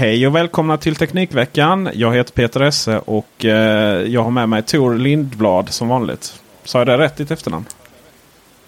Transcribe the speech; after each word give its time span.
Hej 0.00 0.26
och 0.26 0.34
välkomna 0.36 0.76
till 0.76 0.96
Teknikveckan. 0.96 1.88
Jag 1.94 2.14
heter 2.14 2.32
Peter 2.32 2.60
Esse 2.60 2.98
och 2.98 3.44
eh, 3.44 4.02
jag 4.02 4.22
har 4.22 4.30
med 4.30 4.48
mig 4.48 4.62
Tor 4.62 4.94
Lindblad 4.94 5.68
som 5.68 5.88
vanligt. 5.88 6.40
Sa 6.64 6.78
jag 6.78 6.86
det 6.86 6.98
rätt 6.98 7.16
ditt 7.16 7.30
efternamn? 7.30 7.64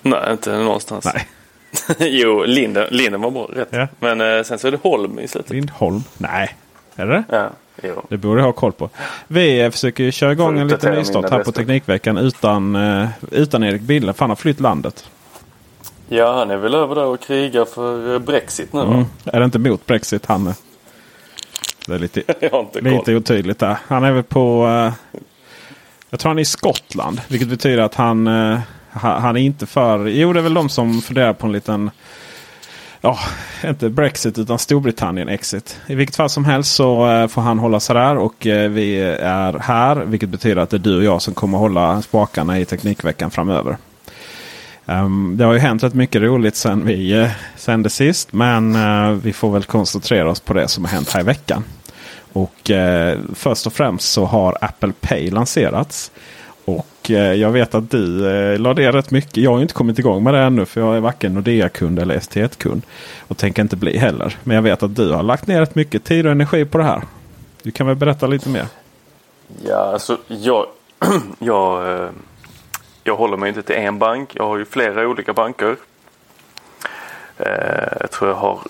Nej, 0.02 0.32
inte 0.32 0.58
någonstans. 0.58 1.08
Nej. 1.14 1.28
jo, 2.10 2.44
Linden, 2.44 2.86
Linden 2.90 3.20
var 3.20 3.30
bra, 3.30 3.48
rätt. 3.54 3.68
Ja. 3.70 3.88
Men 3.98 4.20
eh, 4.20 4.42
sen 4.42 4.58
så 4.58 4.66
är 4.66 4.70
det 4.70 4.78
Holm 4.82 5.18
i 5.18 5.28
slutet. 5.28 5.50
Lindholm? 5.50 6.02
Nej. 6.18 6.56
Är 6.96 7.06
det 7.06 7.24
Ja, 7.28 7.50
jo. 7.82 8.02
Det 8.08 8.16
borde 8.16 8.40
jag 8.40 8.46
ha 8.46 8.52
koll 8.52 8.72
på. 8.72 8.90
Vi 9.26 9.60
eh, 9.60 9.70
försöker 9.70 10.10
köra 10.10 10.32
igång 10.32 10.58
en 10.58 10.68
liten 10.68 10.94
nystart 10.94 11.30
här 11.30 11.44
på. 11.44 11.52
Teknikveckan 11.52 12.18
utan, 12.18 12.78
utan 13.30 13.62
Erik 13.62 13.82
Bille. 13.82 14.12
För 14.12 14.20
han 14.20 14.30
har 14.30 14.36
flytt 14.36 14.60
landet. 14.60 15.10
Ja, 16.16 16.38
han 16.38 16.50
är 16.50 16.56
väl 16.56 16.74
över 16.74 16.94
där 16.94 17.04
och 17.04 17.20
krigar 17.20 17.64
för 17.64 18.14
eh, 18.14 18.18
Brexit 18.18 18.72
nu 18.72 18.80
va? 18.80 18.92
Mm. 18.94 19.04
Är 19.24 19.38
det 19.38 19.44
inte 19.44 19.58
mot 19.58 19.86
Brexit 19.86 20.26
han 20.26 20.46
är? 20.46 20.54
Det 21.86 21.94
är 21.94 21.98
lite, 21.98 22.22
lite 22.80 23.14
otydligt 23.16 23.58
där. 23.58 23.76
Han 23.86 24.04
är 24.04 24.12
väl 24.12 24.22
på... 24.22 24.66
eh, 24.66 25.18
jag 26.10 26.20
tror 26.20 26.30
han 26.30 26.38
är 26.38 26.42
i 26.42 26.44
Skottland. 26.44 27.20
Vilket 27.28 27.48
betyder 27.48 27.82
att 27.82 27.94
han, 27.94 28.26
ha- 28.92 29.18
han 29.18 29.36
är 29.36 29.40
inte 29.40 29.66
för... 29.66 30.06
Jo, 30.06 30.32
det 30.32 30.40
är 30.40 30.42
väl 30.42 30.54
de 30.54 30.68
som 30.68 31.02
funderar 31.02 31.32
på 31.32 31.46
en 31.46 31.52
liten... 31.52 31.90
Ja, 33.00 33.18
inte 33.64 33.88
Brexit 33.88 34.38
utan 34.38 34.58
Storbritannien 34.58 35.28
exit. 35.28 35.80
I 35.86 35.94
vilket 35.94 36.16
fall 36.16 36.28
som 36.28 36.44
helst 36.44 36.74
så 36.74 37.06
får 37.30 37.42
han 37.42 37.58
hålla 37.58 37.80
sig 37.80 37.94
där 37.94 38.16
och 38.16 38.34
vi 38.70 39.00
är 39.20 39.58
här. 39.58 39.96
Vilket 39.96 40.28
betyder 40.28 40.62
att 40.62 40.70
det 40.70 40.76
är 40.76 40.78
du 40.78 40.96
och 40.96 41.04
jag 41.04 41.22
som 41.22 41.34
kommer 41.34 41.58
hålla 41.58 42.02
spakarna 42.02 42.58
i 42.58 42.64
Teknikveckan 42.64 43.30
framöver. 43.30 43.76
Um, 44.86 45.36
det 45.36 45.44
har 45.44 45.52
ju 45.52 45.58
hänt 45.58 45.82
rätt 45.82 45.94
mycket 45.94 46.22
roligt 46.22 46.56
sen 46.56 46.86
vi 46.86 47.14
uh, 47.14 47.28
sände 47.56 47.90
sist. 47.90 48.32
Men 48.32 48.76
uh, 48.76 49.12
vi 49.12 49.32
får 49.32 49.50
väl 49.50 49.64
koncentrera 49.64 50.30
oss 50.30 50.40
på 50.40 50.54
det 50.54 50.68
som 50.68 50.84
har 50.84 50.90
hänt 50.90 51.10
här 51.10 51.20
i 51.20 51.24
veckan. 51.24 51.64
Och 52.32 52.70
uh, 52.70 53.20
först 53.34 53.66
och 53.66 53.72
främst 53.72 54.12
så 54.12 54.24
har 54.24 54.58
Apple 54.60 54.92
Pay 55.00 55.30
lanserats. 55.30 56.10
Och 56.64 57.10
eh, 57.10 57.34
jag 57.34 57.50
vet 57.50 57.74
att 57.74 57.90
du 57.90 58.30
eh, 58.30 58.58
la 58.58 58.74
det 58.74 58.92
rätt 58.92 59.10
mycket. 59.10 59.36
Jag 59.36 59.50
har 59.50 59.58
ju 59.58 59.62
inte 59.62 59.74
kommit 59.74 59.98
igång 59.98 60.24
med 60.24 60.34
det 60.34 60.40
ännu 60.40 60.66
för 60.66 60.80
jag 60.80 60.96
är 60.96 61.00
varken 61.00 61.34
Nordea-kund 61.34 61.98
eller 61.98 62.18
ST1-kund. 62.18 62.82
Och 63.28 63.36
tänker 63.36 63.62
inte 63.62 63.76
bli 63.76 63.98
heller. 63.98 64.36
Men 64.44 64.54
jag 64.54 64.62
vet 64.62 64.82
att 64.82 64.96
du 64.96 65.12
har 65.12 65.22
lagt 65.22 65.46
ner 65.46 65.60
rätt 65.60 65.74
mycket 65.74 66.04
tid 66.04 66.26
och 66.26 66.32
energi 66.32 66.64
på 66.64 66.78
det 66.78 66.84
här. 66.84 67.02
Du 67.62 67.70
kan 67.70 67.86
väl 67.86 67.96
berätta 67.96 68.26
lite 68.26 68.48
mer? 68.48 68.66
Ja, 69.64 69.92
alltså 69.92 70.18
jag, 70.26 70.66
jag, 71.38 71.94
eh, 71.94 72.10
jag 73.04 73.16
håller 73.16 73.36
mig 73.36 73.48
inte 73.48 73.62
till 73.62 73.76
en 73.76 73.98
bank. 73.98 74.30
Jag 74.34 74.44
har 74.44 74.58
ju 74.58 74.64
flera 74.64 75.08
olika 75.08 75.32
banker. 75.32 75.76
Eh, 77.38 77.96
Jag 78.00 78.10
tror 78.10 78.30
jag 78.30 78.36
har 78.36 78.60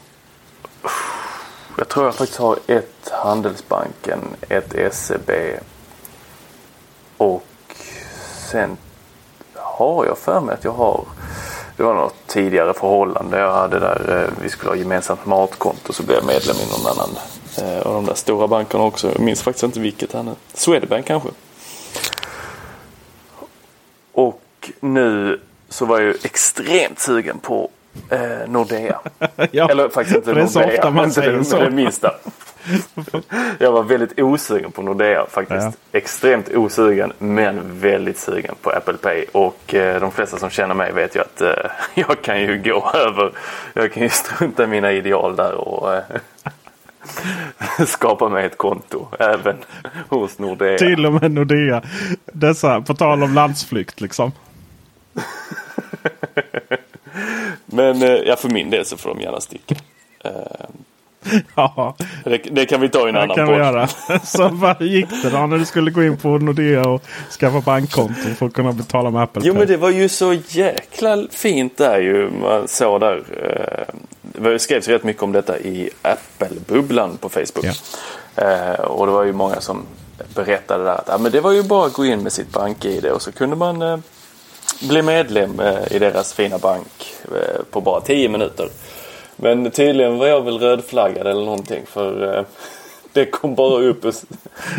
jag 1.78 1.88
tror 1.88 2.04
jag 2.06 2.14
faktiskt 2.14 2.38
har 2.40 2.58
ett 2.66 3.10
Handelsbanken, 3.12 4.18
ett 4.48 4.94
SEB 4.94 5.30
och 7.16 7.44
sen 8.50 8.76
har 9.54 10.06
jag 10.06 10.18
för 10.18 10.40
mig 10.40 10.54
att 10.54 10.64
jag 10.64 10.72
har 10.72 11.04
det 11.76 11.82
var 11.82 11.94
något 11.94 12.14
tidigare 12.26 12.74
förhållande 12.74 13.38
jag 13.38 13.52
hade 13.52 13.78
där 13.78 14.22
eh, 14.24 14.42
vi 14.42 14.48
skulle 14.48 14.70
ha 14.70 14.76
gemensamt 14.76 15.26
matkonto 15.26 15.92
så 15.92 16.02
blev 16.02 16.16
jag 16.18 16.26
medlem 16.26 16.56
i 16.56 16.66
någon 16.70 16.92
annan 16.92 17.10
eh, 17.58 17.86
av 17.86 17.94
de 17.94 18.04
där 18.04 18.14
stora 18.14 18.48
bankerna 18.48 18.84
också. 18.84 19.12
Jag 19.12 19.20
minns 19.20 19.42
faktiskt 19.42 19.62
inte 19.64 19.80
vilket 19.80 20.12
han 20.12 20.28
är. 20.28 20.34
Swedbank 20.54 21.06
kanske. 21.06 21.28
Och 24.12 24.70
nu 24.80 25.40
så 25.68 25.84
var 25.86 25.98
jag 25.98 26.06
ju 26.06 26.14
extremt 26.24 26.98
sugen 26.98 27.38
på 27.38 27.70
eh, 28.10 28.20
Nordea. 28.48 29.00
Ja, 29.50 29.68
Eller 29.70 29.88
faktiskt 29.88 30.16
inte 30.16 30.28
för 30.28 30.34
det 30.34 30.42
är 30.42 30.46
så 30.46 30.60
Nordea. 30.60 30.74
ofta 30.78 30.90
man 30.90 31.10
säger 31.12 31.32
det, 31.32 31.44
så. 31.44 31.58
Det 31.58 31.70
minsta. 31.70 32.14
Jag 33.58 33.72
var 33.72 33.82
väldigt 33.82 34.20
osugen 34.20 34.72
på 34.72 34.82
Nordea 34.82 35.26
faktiskt. 35.30 35.62
Ja. 35.62 35.98
Extremt 35.98 36.48
osugen 36.54 37.12
men 37.18 37.80
väldigt 37.80 38.18
sugen 38.18 38.54
på 38.62 38.70
Apple 38.70 38.94
Pay. 38.96 39.24
Och 39.32 39.74
eh, 39.74 40.00
de 40.00 40.12
flesta 40.12 40.38
som 40.38 40.50
känner 40.50 40.74
mig 40.74 40.92
vet 40.92 41.16
ju 41.16 41.20
att 41.20 41.40
eh, 41.40 41.52
jag 41.94 42.22
kan 42.22 42.40
ju 42.40 42.62
gå 42.62 42.90
över. 42.94 43.32
Jag 43.74 43.92
kan 43.92 44.02
ju 44.02 44.08
strunta 44.08 44.64
i 44.64 44.66
mina 44.66 44.92
ideal 44.92 45.36
där 45.36 45.54
och 45.54 45.94
eh, 45.94 46.02
skapa 47.86 48.28
mig 48.28 48.46
ett 48.46 48.58
konto 48.58 49.06
även 49.18 49.56
hos 50.08 50.38
Nordea. 50.38 50.78
Till 50.78 51.06
och 51.06 51.12
med 51.12 51.30
Nordea. 51.30 51.82
Dessa, 52.32 52.80
på 52.80 52.94
tal 52.94 53.22
om 53.22 53.34
landsflykt 53.34 54.00
liksom. 54.00 54.32
Men 57.66 58.02
eh, 58.02 58.08
ja, 58.08 58.36
för 58.36 58.48
min 58.48 58.70
del 58.70 58.86
så 58.86 58.96
får 58.96 59.10
de 59.14 59.20
gärna 59.20 59.40
sticka. 59.40 59.74
Ja, 61.54 61.94
det, 62.24 62.38
det 62.50 62.66
kan 62.66 62.80
vi 62.80 62.88
ta 62.88 63.06
i 63.06 63.08
en 63.08 63.14
det 63.14 63.22
annan 63.22 63.36
kan 63.36 63.46
vi 63.46 63.52
podd. 63.52 63.60
göra. 63.60 63.88
Så 64.24 64.48
vad 64.48 64.82
gick 64.82 65.06
det 65.22 65.30
då 65.30 65.46
när 65.46 65.58
du 65.58 65.64
skulle 65.64 65.90
gå 65.90 66.02
in 66.04 66.16
på 66.16 66.28
Nordea 66.28 66.88
och 66.88 67.02
skaffa 67.40 67.60
bankkonto 67.60 68.34
för 68.38 68.46
att 68.46 68.52
kunna 68.52 68.72
betala 68.72 69.10
med 69.10 69.22
Apple 69.22 69.42
Jo 69.44 69.52
Pay? 69.52 69.58
men 69.58 69.68
det 69.68 69.76
var 69.76 69.90
ju 69.90 70.08
så 70.08 70.32
jäkla 70.48 71.26
fint 71.30 71.76
där 71.76 71.98
ju. 72.00 72.30
Man 72.30 72.68
såg 72.68 73.00
där. 73.00 73.22
Eh, 73.42 73.94
det 74.22 74.58
skrevs 74.58 74.88
rätt 74.88 75.04
mycket 75.04 75.22
om 75.22 75.32
detta 75.32 75.58
i 75.58 75.90
Apple-bubblan 76.02 77.16
på 77.16 77.28
Facebook. 77.28 77.66
Eh, 78.36 78.80
och 78.80 79.06
det 79.06 79.12
var 79.12 79.24
ju 79.24 79.32
många 79.32 79.60
som 79.60 79.82
berättade 80.34 80.84
där 80.84 80.94
att 80.94 81.08
ja, 81.08 81.18
men 81.18 81.32
det 81.32 81.40
var 81.40 81.52
ju 81.52 81.62
bara 81.62 81.86
att 81.86 81.92
gå 81.92 82.04
in 82.04 82.22
med 82.22 82.32
sitt 82.32 82.52
bank-id 82.52 83.04
och 83.06 83.22
så 83.22 83.32
kunde 83.32 83.56
man 83.56 83.82
eh, 83.82 83.98
bli 84.88 85.02
medlem 85.02 85.60
i 85.90 85.98
deras 85.98 86.32
fina 86.32 86.58
bank 86.58 87.14
på 87.70 87.80
bara 87.80 88.00
10 88.00 88.28
minuter. 88.28 88.68
Men 89.42 89.70
tydligen 89.70 90.18
var 90.18 90.26
jag 90.26 90.44
väl 90.44 90.58
rödflaggad 90.58 91.26
eller 91.26 91.44
någonting 91.44 91.82
för 91.86 92.38
eh, 92.38 92.44
det 93.12 93.26
kom 93.26 93.54
bara 93.54 93.82
upp 93.82 94.04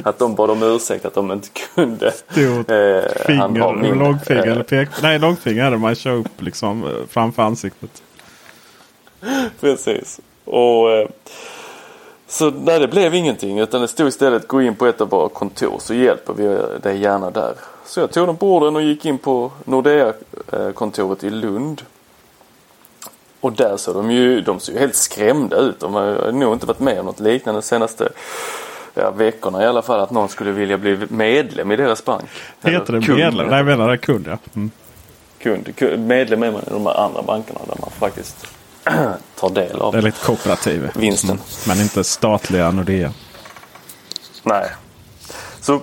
att 0.03 0.19
de 0.19 0.35
bad 0.35 0.49
om 0.49 0.63
ursäkt 0.63 1.05
att 1.05 1.13
de 1.13 1.31
inte 1.31 1.47
kunde 1.75 2.11
Stort 2.11 2.71
eh, 2.71 3.25
Finger, 3.25 3.95
långfinger 3.95 4.47
eh, 4.47 4.51
eller 4.51 4.63
pek... 4.63 4.89
Nej, 5.01 5.19
långfinger 5.19 5.71
det 5.71 5.77
man 5.77 5.95
kör 5.95 6.11
upp 6.11 6.41
liksom 6.41 6.83
eh, 6.83 6.89
framför 7.09 7.43
ansiktet. 7.43 8.03
Precis. 9.59 10.19
Och, 10.45 10.91
eh, 10.91 11.07
så 12.27 12.51
nej, 12.51 12.79
det 12.79 12.87
blev 12.87 13.15
ingenting 13.15 13.59
utan 13.59 13.81
det 13.81 13.87
stod 13.87 14.07
istället 14.07 14.47
gå 14.47 14.61
in 14.61 14.75
på 14.75 14.85
ett 14.85 15.01
av 15.01 15.09
våra 15.09 15.29
kontor 15.29 15.75
så 15.79 15.93
hjälper 15.93 16.33
vi 16.33 16.57
dig 16.81 16.99
gärna 16.99 17.31
där. 17.31 17.53
Så 17.85 17.99
jag 17.99 18.11
tog 18.11 18.27
den 18.27 18.37
på 18.37 18.55
orden 18.55 18.75
och 18.75 18.81
gick 18.81 19.05
in 19.05 19.17
på 19.17 19.51
Nordea-kontoret 19.65 21.23
i 21.23 21.29
Lund. 21.29 21.81
Och 23.43 23.53
där 23.53 23.77
såg 23.77 23.95
de 23.95 24.11
ju, 24.11 24.41
de 24.41 24.59
såg 24.59 24.75
ju 24.75 24.79
helt 24.79 24.95
skrämda 24.95 25.57
ut. 25.57 25.79
De 25.79 25.93
har 25.93 26.31
nog 26.31 26.53
inte 26.53 26.65
varit 26.65 26.79
med 26.79 26.99
om 26.99 27.05
något 27.05 27.19
liknande 27.19 27.61
de 27.61 27.65
senaste 27.65 28.09
ja, 28.93 29.11
veckorna 29.11 29.63
i 29.63 29.65
alla 29.65 29.81
fall. 29.81 29.99
Att 29.99 30.11
någon 30.11 30.29
skulle 30.29 30.51
vilja 30.51 30.77
bli 30.77 30.99
medlem 31.09 31.71
i 31.71 31.75
deras 31.75 32.05
bank. 32.05 32.29
Heter 32.61 32.93
det 32.93 33.13
medlem? 33.13 33.47
Nej, 33.47 33.57
jag 33.57 33.65
menar 33.65 33.89
det 33.89 33.97
kund 33.97 34.27
ja. 34.27 34.37
Mm. 34.55 34.71
Kund, 35.39 35.75
kund, 35.75 36.07
medlem 36.07 36.43
är 36.43 36.51
man 36.51 36.61
i 36.61 36.69
de 36.69 36.85
här 36.85 37.05
andra 37.05 37.21
bankerna 37.21 37.59
där 37.67 37.77
man 37.81 37.89
faktiskt 37.89 38.47
tar 39.35 39.49
del 39.49 39.81
av 39.81 39.91
Det 39.91 39.97
är 39.97 40.01
lite 40.01 40.25
kooperativ. 40.25 40.91
vinsten. 40.95 41.29
Mm. 41.29 41.43
Men 41.67 41.81
inte 41.81 42.03
statliga 42.03 42.71
Nordea. 42.71 43.13
Nej. 44.43 44.69
Så, 45.61 45.81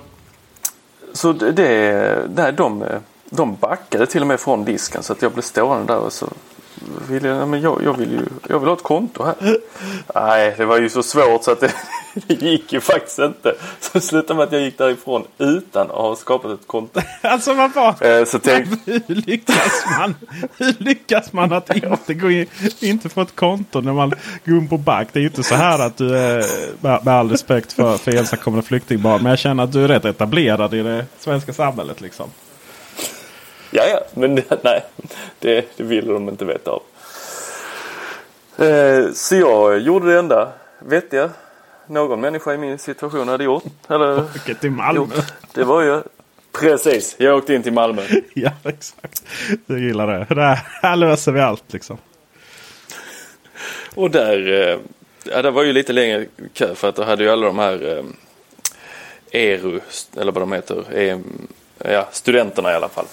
så 1.12 1.32
det, 1.32 1.52
det, 2.28 2.52
de, 2.52 2.84
de 3.30 3.56
backade 3.56 4.06
till 4.06 4.20
och 4.20 4.26
med 4.26 4.40
från 4.40 4.64
disken 4.64 5.02
så 5.02 5.12
att 5.12 5.22
jag 5.22 5.32
blev 5.32 5.42
stående 5.42 5.92
där 5.92 6.00
och 6.00 6.12
så 6.12 6.28
vill 7.08 7.24
jag, 7.24 7.48
men 7.48 7.60
jag, 7.60 7.82
jag, 7.84 7.96
vill 7.96 8.10
ju 8.10 8.26
jag 8.48 8.58
vill 8.58 8.68
ha 8.68 8.76
ett 8.76 8.82
konto 8.82 9.24
här. 9.24 9.34
Nej, 10.14 10.54
det 10.56 10.64
var 10.64 10.78
ju 10.78 10.88
så 10.88 11.02
svårt 11.02 11.44
så 11.44 11.50
att 11.50 11.60
det, 11.60 11.72
det 12.14 12.42
gick 12.42 12.72
ju 12.72 12.80
faktiskt 12.80 13.18
inte. 13.18 13.54
Så 13.80 13.90
det 13.92 14.00
slutade 14.00 14.34
med 14.34 14.44
att 14.44 14.52
jag 14.52 14.62
gick 14.62 14.78
därifrån 14.78 15.24
utan 15.38 15.86
att 15.90 15.96
ha 15.96 16.16
skapat 16.16 16.60
ett 16.60 16.66
konto. 16.66 17.00
Alltså 17.22 17.54
vad 17.54 17.72
var 17.74 17.90
Eh, 18.00 18.24
så 18.24 18.38
tänk, 18.38 18.68
hur, 18.86 19.02
lyckas 19.06 19.84
man, 19.98 20.14
hur 20.58 20.74
lyckas 20.78 21.32
man 21.32 21.52
att 21.52 21.76
inte, 21.84 22.14
gå 22.14 22.30
in, 22.30 22.46
inte 22.80 23.08
få 23.08 23.20
ett 23.20 23.36
konto 23.36 23.80
när 23.80 23.92
man 23.92 24.12
går 24.44 24.58
in 24.58 24.68
på 24.68 24.78
bank? 24.78 25.08
Det 25.12 25.18
är 25.18 25.20
ju 25.20 25.26
inte 25.28 25.42
så 25.42 25.54
här 25.54 25.78
att 25.78 25.96
du 25.96 26.18
är, 26.18 26.44
med, 26.80 27.04
med 27.04 27.14
all 27.14 27.30
respekt 27.30 27.72
för, 27.72 27.96
för 27.96 28.16
ensamkommande 28.16 28.66
flyktingbarn. 28.66 29.22
Men 29.22 29.30
jag 29.30 29.38
känner 29.38 29.64
att 29.64 29.72
du 29.72 29.84
är 29.84 29.88
rätt 29.88 30.04
etablerad 30.04 30.74
i 30.74 30.82
det 30.82 31.06
svenska 31.18 31.52
samhället. 31.52 32.00
Liksom. 32.00 32.30
Ja, 33.70 33.86
ja, 33.86 34.00
men 34.14 34.34
det, 34.34 34.62
nej, 34.64 34.84
det, 35.38 35.66
det 35.76 35.82
ville 35.82 36.12
de 36.12 36.28
inte 36.28 36.44
veta 36.44 36.70
av. 36.70 36.82
Eh, 38.66 39.12
så 39.12 39.36
jag 39.36 39.78
gjorde 39.78 40.12
det 40.12 40.18
enda 40.18 40.52
vettiga 40.78 41.30
någon 41.86 42.20
människa 42.20 42.54
i 42.54 42.58
min 42.58 42.78
situation 42.78 43.28
hade 43.28 43.44
gjort. 43.44 43.64
Eller 43.88 44.20
Åker 44.36 44.54
till 44.54 44.70
Malmö. 44.70 45.00
gjort. 45.00 45.24
Det 45.54 45.64
var 45.64 45.82
ju 45.82 46.02
precis. 46.52 47.16
Jag 47.18 47.36
åkte 47.36 47.54
in 47.54 47.62
till 47.62 47.72
Malmö. 47.72 48.02
Ja, 48.34 48.50
exakt. 48.64 49.22
Jag 49.66 49.78
gillar 49.78 50.06
det. 50.06 50.34
det 50.34 50.42
här, 50.42 50.58
här 50.82 50.96
löser 50.96 51.32
vi 51.32 51.40
allt 51.40 51.72
liksom. 51.72 51.98
Och 53.94 54.10
där, 54.10 54.68
eh, 54.70 54.78
ja, 55.24 55.42
det 55.42 55.50
var 55.50 55.62
ju 55.62 55.72
lite 55.72 55.92
längre 55.92 56.26
kö 56.52 56.74
för 56.74 56.88
att 56.88 56.96
då 56.96 57.04
hade 57.04 57.24
ju 57.24 57.30
alla 57.30 57.46
de 57.46 57.58
här 57.58 57.98
eh, 57.98 58.04
ERU, 59.42 59.80
eller 60.16 60.32
vad 60.32 60.42
de 60.42 60.52
heter, 60.52 60.84
eh, 60.94 61.18
ja, 61.78 62.08
studenterna 62.12 62.72
i 62.72 62.74
alla 62.74 62.88
fall. 62.88 63.06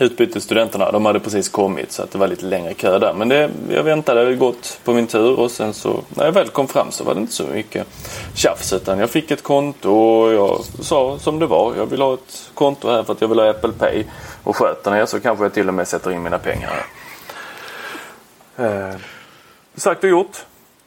Utbytesstudenterna, 0.00 0.90
de 0.90 1.06
hade 1.06 1.20
precis 1.20 1.48
kommit 1.48 1.92
så 1.92 2.02
att 2.02 2.10
det 2.10 2.18
var 2.18 2.28
lite 2.28 2.44
längre 2.44 2.74
kö 2.74 2.98
där. 2.98 3.12
Men 3.12 3.28
det, 3.28 3.50
jag 3.70 3.82
väntade 3.82 4.34
gott 4.34 4.80
på 4.84 4.92
min 4.92 5.06
tur 5.06 5.38
och 5.38 5.50
sen 5.50 5.74
så 5.74 6.00
när 6.08 6.24
jag 6.24 6.32
väl 6.32 6.48
kom 6.48 6.68
fram 6.68 6.90
så 6.90 7.04
var 7.04 7.14
det 7.14 7.20
inte 7.20 7.32
så 7.32 7.44
mycket 7.46 7.86
tjafs 8.34 8.72
utan 8.72 8.98
jag 8.98 9.10
fick 9.10 9.30
ett 9.30 9.42
konto 9.42 9.90
och 9.90 10.32
jag 10.32 10.60
sa 10.80 11.18
som 11.18 11.38
det 11.38 11.46
var. 11.46 11.74
Jag 11.76 11.86
vill 11.86 12.00
ha 12.00 12.14
ett 12.14 12.50
konto 12.54 12.88
här 12.88 13.02
för 13.02 13.12
att 13.12 13.20
jag 13.20 13.28
vill 13.28 13.38
ha 13.38 13.50
Apple 13.50 13.72
Pay. 13.72 14.04
Och 14.44 14.56
sköter 14.56 14.90
ni 14.90 15.06
så 15.06 15.20
kanske 15.20 15.44
jag 15.44 15.54
till 15.54 15.68
och 15.68 15.74
med 15.74 15.88
sätter 15.88 16.12
in 16.12 16.22
mina 16.22 16.38
pengar 16.38 16.70
här. 18.56 18.88
Eh, 18.90 18.94
sagt 19.74 20.04
och 20.04 20.10
gjort. 20.10 20.36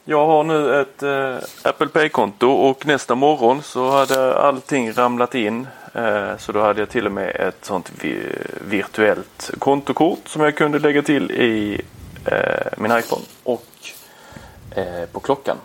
Jag 0.04 0.26
har 0.26 0.44
nu 0.44 0.80
ett 0.80 1.02
eh, 1.02 1.36
Apple 1.62 1.88
Pay-konto 1.88 2.48
och 2.48 2.86
nästa 2.86 3.14
morgon 3.14 3.62
så 3.62 3.90
hade 3.90 4.34
allting 4.34 4.92
ramlat 4.92 5.34
in. 5.34 5.66
Eh, 5.94 6.36
så 6.38 6.52
då 6.52 6.60
hade 6.60 6.80
jag 6.80 6.90
till 6.90 7.06
och 7.06 7.12
med 7.12 7.36
ett 7.36 7.64
sånt 7.64 7.92
virtuellt 8.60 9.50
kontokort 9.58 10.28
som 10.28 10.42
jag 10.42 10.56
kunde 10.56 10.78
lägga 10.78 11.02
till 11.02 11.30
i 11.30 11.80
eh, 12.24 12.66
min 12.76 12.98
iPhone 12.98 13.22
och 13.42 13.66
eh, 14.70 15.04
på 15.12 15.20
klockan. 15.20 15.56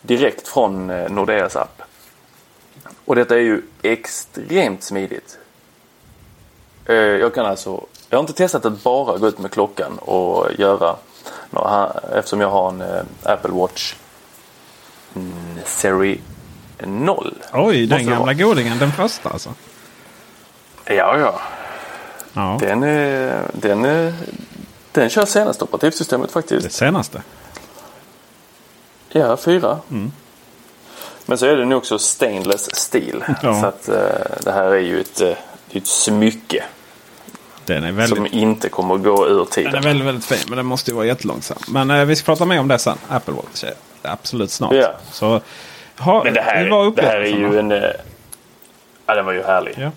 Direkt 0.00 0.48
från 0.48 0.86
Nordeas 0.86 1.56
app. 1.56 1.82
Och 3.04 3.16
detta 3.16 3.34
är 3.34 3.40
ju 3.40 3.62
extremt 3.82 4.82
smidigt. 4.82 5.38
Jag 6.86 7.34
kan 7.34 7.46
alltså, 7.46 7.86
jag 8.08 8.18
har 8.18 8.20
inte 8.20 8.32
testat 8.32 8.64
att 8.64 8.82
bara 8.82 9.18
gå 9.18 9.28
ut 9.28 9.38
med 9.38 9.50
klockan 9.50 9.98
och 9.98 10.46
göra 10.58 10.96
eftersom 12.12 12.40
jag 12.40 12.50
har 12.50 12.68
en 12.68 13.06
Apple 13.22 13.50
Watch 13.50 13.94
mm, 15.14 15.58
0. 16.78 17.34
Oj, 17.52 17.86
den 17.86 17.98
det 17.98 18.04
gamla 18.04 18.34
godingen. 18.34 18.78
Den 18.78 18.92
första 18.92 19.28
alltså. 19.28 19.54
Ja, 20.84 21.18
ja. 21.18 21.40
Ja, 22.32 22.58
Den, 22.60 22.82
är, 22.82 23.42
den, 23.52 23.84
är, 23.84 24.14
den 24.92 25.10
kör 25.10 25.26
senaste 25.26 25.64
operativsystemet 25.64 26.32
faktiskt. 26.32 26.62
det 26.62 26.70
senaste. 26.70 27.22
Ja, 29.08 29.36
fyra. 29.36 29.78
Men 31.26 31.38
så 31.38 31.46
är 31.46 31.56
den 31.56 31.72
också 31.72 31.98
stainless 31.98 32.74
steel. 32.76 33.24
Ja. 33.42 33.60
Så 33.60 33.66
att 33.66 33.88
eh, 33.88 34.42
det 34.44 34.52
här 34.52 34.64
är 34.64 34.78
ju 34.80 35.00
ett, 35.00 35.20
eh, 35.20 35.36
ett 35.70 35.86
smycke 35.86 36.64
Den 37.64 37.84
är 37.84 37.92
väldigt, 37.92 38.16
som 38.16 38.26
inte 38.26 38.68
kommer 38.68 38.94
att 38.94 39.02
gå 39.02 39.28
ur 39.28 39.36
den 39.36 39.46
tiden. 39.46 39.74
är 39.74 39.80
väldigt, 39.80 40.06
väldigt 40.06 40.24
fin. 40.24 40.38
Men 40.48 40.56
den 40.56 40.66
måste 40.66 40.90
ju 40.90 40.94
vara 40.94 41.06
jättelångsam. 41.06 41.58
Men 41.68 41.90
eh, 41.90 42.04
vi 42.04 42.16
ska 42.16 42.24
prata 42.24 42.44
mer 42.44 42.60
om 42.60 42.68
det 42.68 42.78
sen. 42.78 42.98
Apple 43.08 43.34
Watch. 43.34 43.64
Absolut 44.02 44.50
snart. 44.50 44.74
Ja. 44.74 44.92
Så, 45.12 45.40
ha, 45.98 46.24
Men 46.24 46.34
det 46.34 46.40
här, 46.40 46.68
var 46.70 46.90
det 46.90 47.02
här 47.02 47.20
är 47.20 47.26
ju 47.26 47.58
en... 47.58 47.72
eh, 47.72 47.90
Ja, 49.06 49.14
den 49.14 49.24
var 49.26 49.32
ju 49.32 49.42
härlig. 49.42 49.74
Ja. 49.78 49.90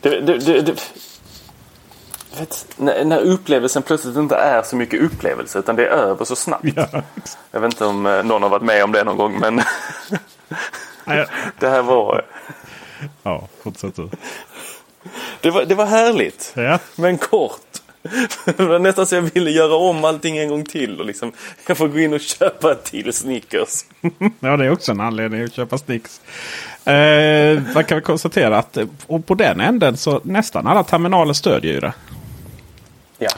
Det, 0.00 0.20
det, 0.20 0.38
det, 0.38 0.60
det, 0.60 0.82
vet, 2.38 2.66
när, 2.76 3.04
när 3.04 3.18
upplevelsen 3.20 3.82
plötsligt 3.82 4.16
inte 4.16 4.36
är 4.36 4.62
så 4.62 4.76
mycket 4.76 5.00
upplevelse 5.00 5.58
utan 5.58 5.76
det 5.76 5.82
är 5.86 5.90
över 5.90 6.24
så 6.24 6.36
snabbt. 6.36 6.64
Ja. 6.76 6.86
Jag 7.50 7.60
vet 7.60 7.72
inte 7.72 7.84
om 7.84 8.06
eh, 8.06 8.22
någon 8.24 8.42
har 8.42 8.48
varit 8.48 8.62
med 8.62 8.84
om 8.84 8.92
det 8.92 9.04
någon 9.04 9.16
gång 9.16 9.38
men 9.40 9.56
det 11.58 11.68
här 11.68 11.82
var, 11.82 12.24
ja, 13.22 13.48
fortsätt 13.62 13.96
du. 13.96 14.08
det 15.40 15.50
var, 15.50 15.64
det 15.64 15.74
var 15.74 15.86
härligt. 15.86 16.52
Ja. 16.56 16.78
Men 16.96 17.18
kort. 17.18 17.60
Det 18.56 18.64
var 18.64 18.78
nästan 18.78 19.06
så 19.06 19.14
jag 19.14 19.22
ville 19.22 19.50
göra 19.50 19.74
om 19.74 20.04
allting 20.04 20.38
en 20.38 20.48
gång 20.48 20.64
till 20.64 21.00
och 21.00 21.06
liksom 21.06 21.32
jag 21.66 21.76
får 21.76 21.88
gå 21.88 21.98
in 21.98 22.14
och 22.14 22.20
köpa 22.20 22.74
till 22.74 23.12
Snickers. 23.12 23.84
ja, 24.40 24.56
det 24.56 24.64
är 24.64 24.70
också 24.70 24.92
en 24.92 25.00
anledning 25.00 25.42
att 25.42 25.52
köpa 25.52 25.78
Snicks. 25.78 26.20
Eh, 26.84 27.62
man 27.74 27.84
kan 27.84 27.96
väl 27.96 28.04
konstatera 28.04 28.58
att 28.58 28.78
och 29.06 29.26
på 29.26 29.34
den 29.34 29.60
änden 29.60 29.96
så 29.96 30.20
nästan 30.24 30.66
alla 30.66 30.84
terminaler 30.84 31.32
stödjer 31.32 31.72
ju 31.72 31.80
det. 31.80 31.92
Ja. 33.18 33.30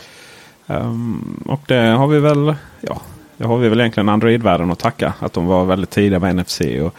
Ehm, 0.69 1.43
och 1.47 1.61
det 1.67 1.75
har 1.75 2.07
vi 2.07 2.19
väl, 2.19 2.55
ja, 2.81 3.01
det 3.37 3.45
har 3.45 3.59
vi 3.59 3.69
väl 3.69 3.81
egentligen 3.81 4.09
Android-världen 4.09 4.71
att 4.71 4.79
tacka. 4.79 5.13
Att 5.21 5.33
de 5.33 5.47
var 5.47 5.65
väldigt 5.65 5.91
tidiga 5.91 6.19
med 6.19 6.37
NFC. 6.37 6.61
Och 6.61 6.95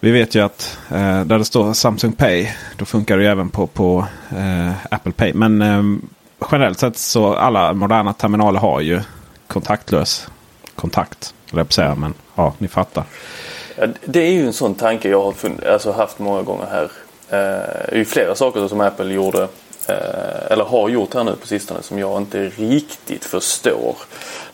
vi 0.00 0.10
vet 0.10 0.34
ju 0.34 0.40
att 0.40 0.78
eh, 0.90 1.24
där 1.24 1.38
det 1.38 1.44
står 1.44 1.72
Samsung 1.72 2.12
Pay, 2.12 2.48
då 2.76 2.84
funkar 2.84 3.16
det 3.16 3.22
ju 3.22 3.28
även 3.28 3.48
på, 3.50 3.66
på 3.66 4.06
eh, 4.36 4.70
Apple 4.90 5.12
Pay. 5.12 5.32
Men 5.34 5.62
ehm, 5.62 6.08
generellt 6.52 6.78
sett 6.78 6.96
så 6.96 7.34
alla 7.34 7.72
moderna 7.72 8.12
terminaler 8.12 8.60
har 8.60 8.80
ju 8.80 9.00
kontaktlös 9.46 10.28
kontakt. 10.74 11.34
höll 11.50 11.58
jag 11.58 11.66
på 11.66 11.70
att 11.70 11.72
säga, 11.72 11.94
men 11.94 12.14
ja, 12.34 12.54
ni 12.58 12.68
fattar. 12.68 13.04
Ja, 13.76 13.86
det 14.04 14.20
är 14.20 14.30
ju 14.30 14.46
en 14.46 14.52
sån 14.52 14.74
tanke 14.74 15.08
jag 15.08 15.22
har 15.22 15.34
alltså 15.72 15.92
haft 15.92 16.18
många 16.18 16.42
gånger 16.42 16.66
här. 16.70 16.90
Eh, 17.30 17.84
det 17.88 17.92
är 17.92 17.96
ju 17.96 18.04
flera 18.04 18.34
saker 18.34 18.68
som 18.68 18.80
Apple 18.80 19.14
gjorde 19.14 19.42
eh, 19.88 20.50
eller 20.50 20.64
har 20.64 20.88
gjort 20.88 21.14
här 21.14 21.24
nu 21.24 21.36
på 21.36 21.46
sistone 21.46 21.82
som 21.82 21.98
jag 21.98 22.22
inte 22.22 22.44
riktigt 22.44 23.24
förstår. 23.24 23.96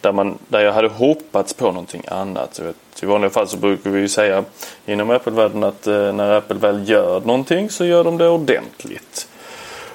Där, 0.01 0.13
man, 0.13 0.39
där 0.49 0.61
jag 0.61 0.73
hade 0.73 0.89
hoppats 0.89 1.55
på 1.55 1.67
någonting 1.67 2.03
annat. 2.09 2.59
Vet, 2.59 3.03
I 3.03 3.07
vanliga 3.07 3.31
fall 3.31 3.49
så 3.49 3.57
brukar 3.57 3.91
vi 3.91 4.01
ju 4.01 4.09
säga 4.09 4.45
inom 4.87 5.11
Apple-världen 5.11 5.65
att 5.65 5.87
eh, 5.87 6.13
när 6.13 6.33
Apple 6.33 6.57
väl 6.57 6.89
gör 6.89 7.21
någonting 7.21 7.71
så 7.71 7.85
gör 7.85 8.05
de 8.05 8.19
det 8.19 8.29
ordentligt. 8.29 9.29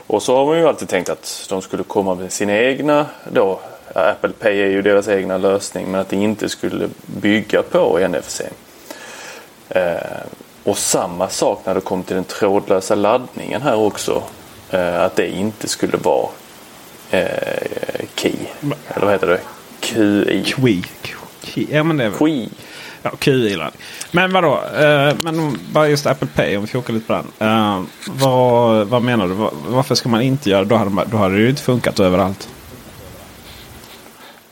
Och 0.10 0.24
så 0.24 0.36
har 0.36 0.46
man 0.46 0.58
ju 0.58 0.68
alltid 0.68 0.90
tänkt 0.90 1.10
att 1.10 1.46
de 1.50 1.62
skulle 1.62 1.84
komma 1.84 2.16
med 2.16 2.32
sina 2.32 2.58
egna 2.58 3.06
då. 3.32 3.60
Apple 3.94 4.30
Pay 4.40 4.62
är 4.62 4.68
ju 4.68 4.82
deras 4.82 5.08
egna 5.08 5.38
lösning 5.38 5.92
men 5.92 6.02
att 6.02 6.10
det 6.10 6.16
inte 6.16 6.50
skulle 6.50 6.90
bygga 7.06 7.64
på 7.64 8.08
NFC. 8.08 8.42
Eh, 9.70 9.96
och 10.64 10.78
samma 10.78 11.30
sak 11.30 11.62
när 11.66 11.76
det 11.76 11.82
kom 11.82 12.04
till 12.04 12.16
den 12.16 12.24
trådlösa 12.24 12.96
laddningen 12.96 13.62
här 13.62 13.76
också. 13.76 14.24
Eh, 14.70 15.04
att 15.04 15.16
det 15.16 15.28
inte 15.28 15.68
skulle 15.68 15.98
vara 15.98 16.28
eh, 17.12 18.06
Key. 18.16 18.36
Eller 18.88 19.06
vad 19.06 19.12
heter 19.12 19.28
det? 19.28 19.42
QI. 19.80 20.84
Qi. 21.42 21.68
Ja, 21.72 21.84
men 21.84 21.98
det 21.98 22.04
är 22.04 22.10
väl. 22.10 22.20
QI. 22.20 22.50
Ja, 23.02 23.12
-ladd. 23.20 23.72
Men 24.12 24.34
vadå? 24.34 24.62
Eh, 24.80 25.16
men 25.24 25.60
bara 25.74 25.88
just 25.88 26.06
Apple 26.06 26.28
Pay 26.36 26.58
om 26.58 26.62
vi 26.62 26.68
fokar 26.68 26.94
lite 26.94 27.08
på 27.08 27.14
den. 27.14 27.48
Eh, 27.50 27.82
vad, 28.08 28.88
vad 28.88 29.02
menar 29.02 29.28
du? 29.28 29.34
Var, 29.34 29.52
varför 29.68 29.96
ska 29.96 30.10
man 30.10 30.22
inte 30.22 30.50
göra 30.50 30.64
det? 30.64 30.70
Då 30.70 30.76
hade, 30.76 30.90
man- 30.90 31.08
då 31.12 31.18
hade 31.18 31.36
det 31.36 31.42
ju 31.42 31.50
inte 31.50 31.62
funkat 31.62 32.00
överallt. 32.00 32.50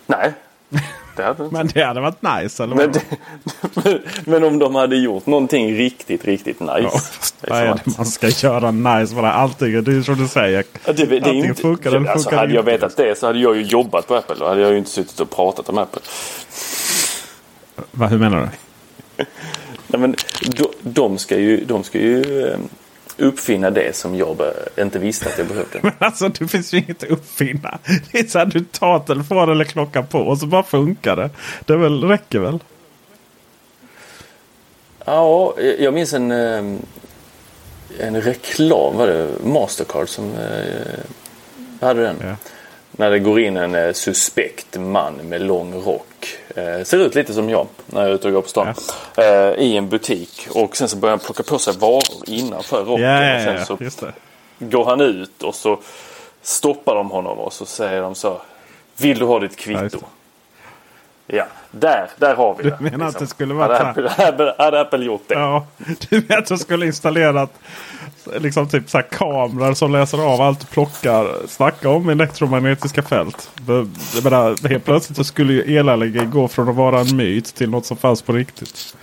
Nej, 0.05 0.33
det 1.15 1.23
hade 1.23 1.43
inte. 1.43 1.55
Men 1.55 1.67
det 1.67 1.83
hade 1.83 2.01
varit 2.01 2.21
nice 2.21 2.63
eller 2.63 2.75
Men, 2.75 2.91
vad? 2.91 3.83
men, 3.85 3.99
men 4.25 4.43
om 4.43 4.59
de 4.59 4.75
hade 4.75 4.97
gjort 4.97 5.25
någonting 5.25 5.73
riktigt, 5.77 6.25
riktigt 6.25 6.59
nice. 6.59 6.79
Ja, 6.81 7.01
Det 7.41 7.47
är 7.47 7.51
vad 7.51 7.61
är 7.61 7.81
det 7.85 7.97
man 7.97 8.05
ska 8.05 8.27
göra 8.27 8.71
nice? 8.71 9.15
Bara 9.15 9.33
allting, 9.33 9.83
det 9.83 9.91
är 9.91 10.01
som 10.01 10.17
du 10.17 10.27
säger. 10.27 10.63
Ja, 10.85 10.93
det, 10.93 11.05
det 11.05 11.15
är 11.15 11.21
Antingen 11.21 11.45
inte, 11.45 11.61
funkar 11.61 11.91
det 11.91 11.97
eller 11.97 12.09
alltså, 12.09 12.29
funkar 12.29 12.37
det 12.37 12.41
Hade 12.41 12.53
jag 12.53 12.63
vetat 12.63 12.97
det 12.97 13.17
så 13.19 13.27
hade 13.27 13.39
jag 13.39 13.55
ju 13.55 13.61
jobbat 13.61 14.07
på 14.07 14.15
Apple. 14.15 14.35
Då 14.39 14.47
hade 14.47 14.61
jag 14.61 14.71
ju 14.71 14.77
inte 14.77 14.89
suttit 14.89 15.19
och 15.19 15.29
pratat 15.29 15.69
om 15.69 15.77
Apple. 15.77 16.01
Va, 17.91 18.07
hur 18.07 18.17
menar 18.17 18.41
du? 18.41 18.49
Nej, 19.87 19.99
men 19.99 20.15
de, 20.41 20.67
de 20.81 21.17
ska 21.17 21.39
ju, 21.39 21.65
de 21.65 21.83
ska 21.83 21.99
ju 21.99 22.47
eh, 22.47 22.59
uppfinna 23.17 23.69
det 23.69 23.95
som 23.95 24.15
jag 24.15 24.53
inte 24.77 24.99
visste 24.99 25.29
att 25.29 25.37
jag 25.37 25.47
behövde. 25.47 25.79
Men 25.83 25.93
alltså 25.99 26.29
det 26.29 26.47
finns 26.47 26.73
ju 26.73 26.77
inget 26.77 27.03
att 27.03 27.09
uppfinna. 27.09 27.79
Det 28.11 28.19
är 28.19 28.23
så 28.23 28.39
här, 28.39 28.45
du 28.45 28.59
tar 28.59 28.99
telefonen 28.99 29.49
eller 29.49 29.65
klockan 29.65 30.07
på 30.07 30.19
och 30.19 30.37
så 30.37 30.45
bara 30.45 30.63
funkar 30.63 31.15
det. 31.15 31.29
Det 31.65 31.77
väl, 31.77 32.03
räcker 32.03 32.39
väl? 32.39 32.59
Ja, 35.05 35.53
jag 35.79 35.93
minns 35.93 36.13
en, 36.13 36.31
eh, 36.31 36.77
en 37.99 38.21
reklam, 38.21 38.97
var 38.97 39.07
det 39.07 39.29
Mastercard 39.43 40.09
som 40.09 40.31
eh, 40.35 40.99
hade 41.81 42.01
den. 42.01 42.15
Ja. 42.21 42.35
När 42.91 43.11
det 43.11 43.19
går 43.19 43.39
in 43.39 43.57
en 43.57 43.75
eh, 43.75 43.93
suspekt 43.93 44.79
man 44.79 45.13
med 45.13 45.41
lång 45.41 45.73
rock. 45.73 46.16
Eh, 46.55 46.83
ser 46.83 46.97
ut 46.97 47.15
lite 47.15 47.33
som 47.33 47.49
jag 47.49 47.67
när 47.85 48.01
jag 48.01 48.09
är 48.09 48.13
ute 48.15 48.27
och 48.27 48.33
går 48.33 48.41
på 48.41 48.49
stan. 48.49 48.67
Eh, 49.17 49.25
I 49.57 49.77
en 49.77 49.89
butik 49.89 50.47
och 50.51 50.77
sen 50.77 50.89
så 50.89 50.97
börjar 50.97 51.11
han 51.17 51.25
plocka 51.25 51.43
på 51.43 51.59
sig 51.59 51.73
varor 51.79 52.01
innanför 52.27 52.83
rocken. 52.85 53.03
Ja, 53.03 53.17
och 53.33 53.39
ja, 53.39 53.45
sen 53.45 53.55
ja, 53.55 53.65
så 53.65 53.77
just 53.79 53.99
det. 53.99 54.13
går 54.59 54.85
han 54.85 55.01
ut 55.01 55.43
och 55.43 55.55
så 55.55 55.79
stoppar 56.41 56.95
de 56.95 57.09
honom 57.11 57.39
och 57.39 57.53
så 57.53 57.65
säger 57.65 58.01
de 58.01 58.15
så. 58.15 58.41
Vill 58.97 59.19
du 59.19 59.25
ha 59.25 59.39
ditt 59.39 59.67
Ja, 59.67 59.79
kvitto? 59.79 59.99
Ja, 61.27 61.45
där, 61.71 62.09
där 62.17 62.35
har 62.35 62.55
vi 62.55 62.63
Du 62.63 62.69
det. 62.69 62.75
liksom. 62.79 62.83
menar 62.99 63.07
att 63.07 63.19
det 63.19 63.27
skulle 63.27 63.53
vara 63.53 63.77
hade 63.77 63.89
Apple, 64.19 64.53
hade 64.57 64.81
Apple 64.81 65.05
gjort 65.05 65.23
det? 65.27 65.33
Ja, 65.33 65.65
du 66.09 66.19
vet 66.19 66.37
att 66.37 66.47
de 66.47 66.57
skulle 66.57 66.85
installerat 66.85 67.53
liksom 68.37 68.69
typ 68.69 68.89
så 68.89 69.01
kameror 69.01 69.73
som 69.73 69.91
läser 69.91 70.33
av 70.33 70.41
allt 70.41 70.59
du 70.59 70.65
plockar. 70.65 71.47
Snacka 71.47 71.89
om 71.89 72.09
elektromagnetiska 72.09 73.01
fält. 73.01 73.49
Jag 73.67 74.23
menar, 74.23 74.67
helt 74.69 74.85
plötsligt 74.85 75.17
så 75.17 75.23
skulle 75.23 75.53
ju 75.53 75.77
elallergi 75.77 76.25
gå 76.25 76.47
från 76.47 76.69
att 76.69 76.75
vara 76.75 76.99
en 76.99 77.15
myt 77.17 77.55
till 77.55 77.69
något 77.69 77.85
som 77.85 77.97
fanns 77.97 78.21
på 78.21 78.33
riktigt. 78.33 78.95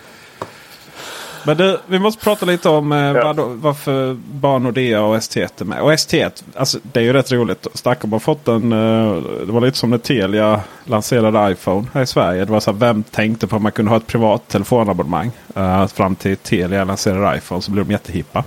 Men 1.46 1.56
du, 1.56 1.78
vi 1.86 1.98
måste 1.98 2.24
prata 2.24 2.46
lite 2.46 2.68
om 2.68 2.92
eh, 2.92 2.98
Ja. 2.98 3.34
varför 3.36 4.14
bara 4.14 4.58
Nordea 4.58 5.02
och 5.02 5.16
ST1 5.16 5.48
är 5.60 5.64
med. 5.64 5.80
Och 5.80 5.92
ST1, 5.92 6.44
alltså, 6.56 6.78
det 6.82 7.00
är 7.00 7.04
ju 7.04 7.12
rätt 7.12 7.32
roligt. 7.32 7.66
Stackarn 7.74 8.12
har 8.12 8.18
fått 8.18 8.48
en... 8.48 8.72
Eh, 8.72 9.14
det 9.46 9.52
var 9.52 9.60
lite 9.60 9.78
som 9.78 9.90
när 9.90 9.98
Telia 9.98 10.60
lanserade 10.84 11.52
iPhone 11.52 11.86
här 11.94 12.02
i 12.02 12.06
Sverige. 12.06 12.44
Det 12.44 12.52
var 12.52 12.60
så 12.60 12.72
här, 12.72 12.78
vem 12.78 13.02
tänkte 13.02 13.46
på 13.46 13.56
att 13.56 13.62
man 13.62 13.72
kunde 13.72 13.90
ha 13.90 13.96
ett 13.96 14.06
privat 14.06 14.48
telefonabonnemang? 14.48 15.30
Eh, 15.56 15.86
fram 15.86 16.14
till 16.14 16.36
Telia 16.36 16.84
lanserade 16.84 17.36
iPhone 17.38 17.62
så 17.62 17.70
blev 17.70 17.86
de 17.86 17.92
jättehippa. 17.92 18.44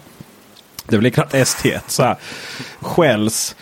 Det 0.86 0.96
väl 0.96 1.04
likadant 1.04 1.34
ST1. 1.34 1.80
Så 1.88 2.04
här, 2.04 2.16
Shells 2.82 3.56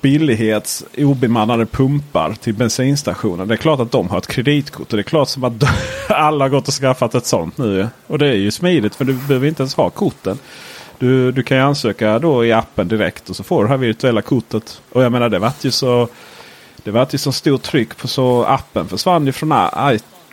billighets 0.00 0.84
obemannade 0.96 1.66
pumpar 1.66 2.34
till 2.40 2.54
bensinstationer. 2.54 3.46
Det 3.46 3.54
är 3.54 3.56
klart 3.56 3.80
att 3.80 3.90
de 3.90 4.08
har 4.08 4.18
ett 4.18 4.26
kreditkort. 4.26 4.92
Och 4.92 4.96
det 4.96 5.00
är 5.00 5.02
klart 5.02 5.28
som 5.28 5.44
att 5.44 5.52
alla 6.08 6.44
har 6.44 6.48
gått 6.48 6.68
och 6.68 6.74
skaffat 6.74 7.14
ett 7.14 7.26
sånt 7.26 7.58
nu. 7.58 7.88
Och 8.06 8.18
det 8.18 8.26
är 8.26 8.34
ju 8.34 8.50
smidigt 8.50 8.94
för 8.94 9.04
du 9.04 9.12
behöver 9.12 9.48
inte 9.48 9.62
ens 9.62 9.74
ha 9.74 9.90
korten. 9.90 10.38
Du, 10.98 11.32
du 11.32 11.42
kan 11.42 11.56
ju 11.56 11.62
ansöka 11.62 12.18
då 12.18 12.44
i 12.44 12.52
appen 12.52 12.88
direkt 12.88 13.30
och 13.30 13.36
så 13.36 13.44
får 13.44 13.62
du 13.62 13.68
det 13.68 13.70
här 13.70 13.78
virtuella 13.78 14.22
kortet. 14.22 14.80
Och 14.92 15.02
jag 15.02 15.12
menar 15.12 15.28
det 15.28 15.38
vart 15.38 15.64
ju 15.64 15.70
så 15.70 16.08
det 16.76 16.90
var 16.90 17.08
ju 17.10 17.18
så 17.18 17.32
stort 17.32 17.62
tryck 17.62 17.96
på 17.96 18.08
så 18.08 18.44
appen 18.44 18.88
försvann 18.88 19.26
ju 19.26 19.32
från 19.32 19.52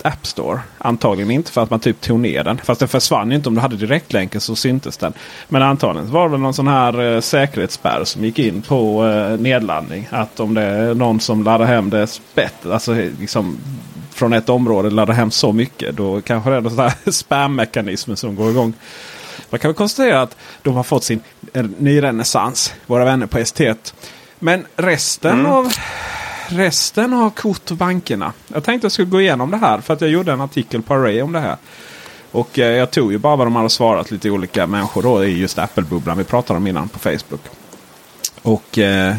App 0.05 0.27
Store. 0.27 0.59
Antagligen 0.77 1.31
inte 1.31 1.51
för 1.51 1.63
att 1.63 1.69
man 1.69 1.79
typ 1.79 2.01
tog 2.01 2.19
ner 2.19 2.43
den. 2.43 2.57
Fast 2.57 2.79
den 2.79 2.89
försvann 2.89 3.29
ju 3.29 3.35
inte 3.35 3.49
om 3.49 3.55
du 3.55 3.61
hade 3.61 3.75
direktlänken 3.75 4.41
så 4.41 4.55
syntes 4.55 4.97
den. 4.97 5.13
Men 5.47 5.61
antagligen 5.61 6.11
var 6.11 6.29
det 6.29 6.37
någon 6.37 6.53
sån 6.53 6.67
här 6.67 7.15
eh, 7.15 7.21
säkerhetsspärr 7.21 8.03
som 8.03 8.23
gick 8.23 8.39
in 8.39 8.61
på 8.61 9.05
eh, 9.05 9.39
nedladdning. 9.39 10.07
Att 10.11 10.39
om 10.39 10.53
det 10.53 10.61
är 10.61 10.93
någon 10.93 11.19
som 11.19 11.43
laddar 11.43 11.65
hem 11.65 11.89
det 11.89 12.07
spett, 12.07 12.65
alltså 12.65 12.93
liksom 12.93 13.57
från 14.11 14.33
ett 14.33 14.49
område 14.49 14.89
laddar 14.89 15.13
hem 15.13 15.31
så 15.31 15.53
mycket. 15.53 15.95
Då 15.95 16.21
kanske 16.21 16.49
det 16.49 16.55
är 16.55 16.61
sån 16.61 16.79
här 16.79 16.93
spam-mekanismer 17.11 18.15
som 18.15 18.35
går 18.35 18.49
igång. 18.49 18.73
Man 19.49 19.59
kan 19.59 19.69
väl 19.69 19.75
konstatera 19.75 20.21
att 20.21 20.37
de 20.61 20.73
har 20.73 20.83
fått 20.83 21.03
sin 21.03 21.21
eh, 21.53 21.65
ny 21.77 22.01
renässans. 22.01 22.73
Våra 22.85 23.05
vänner 23.05 23.27
på 23.27 23.37
ST1. 23.37 23.93
Men 24.39 24.65
resten 24.75 25.45
av 25.45 25.73
resten 26.47 27.13
av 27.13 27.29
kort 27.29 27.71
och 27.71 27.77
bankerna. 27.77 28.33
Jag 28.47 28.63
tänkte 28.63 28.85
jag 28.85 28.91
skulle 28.91 29.09
gå 29.09 29.21
igenom 29.21 29.51
det 29.51 29.57
här 29.57 29.81
för 29.81 29.93
att 29.93 30.01
jag 30.01 30.09
gjorde 30.09 30.31
en 30.31 30.41
artikel 30.41 30.81
på 30.81 30.93
Array 30.93 31.21
om 31.21 31.31
det 31.31 31.39
här. 31.39 31.57
Och 32.31 32.59
eh, 32.59 32.77
jag 32.77 32.91
tog 32.91 33.11
ju 33.11 33.17
bara 33.17 33.35
vad 33.35 33.47
de 33.47 33.55
hade 33.55 33.69
svarat 33.69 34.11
lite 34.11 34.29
olika 34.29 34.67
människor 34.67 35.03
då 35.03 35.25
i 35.25 35.39
just 35.39 35.59
Apple-bubblan 35.59 36.17
vi 36.17 36.23
pratade 36.23 36.57
om 36.57 36.67
innan 36.67 36.89
på 36.89 36.99
Facebook. 36.99 37.41
Och 38.41 38.77
eh, 38.77 39.15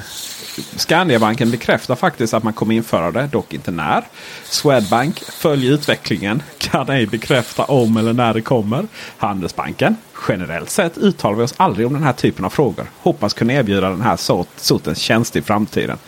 Skandiabanken 0.77 1.51
bekräftar 1.51 1.95
faktiskt 1.95 2.35
att 2.35 2.43
man 2.43 2.53
kommer 2.53 2.75
införa 2.75 3.11
det, 3.11 3.27
dock 3.27 3.55
inte 3.55 3.71
när. 3.71 4.05
Swedbank 4.45 5.23
följer 5.25 5.73
utvecklingen, 5.73 6.43
kan 6.59 6.89
ej 6.89 7.07
bekräfta 7.07 7.65
om 7.65 7.97
eller 7.97 8.13
när 8.13 8.35
det 8.35 8.43
kommer. 8.43 8.87
Handelsbanken, 9.17 9.97
generellt 10.29 10.71
sett 10.71 10.99
uttalar 10.99 11.37
vi 11.37 11.45
oss 11.45 11.55
aldrig 11.57 11.87
om 11.87 11.93
den 11.93 12.03
här 12.03 12.13
typen 12.13 12.45
av 12.45 12.51
frågor. 12.51 12.87
Hoppas 12.99 13.35
kunna 13.35 13.53
erbjuda 13.53 13.91
den 13.91 14.01
här 14.01 14.17
sortens 14.57 14.99
tjänst 14.99 15.37
i 15.37 15.43
framtiden. 15.43 15.99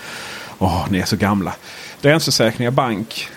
Åh, 0.58 0.86
ni 0.90 0.98
är 0.98 1.04
så 1.04 1.16
gamla. 1.16 1.54
Länsförsäkringar 2.00 2.70
Bank 2.70 3.28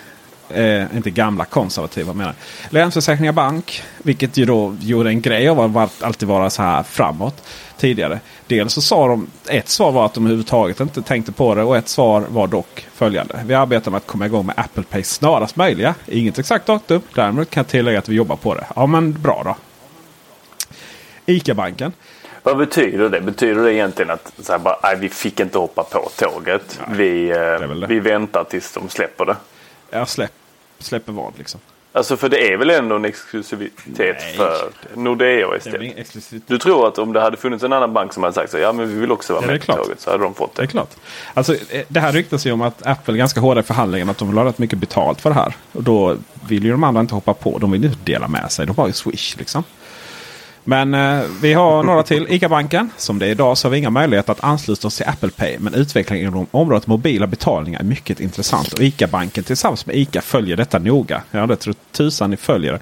Eh, 0.54 0.96
inte 0.96 1.10
gamla 1.10 1.44
konservativa 1.44 2.12
menar 2.12 2.34
jag. 2.62 2.72
Länsförsäkringar 2.72 3.32
Bank, 3.32 3.82
vilket 3.98 4.36
ju 4.36 4.44
då 4.44 4.76
gjorde 4.80 5.10
en 5.10 5.20
grej 5.20 5.48
av 5.48 5.78
att 5.78 6.02
alltid 6.02 6.28
vara 6.28 6.50
så 6.50 6.62
här 6.62 6.82
framåt 6.82 7.42
tidigare. 7.76 8.20
Dels 8.46 8.72
så 8.72 8.82
sa 8.82 9.08
de, 9.08 9.26
ett 9.48 9.68
svar 9.68 9.92
var 9.92 10.06
att 10.06 10.14
de 10.14 10.24
överhuvudtaget 10.24 10.80
inte 10.80 11.02
tänkte 11.02 11.32
på 11.32 11.54
det 11.54 11.62
och 11.62 11.76
ett 11.76 11.88
svar 11.88 12.24
var 12.28 12.46
dock 12.46 12.86
följande. 12.94 13.42
Vi 13.46 13.54
arbetar 13.54 13.90
med 13.90 13.98
att 13.98 14.06
komma 14.06 14.26
igång 14.26 14.46
med 14.46 14.54
Apple 14.58 14.82
Pay 14.82 15.02
snarast 15.02 15.56
möjliga. 15.56 15.94
Inget 16.06 16.38
exakt 16.38 16.66
datum. 16.66 17.02
Däremot 17.14 17.50
kan 17.50 17.60
jag 17.60 17.68
tillägga 17.68 17.98
att 17.98 18.08
vi 18.08 18.14
jobbar 18.14 18.36
på 18.36 18.54
det. 18.54 18.66
Ja 18.76 18.86
men 18.86 19.22
bra 19.22 19.42
då. 19.44 19.56
ICA-banken. 21.26 21.92
Vad 22.42 22.56
betyder 22.58 23.08
det? 23.08 23.20
Betyder 23.20 23.62
det 23.62 23.74
egentligen 23.74 24.10
att 24.10 24.32
så 24.42 24.52
här 24.52 24.58
bara, 24.58 24.76
nej, 24.82 24.96
vi 25.00 25.08
fick 25.08 25.40
inte 25.40 25.58
hoppa 25.58 25.82
på 25.82 26.10
tåget. 26.16 26.80
vi, 26.90 27.30
är 27.30 27.58
väl 27.58 27.82
eh, 27.82 27.88
vi 27.88 28.00
väntar 28.00 28.44
tills 28.44 28.72
de 28.72 28.88
släpper 28.88 29.24
det. 29.24 29.36
Jag 29.90 30.08
släpp, 30.08 30.32
släpper 30.78 31.12
vad 31.12 31.38
liksom. 31.38 31.60
Alltså 31.94 32.16
för 32.16 32.28
det 32.28 32.52
är 32.52 32.56
väl 32.56 32.70
ändå 32.70 32.96
en 32.96 33.04
exklusivitet 33.04 33.76
Nej, 33.96 34.36
för 34.36 34.70
Nordea 34.94 35.46
är 35.46 35.98
exklusivitet. 35.98 36.48
Du 36.48 36.58
tror 36.58 36.88
att 36.88 36.98
om 36.98 37.12
det 37.12 37.20
hade 37.20 37.36
funnits 37.36 37.64
en 37.64 37.72
annan 37.72 37.92
bank 37.92 38.12
som 38.12 38.22
hade 38.22 38.34
sagt 38.34 38.50
så 38.50 38.58
ja 38.58 38.72
men 38.72 38.88
vi 38.88 39.00
vill 39.00 39.12
också 39.12 39.32
vara 39.32 39.44
Ja, 39.44 39.48
är 39.48 39.52
med 39.52 39.66
på 39.66 39.72
tåget 39.76 40.00
så 40.00 40.10
hade 40.10 40.22
de 40.22 40.34
fått 40.34 40.54
Det 40.54 40.62
är 40.62 40.66
det. 40.66 40.70
klart. 40.70 40.90
Alltså, 41.34 41.54
eh, 41.54 41.84
det 41.88 42.00
här 42.00 42.12
ryktas 42.12 42.46
ju 42.46 42.52
om 42.52 42.62
att 42.62 42.86
Apple 42.86 43.14
är 43.14 43.18
ganska 43.18 43.40
hårda 43.40 43.60
i 43.60 43.62
förhandlingen. 43.62 44.08
Att 44.10 44.18
de 44.18 44.28
vill 44.28 44.38
ha 44.38 44.44
rätt 44.44 44.58
mycket 44.58 44.78
betalt 44.78 45.20
för 45.20 45.30
det 45.30 45.36
här. 45.36 45.56
Och 45.72 45.82
då 45.82 46.16
vill 46.48 46.64
ju 46.64 46.70
de 46.70 46.84
andra 46.84 47.00
inte 47.00 47.14
hoppa 47.14 47.34
på. 47.34 47.58
De 47.58 47.70
vill 47.70 47.84
inte 47.84 47.98
dela 48.04 48.28
med 48.28 48.52
sig. 48.52 48.66
De 48.66 48.76
har 48.76 48.86
ju 48.86 48.92
Swish 48.92 49.36
liksom. 49.38 49.64
Men 50.64 50.94
eh, 50.94 51.22
vi 51.42 51.52
har 51.52 51.82
några 51.82 52.02
till. 52.02 52.26
ICA-banken. 52.28 52.90
Som 52.96 53.18
det 53.18 53.26
är 53.26 53.30
idag 53.30 53.58
så 53.58 53.68
har 53.68 53.70
vi 53.70 53.78
inga 53.78 53.90
möjligheter 53.90 54.32
att 54.32 54.44
ansluta 54.44 54.86
oss 54.86 54.96
till 54.96 55.08
Apple 55.08 55.30
Pay. 55.30 55.56
Men 55.58 55.74
utvecklingen 55.74 56.28
inom 56.28 56.46
området 56.50 56.86
mobila 56.86 57.26
betalningar 57.26 57.80
är 57.80 57.84
mycket 57.84 58.20
intressant. 58.20 58.72
Och 58.72 58.80
ICA-banken 58.80 59.44
tillsammans 59.44 59.86
med 59.86 59.96
ICA 59.96 60.20
följer 60.20 60.56
detta 60.56 60.78
noga. 60.78 61.22
Ja, 61.30 61.46
det 61.46 61.56
tror 61.56 61.74
tusan 61.92 62.30
ni 62.30 62.36
följer 62.36 62.72
det. 62.72 62.80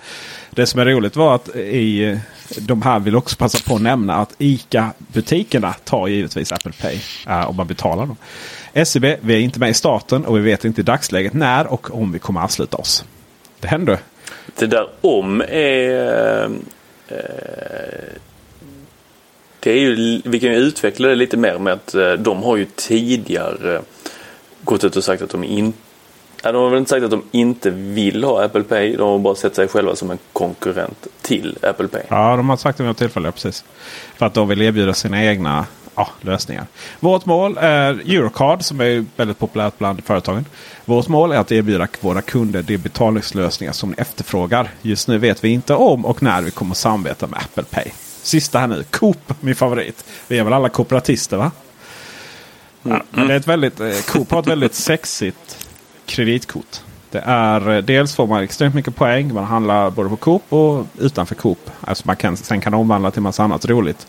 Det 0.51 0.67
som 0.67 0.81
är 0.81 0.85
roligt 0.85 1.17
var 1.17 1.35
att 1.35 1.57
i 1.57 2.05
eh, 2.05 2.19
de 2.59 2.83
här 2.83 2.99
vill 2.99 3.17
också 3.17 3.37
passa 3.37 3.59
på 3.69 3.75
att 3.75 3.83
nämna 3.83 4.17
att 4.17 4.35
ICA-butikerna 4.39 5.75
tar 5.85 6.09
givetvis 6.09 6.53
Apple 6.53 6.73
Pay 6.81 6.99
eh, 7.29 7.51
om 7.51 7.57
man 7.57 7.67
betalar 7.67 8.07
dem. 8.07 8.17
SEB, 8.85 9.05
vi 9.21 9.35
är 9.35 9.39
inte 9.39 9.61
med 9.61 9.71
i 9.71 9.75
starten 9.75 10.25
och 10.25 10.37
vi 10.37 10.41
vet 10.41 10.65
inte 10.65 10.81
i 10.81 10.85
dagsläget 10.85 11.33
när 11.33 11.67
och 11.67 11.95
om 11.95 12.13
vi 12.13 12.19
kommer 12.19 12.41
ansluta 12.41 12.77
oss. 12.77 13.05
Det 13.61 13.69
händer. 13.69 13.99
Det 14.59 14.67
där 14.67 14.87
om 15.01 15.41
är... 15.49 16.45
Eh, 16.45 16.51
Eh, 17.11 18.15
det 19.61 19.71
är 19.71 19.77
ju, 19.77 20.23
vi 20.25 20.41
kan 20.41 20.51
ju 20.51 20.57
utveckla 20.57 21.09
det 21.09 21.15
lite 21.15 21.37
mer 21.37 21.59
med 21.59 21.73
att 21.73 21.95
eh, 21.95 22.13
de 22.13 22.43
har 22.43 22.57
ju 22.57 22.67
tidigare 22.77 23.83
gått 24.63 24.85
ut 24.85 24.97
och 24.97 25.05
sagt 25.05 25.23
att 25.23 25.31
de 25.31 25.45
inte 25.45 25.79
de 26.43 26.55
har 26.55 26.71
väl 26.71 26.79
inte 26.79 26.91
sagt 26.91 27.05
att 27.05 27.11
de 27.11 27.23
inte 27.31 27.71
vill 27.71 28.25
ha 28.25 28.45
Apple 28.45 28.63
Pay. 28.63 28.97
De 28.97 29.09
har 29.09 29.19
bara 29.19 29.35
sett 29.35 29.55
sig 29.55 29.69
själva 29.69 29.97
som 29.97 30.11
en 30.11 30.19
konkurrent 30.33 31.07
till 31.23 31.59
Apple 31.63 31.89
Pay. 31.89 32.03
Ja, 32.09 32.37
de 32.37 32.49
har 32.49 32.57
sagt 32.57 32.79
det 32.79 32.83
vid 32.85 32.89
något 32.89 32.99
tillfälle. 32.99 33.33
Precis. 33.33 33.65
För 34.17 34.27
att 34.27 34.35
de 34.35 34.49
vill 34.49 34.63
erbjuda 34.63 34.95
sina 34.95 35.25
egna 35.25 35.67
ja, 35.95 36.09
lösningar. 36.21 36.67
Vårt 37.01 37.27
mål 37.27 37.59
är 37.61 37.93
Eurocard 37.93 38.63
som 38.63 38.81
är 38.81 39.05
väldigt 39.17 39.39
populärt 39.39 39.79
bland 39.79 40.05
företagen. 40.05 40.45
Vårt 40.85 41.09
mål 41.09 41.33
är 41.33 41.37
att 41.37 41.53
erbjuda 41.53 41.89
våra 42.01 42.23
kunder 42.23 42.63
de 42.63 42.79
betalningslösningar 42.79 43.73
som 43.73 43.91
ni 43.91 43.95
efterfrågar. 43.99 44.71
Just 44.83 45.09
nu 45.09 45.19
vet 45.19 45.45
vi 45.45 45.49
inte 45.49 45.75
om 45.75 46.07
och 46.07 46.23
när 46.23 46.43
vi 46.43 46.51
kommer 46.51 46.75
samarbeta 46.75 47.27
med 47.27 47.39
Apple 47.39 47.65
Pay. 47.65 47.93
Sista 48.23 48.59
här 48.59 48.67
nu. 48.67 48.85
Coop, 48.91 49.35
min 49.41 49.55
favorit. 49.55 50.05
Vi 50.29 50.39
är 50.39 50.45
väl 50.45 50.53
alla 50.53 50.69
kooperatister 50.69 51.37
va? 51.37 51.51
Ja, 52.83 53.03
men 53.11 53.29
det 53.29 53.35
är 53.35 53.37
ett 53.37 53.49
väldigt, 53.49 53.81
eh, 53.81 53.93
Coop 54.07 54.31
har 54.31 54.41
ett 54.41 54.47
väldigt 54.47 54.75
sexigt 54.89 55.67
kreditkort. 56.07 56.81
Det 57.11 57.19
är, 57.19 57.71
eh, 57.71 57.83
dels 57.83 58.15
får 58.15 58.27
man 58.27 58.43
extremt 58.43 58.75
mycket 58.75 58.97
poäng. 58.97 59.35
Man 59.35 59.45
handlar 59.45 59.91
både 59.91 60.09
på 60.09 60.17
Coop 60.17 60.53
och 60.53 60.87
utanför 60.99 61.35
Coop. 61.35 61.71
Alltså 61.81 62.07
man 62.07 62.17
kan, 62.17 62.37
sen 62.37 62.61
kan 62.61 62.75
omvandla 62.75 63.11
till 63.11 63.23
massa 63.23 63.43
annat 63.43 63.65
roligt. 63.65 64.07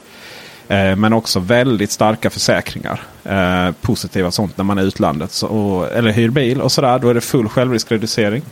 Eh, 0.68 0.96
men 0.96 1.14
också 1.14 1.40
väldigt 1.40 1.92
starka 1.92 2.30
försäkringar. 2.30 3.02
Eh, 3.24 3.72
positiva 3.82 4.32
sånt 4.32 4.58
när 4.58 4.64
man 4.64 4.78
är 4.78 4.84
utlandet. 4.84 5.32
Så, 5.32 5.48
och, 5.48 5.92
eller 5.92 6.12
hyr 6.12 6.30
bil 6.30 6.62
och 6.62 6.72
sådär. 6.72 7.00
Då 7.00 7.10
är 7.10 7.14
det 7.14 7.22
full 7.22 7.50
självriskreducering. 7.50 8.44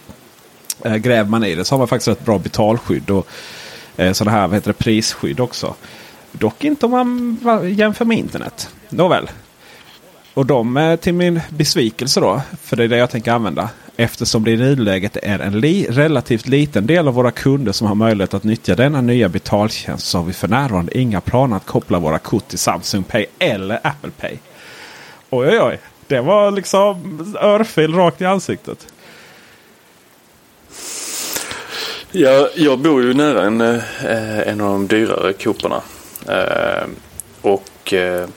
Eh, 0.81 0.95
gräver 0.95 1.29
man 1.29 1.43
i 1.43 1.55
det 1.55 1.65
så 1.65 1.75
har 1.75 1.77
man 1.79 1.87
faktiskt 1.87 2.07
ett 2.07 2.25
bra 2.25 2.39
betalskydd. 2.39 3.09
Och 3.09 3.27
eh, 3.97 4.13
sådana 4.13 4.37
här 4.37 4.47
vad 4.47 4.55
heter 4.55 4.69
det, 4.69 4.77
prisskydd 4.77 5.39
också. 5.39 5.75
Dock 6.31 6.63
inte 6.63 6.85
om 6.85 6.91
man 7.41 7.73
jämför 7.75 8.05
med 8.05 8.17
internet. 8.17 8.69
Nåväl. 8.89 9.29
Och 10.33 10.45
de 10.45 10.77
eh, 10.77 10.95
till 10.95 11.13
min 11.13 11.41
besvikelse 11.49 12.19
då. 12.19 12.41
För 12.61 12.75
det 12.75 12.83
är 12.83 12.87
det 12.87 12.97
jag 12.97 13.09
tänker 13.09 13.31
använda. 13.31 13.69
Eftersom 14.01 14.43
det 14.43 14.51
i 14.51 14.57
nuläget 14.57 15.17
är 15.17 15.39
en 15.39 15.59
li 15.59 15.87
relativt 15.89 16.47
liten 16.47 16.87
del 16.87 17.07
av 17.07 17.13
våra 17.13 17.31
kunder 17.31 17.71
som 17.71 17.87
har 17.87 17.95
möjlighet 17.95 18.33
att 18.33 18.43
nyttja 18.43 18.75
denna 18.75 19.01
nya 19.01 19.29
betaltjänst 19.29 20.07
så 20.07 20.17
har 20.17 20.25
vi 20.25 20.33
för 20.33 20.47
närvarande 20.47 20.97
inga 20.97 21.21
planer 21.21 21.55
att 21.55 21.65
koppla 21.65 21.99
våra 21.99 22.19
kort 22.19 22.47
till 22.47 22.59
Samsung 22.59 23.03
Pay 23.03 23.25
eller 23.39 23.79
Apple 23.83 24.11
Pay. 24.19 24.37
Oj 25.29 25.47
oj 25.47 25.59
oj. 25.61 25.79
Det 26.07 26.21
var 26.21 26.51
liksom 26.51 27.35
örfil 27.41 27.93
rakt 27.93 28.21
i 28.21 28.25
ansiktet. 28.25 28.87
Jag, 32.11 32.49
jag 32.55 32.79
bor 32.79 33.03
ju 33.03 33.13
nära 33.13 33.43
en, 33.43 33.61
eh, 33.61 34.47
en 34.47 34.61
av 34.61 34.71
de 34.71 34.87
dyrare 34.87 35.33
Cooperna. 35.33 35.81
Eh, 36.27 36.87
och 37.41 37.93
eh, 37.93 38.27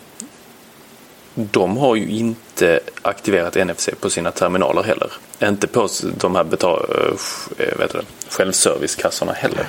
de 1.34 1.76
har 1.76 1.96
ju 1.96 2.08
inte 2.08 2.80
aktiverat 3.02 3.54
NFC 3.66 3.88
på 4.00 4.10
sina 4.10 4.30
terminaler 4.30 4.82
heller. 4.82 5.12
Inte 5.42 5.66
på 5.66 5.88
de 6.14 6.34
här 6.34 6.44
betal, 6.44 6.86
äh, 6.90 7.64
eh, 7.66 7.72
eh, 7.72 7.78
vet 7.78 7.92
du, 7.92 8.00
självservicekassorna 8.28 9.32
heller. 9.32 9.68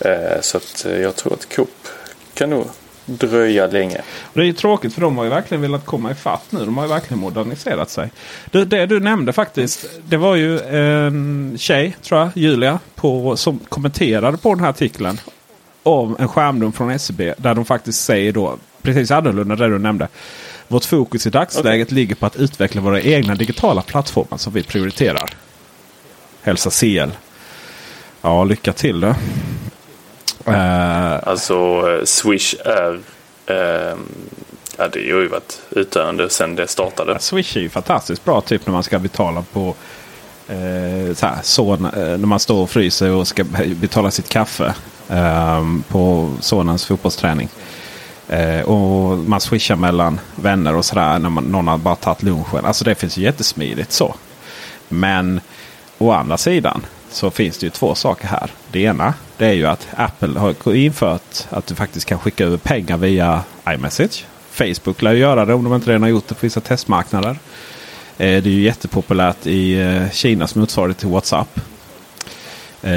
Äh, 0.00 0.40
så 0.40 0.56
att 0.56 0.86
jag 1.00 1.16
tror 1.16 1.32
att 1.32 1.54
Coop 1.54 1.88
kan 2.34 2.50
nog 2.50 2.66
dröja 3.08 3.66
länge. 3.66 4.02
Det 4.32 4.40
är 4.40 4.44
ju 4.44 4.52
tråkigt 4.52 4.94
för 4.94 5.00
de 5.00 5.16
har 5.16 5.24
ju 5.24 5.30
verkligen 5.30 5.62
velat 5.62 5.86
komma 5.86 6.10
ifatt 6.10 6.52
nu. 6.52 6.64
De 6.64 6.76
har 6.76 6.84
ju 6.84 6.90
verkligen 6.90 7.20
moderniserat 7.20 7.90
sig. 7.90 8.10
Det, 8.50 8.64
det 8.64 8.86
du 8.86 9.00
nämnde 9.00 9.32
faktiskt. 9.32 9.86
Det 10.08 10.16
var 10.16 10.36
ju 10.36 10.60
en 10.60 11.56
tjej, 11.58 11.96
tror 12.02 12.20
jag, 12.20 12.30
Julia, 12.34 12.78
på, 12.94 13.36
som 13.36 13.58
kommenterade 13.58 14.38
på 14.38 14.54
den 14.54 14.64
här 14.64 14.70
artikeln. 14.70 15.20
Om 15.82 16.16
en 16.18 16.28
skärmdump 16.28 16.76
från 16.76 16.90
SCB. 16.90 17.34
Där 17.36 17.54
de 17.54 17.64
faktiskt 17.64 18.04
säger 18.04 18.32
då 18.32 18.58
precis 18.82 19.10
annorlunda 19.10 19.56
det 19.56 19.68
du 19.68 19.78
nämnde. 19.78 20.08
Vårt 20.68 20.84
fokus 20.84 21.26
i 21.26 21.30
dagsläget 21.30 21.88
okay. 21.88 21.96
ligger 21.96 22.14
på 22.14 22.26
att 22.26 22.36
utveckla 22.36 22.80
våra 22.80 23.00
egna 23.00 23.34
digitala 23.34 23.82
plattformar 23.82 24.38
som 24.38 24.52
vi 24.52 24.62
prioriterar. 24.62 25.30
Hälsa 26.42 26.70
CL. 26.70 27.10
Ja, 28.22 28.44
lycka 28.44 28.72
till 28.72 29.00
då. 29.00 29.14
Uh, 30.48 31.28
alltså 31.28 31.82
Swish 32.04 32.54
är... 32.64 32.92
Uh, 33.50 33.98
ja, 34.76 34.88
det 34.88 35.12
har 35.12 35.20
ju 35.20 35.28
varit 35.28 35.60
utdöende 35.70 36.30
sedan 36.30 36.54
det 36.54 36.68
startade. 36.68 37.12
Ja, 37.12 37.18
Swish 37.18 37.56
är 37.56 37.60
ju 37.60 37.68
fantastiskt 37.68 38.24
bra 38.24 38.40
typ 38.40 38.66
när 38.66 38.72
man 38.72 38.82
ska 38.82 38.98
betala 38.98 39.44
på 39.52 39.74
uh, 40.50 41.14
så 41.14 41.26
här, 41.26 41.38
son, 41.42 41.88
när 41.92 42.16
man 42.16 42.40
står 42.40 42.62
och 42.62 42.70
fryser 42.70 43.10
och 43.10 43.28
ska 43.28 43.44
betala 43.66 44.10
sitt 44.10 44.28
kaffe 44.28 44.74
på 45.88 46.32
sonens 46.40 46.86
fotbollsträning. 46.86 47.48
Eh, 48.28 48.60
och 48.60 49.18
man 49.18 49.40
swishar 49.40 49.76
mellan 49.76 50.20
vänner 50.36 50.74
och 50.74 50.84
sådär 50.84 51.18
när 51.18 51.30
man, 51.30 51.44
någon 51.44 51.68
har 51.68 51.78
bara 51.78 51.96
tagit 51.96 52.22
lunchen. 52.22 52.64
Alltså 52.64 52.84
det 52.84 52.94
finns 52.94 53.16
ju 53.16 53.22
jättesmidigt 53.22 53.92
så. 53.92 54.14
Men 54.88 55.40
å 55.98 56.10
andra 56.10 56.36
sidan 56.36 56.86
så 57.10 57.30
finns 57.30 57.58
det 57.58 57.66
ju 57.66 57.70
två 57.70 57.94
saker 57.94 58.28
här. 58.28 58.50
Det 58.72 58.80
ena 58.80 59.14
det 59.36 59.46
är 59.46 59.52
ju 59.52 59.66
att 59.66 59.86
Apple 59.96 60.38
har 60.38 60.74
infört 60.74 61.46
att 61.50 61.66
du 61.66 61.74
faktiskt 61.74 62.06
kan 62.06 62.18
skicka 62.18 62.44
över 62.44 62.56
pengar 62.56 62.96
via 62.96 63.42
iMessage. 63.68 64.24
Facebook 64.50 65.02
lär 65.02 65.12
ju 65.12 65.18
göra 65.18 65.44
det 65.44 65.54
om 65.54 65.64
de 65.64 65.74
inte 65.74 65.90
redan 65.90 66.02
har 66.02 66.08
gjort 66.08 66.28
det 66.28 66.34
på 66.34 66.46
vissa 66.46 66.60
testmarknader. 66.60 67.30
Eh, 67.30 68.42
det 68.42 68.50
är 68.50 68.54
ju 68.54 68.62
jättepopulärt 68.62 69.46
i 69.46 69.80
eh, 69.80 70.10
Kinas 70.10 70.54
motsvarighet 70.54 70.98
till 70.98 71.08
WhatsApp. 71.08 71.60
Eh, 72.82 72.90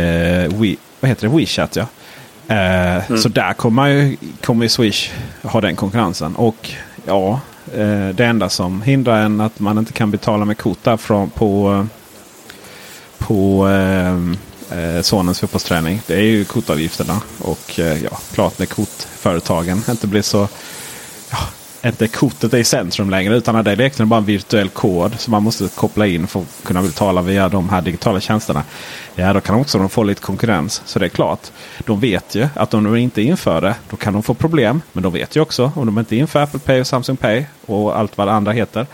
We, 0.47 0.75
vad 0.99 1.09
heter 1.09 1.27
det? 1.27 1.37
WeChat 1.37 1.75
ja. 1.75 1.85
Eh, 2.47 3.09
mm. 3.09 3.21
Så 3.21 3.29
där 3.29 3.53
kommer 3.53 3.87
ju, 3.87 4.17
kommer 4.41 4.65
ju 4.65 4.69
Swish 4.69 5.11
ha 5.41 5.61
den 5.61 5.75
konkurrensen. 5.75 6.35
Och 6.35 6.71
ja, 7.05 7.39
eh, 7.73 8.09
det 8.09 8.25
enda 8.25 8.49
som 8.49 8.81
hindrar 8.81 9.21
en 9.21 9.41
att 9.41 9.59
man 9.59 9.77
inte 9.77 9.93
kan 9.93 10.11
betala 10.11 10.45
med 10.45 10.57
kort 10.57 10.83
där 10.83 10.97
från, 10.97 11.29
på, 11.29 11.87
på 13.17 13.69
eh, 13.69 14.15
eh 14.79 15.01
sonens 15.01 15.39
fotbollsträning. 15.39 16.01
Det 16.07 16.15
är 16.15 16.21
ju 16.21 16.45
kortavgifterna. 16.45 17.21
Och 17.39 17.79
eh, 17.79 18.03
ja, 18.03 18.19
klart 18.33 18.59
när 18.59 18.65
kortföretagen 18.65 19.83
inte 19.89 20.07
blir 20.07 20.21
så 20.21 20.47
ja, 21.31 21.37
inte 21.83 22.07
kortet 22.07 22.53
är 22.53 22.57
i 22.57 22.63
centrum 22.63 23.09
längre 23.09 23.35
utan 23.35 23.63
det 23.63 23.71
är 23.71 23.79
egentligen 23.79 24.09
bara 24.09 24.17
en 24.17 24.25
virtuell 24.25 24.69
kod 24.69 25.19
som 25.19 25.31
man 25.31 25.43
måste 25.43 25.67
koppla 25.75 26.07
in 26.07 26.27
för 26.27 26.39
att 26.39 26.63
kunna 26.63 26.81
betala 26.81 27.21
via 27.21 27.49
de 27.49 27.69
här 27.69 27.81
digitala 27.81 28.19
tjänsterna. 28.19 28.63
Ja, 29.15 29.33
då 29.33 29.41
kan 29.41 29.55
också 29.55 29.77
de 29.77 29.89
få 29.89 30.03
lite 30.03 30.21
konkurrens. 30.21 30.81
Så 30.85 30.99
det 30.99 31.05
är 31.05 31.09
klart. 31.09 31.51
De 31.85 31.99
vet 31.99 32.35
ju 32.35 32.47
att 32.55 32.73
om 32.73 32.83
de 32.83 32.95
inte 32.95 33.21
inför 33.21 33.61
det 33.61 33.75
då 33.89 33.97
kan 33.97 34.13
de 34.13 34.23
få 34.23 34.33
problem. 34.33 34.81
Men 34.93 35.03
de 35.03 35.13
vet 35.13 35.35
ju 35.35 35.41
också 35.41 35.71
om 35.75 35.85
de 35.85 35.99
inte 35.99 36.15
inför 36.15 36.43
Apple 36.43 36.59
Pay 36.59 36.81
och 36.81 36.87
Samsung 36.87 37.17
Pay 37.17 37.45
och 37.65 37.99
allt 37.99 38.17
vad 38.17 38.27
det 38.27 38.31
andra 38.31 38.51
heter. 38.51 38.87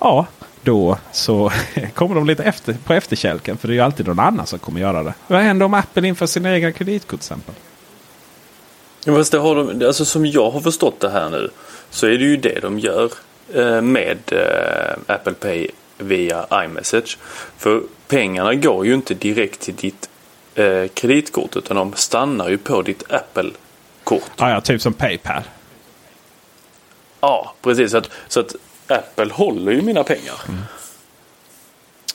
Ja, 0.00 0.26
då 0.62 0.98
så 1.12 1.52
kommer 1.94 2.14
de 2.14 2.26
lite 2.26 2.42
efter, 2.42 2.76
på 2.84 2.92
efterkälken. 2.92 3.56
För 3.56 3.68
det 3.68 3.72
är 3.74 3.76
ju 3.76 3.80
alltid 3.80 4.06
någon 4.06 4.18
annan 4.18 4.46
som 4.46 4.58
kommer 4.58 4.80
göra 4.80 5.02
det. 5.02 5.14
Vad 5.26 5.40
händer 5.40 5.66
om 5.66 5.74
Apple 5.74 6.08
inför 6.08 6.26
sina 6.26 6.54
egna 6.54 6.72
kreditkort 6.72 7.20
till 7.20 7.26
exempel? 7.26 7.54
Ja, 9.04 9.24
det 9.30 9.38
har 9.38 9.56
de, 9.56 9.86
alltså 9.86 10.04
som 10.04 10.26
jag 10.26 10.50
har 10.50 10.60
förstått 10.60 11.00
det 11.00 11.10
här 11.10 11.30
nu 11.30 11.50
så 11.94 12.06
är 12.06 12.18
det 12.18 12.24
ju 12.24 12.36
det 12.36 12.60
de 12.60 12.78
gör 12.78 13.12
eh, 13.54 13.80
med 13.80 14.18
eh, 14.32 15.14
Apple 15.14 15.34
Pay 15.34 15.68
via 15.98 16.46
iMessage. 16.64 17.18
För 17.58 17.82
pengarna 18.08 18.54
går 18.54 18.86
ju 18.86 18.94
inte 18.94 19.14
direkt 19.14 19.60
till 19.60 19.74
ditt 19.76 20.08
eh, 20.54 20.86
kreditkort 20.94 21.56
utan 21.56 21.76
de 21.76 21.92
stannar 21.92 22.48
ju 22.48 22.58
på 22.58 22.82
ditt 22.82 23.12
Apple-kort. 23.12 24.30
Ah, 24.36 24.50
ja, 24.50 24.60
typ 24.60 24.82
som 24.82 24.92
Paypal. 24.92 25.42
Ja, 27.20 27.54
precis. 27.62 27.90
Så 27.90 27.96
att, 27.96 28.10
så 28.28 28.40
att 28.40 28.54
Apple 28.88 29.32
håller 29.32 29.72
ju 29.72 29.82
mina 29.82 30.04
pengar. 30.04 30.40
Mm. 30.48 30.60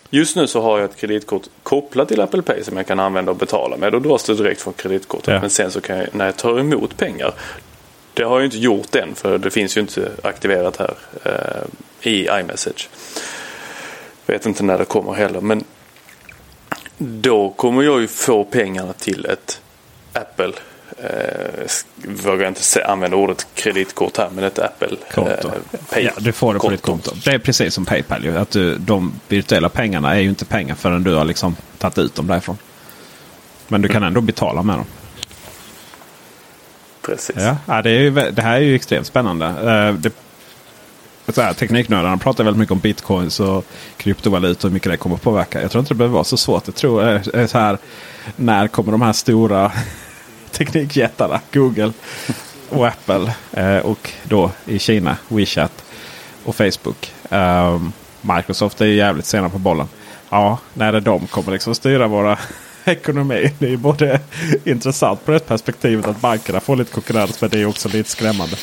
Just 0.09 0.35
nu 0.35 0.47
så 0.47 0.61
har 0.61 0.79
jag 0.79 0.89
ett 0.89 0.97
kreditkort 0.97 1.43
kopplat 1.63 2.07
till 2.07 2.21
Apple 2.21 2.41
Pay 2.41 2.63
som 2.63 2.77
jag 2.77 2.87
kan 2.87 2.99
använda 2.99 3.31
och 3.31 3.37
betala 3.37 3.77
med. 3.77 3.91
Då 3.91 3.99
dras 3.99 4.23
det 4.23 4.35
direkt 4.35 4.61
från 4.61 4.73
kreditkortet. 4.73 5.33
Ja. 5.33 5.41
Men 5.41 5.49
sen 5.49 5.71
så 5.71 5.81
kan 5.81 5.97
jag, 5.97 6.07
när 6.15 6.25
jag 6.25 6.37
tar 6.37 6.59
emot 6.59 6.97
pengar. 6.97 7.33
Det 8.19 8.25
har 8.25 8.39
jag 8.39 8.45
inte 8.45 8.57
gjort 8.57 8.95
än 8.95 9.15
för 9.15 9.37
det 9.37 9.51
finns 9.51 9.77
ju 9.77 9.81
inte 9.81 10.11
aktiverat 10.23 10.77
här 10.77 10.93
eh, 11.23 12.09
i 12.11 12.27
iMessage. 12.27 12.89
Vet 14.25 14.45
inte 14.45 14.63
när 14.63 14.77
det 14.77 14.85
kommer 14.85 15.13
heller. 15.13 15.41
Men 15.41 15.63
då 16.97 17.49
kommer 17.49 17.83
jag 17.83 18.01
ju 18.01 18.07
få 18.07 18.43
pengarna 18.43 18.93
till 18.93 19.25
ett 19.25 19.61
Apple 20.13 20.51
eh, 20.97 21.67
vågar 22.23 22.47
inte 22.47 22.85
använda 22.85 23.17
ordet 23.17 23.47
kreditkort 23.53 24.17
här, 24.17 24.29
men 24.29 24.43
ett 24.43 24.59
Apple 24.59 24.97
konto. 25.11 25.47
Eh, 25.47 25.79
Pay 25.89 26.03
ja, 26.03 26.11
du 26.17 26.31
får 26.31 26.53
det 26.53 26.59
på 26.59 26.69
ditt 26.69 26.81
konto. 26.81 27.11
Det 27.25 27.31
är 27.31 27.39
precis 27.39 27.73
som 27.73 27.85
Paypal. 27.85 28.25
Ju, 28.25 28.37
att 28.37 28.51
du, 28.51 28.75
de 28.75 29.19
virtuella 29.27 29.69
pengarna 29.69 30.15
är 30.15 30.19
ju 30.19 30.29
inte 30.29 30.45
pengar 30.45 30.75
förrän 30.75 31.03
du 31.03 31.13
har 31.13 31.25
liksom 31.25 31.55
tagit 31.77 31.97
ut 31.97 32.15
dem 32.15 32.27
därifrån. 32.27 32.57
Men 33.67 33.81
du 33.81 33.87
kan 33.87 33.97
mm. 33.97 34.07
ändå 34.07 34.21
betala 34.21 34.63
med 34.63 34.77
dem. 34.77 34.85
Precis. 37.09 37.35
Ja, 37.65 37.81
det, 37.81 37.89
är 37.89 37.99
ju, 37.99 38.11
det 38.11 38.41
här 38.41 38.55
är 38.55 38.59
ju 38.59 38.75
extremt 38.75 39.07
spännande. 39.07 39.45
Uh, 39.45 39.99
det, 39.99 40.13
så 41.27 41.41
här, 41.41 41.53
tekniknördarna 41.53 42.17
pratar 42.17 42.43
väldigt 42.43 42.59
mycket 42.59 42.71
om 42.71 42.79
bitcoins 42.79 43.39
och 43.39 43.65
kryptovalutor 43.97 44.67
och 44.67 44.69
hur 44.69 44.73
mycket 44.73 44.91
det 44.91 44.97
kommer 44.97 45.15
att 45.15 45.21
påverka. 45.21 45.61
Jag 45.61 45.71
tror 45.71 45.79
inte 45.79 45.93
det 45.93 45.97
behöver 45.97 46.13
vara 46.13 46.23
så 46.23 46.37
svårt. 46.37 46.63
Jag 46.65 46.75
tror 46.75 47.03
uh, 47.03 47.45
så 47.45 47.57
här, 47.57 47.77
när 48.35 48.67
kommer 48.67 48.91
de 48.91 49.01
här 49.01 49.13
stora 49.13 49.71
teknikjättarna 50.51 51.41
Google 51.53 51.91
och 52.69 52.87
Apple 52.87 53.33
uh, 53.57 53.85
och 53.85 54.11
då 54.23 54.51
i 54.65 54.79
Kina 54.79 55.17
WeChat 55.27 55.83
och 56.43 56.55
Facebook. 56.55 57.13
Ehm, 57.29 57.91
Microsoft 58.21 58.81
är 58.81 58.85
ju 58.85 58.95
jävligt 58.95 59.25
sena 59.25 59.49
på 59.49 59.57
bollen. 59.57 59.87
Ja, 60.29 60.57
när 60.73 60.91
det 60.91 60.99
de 60.99 61.27
kommer 61.27 61.51
liksom 61.51 61.75
styra 61.75 62.07
våra 62.07 62.37
ekonomi. 62.85 63.51
Det 63.59 63.73
är 63.73 63.77
både 63.77 64.19
intressant 64.63 65.25
på 65.25 65.31
det 65.31 65.39
perspektivet 65.39 66.07
att 66.07 66.21
bankerna 66.21 66.59
får 66.59 66.75
lite 66.75 66.91
konkurrens. 66.91 67.41
Men 67.41 67.49
det 67.49 67.61
är 67.61 67.65
också 67.65 67.89
lite 67.89 68.09
skrämmande. 68.09 68.55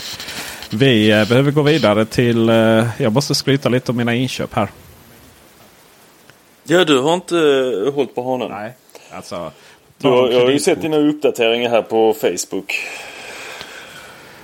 Vi 0.71 1.11
eh, 1.11 1.29
behöver 1.29 1.51
gå 1.51 1.63
vidare 1.63 2.05
till... 2.05 2.49
Eh, 2.49 2.87
jag 2.99 3.13
måste 3.13 3.35
skryta 3.35 3.69
lite 3.69 3.91
om 3.91 3.97
mina 3.97 4.15
inköp 4.15 4.55
här. 4.55 4.69
Ja, 6.65 6.85
du 6.85 6.99
har 7.01 7.15
inte 7.15 7.35
uh, 7.35 7.95
hållit 7.95 8.15
på 8.15 8.23
honom. 8.23 8.51
Nej, 8.51 8.73
alltså. 9.11 9.53
Du 9.99 10.09
har, 10.09 10.31
jag 10.31 10.41
har 10.41 10.51
ju 10.51 10.59
sett 10.59 10.83
dina 10.83 10.97
uppdateringar 10.97 11.71
här 11.71 11.83
på 11.83 12.15
Facebook. 12.15 12.75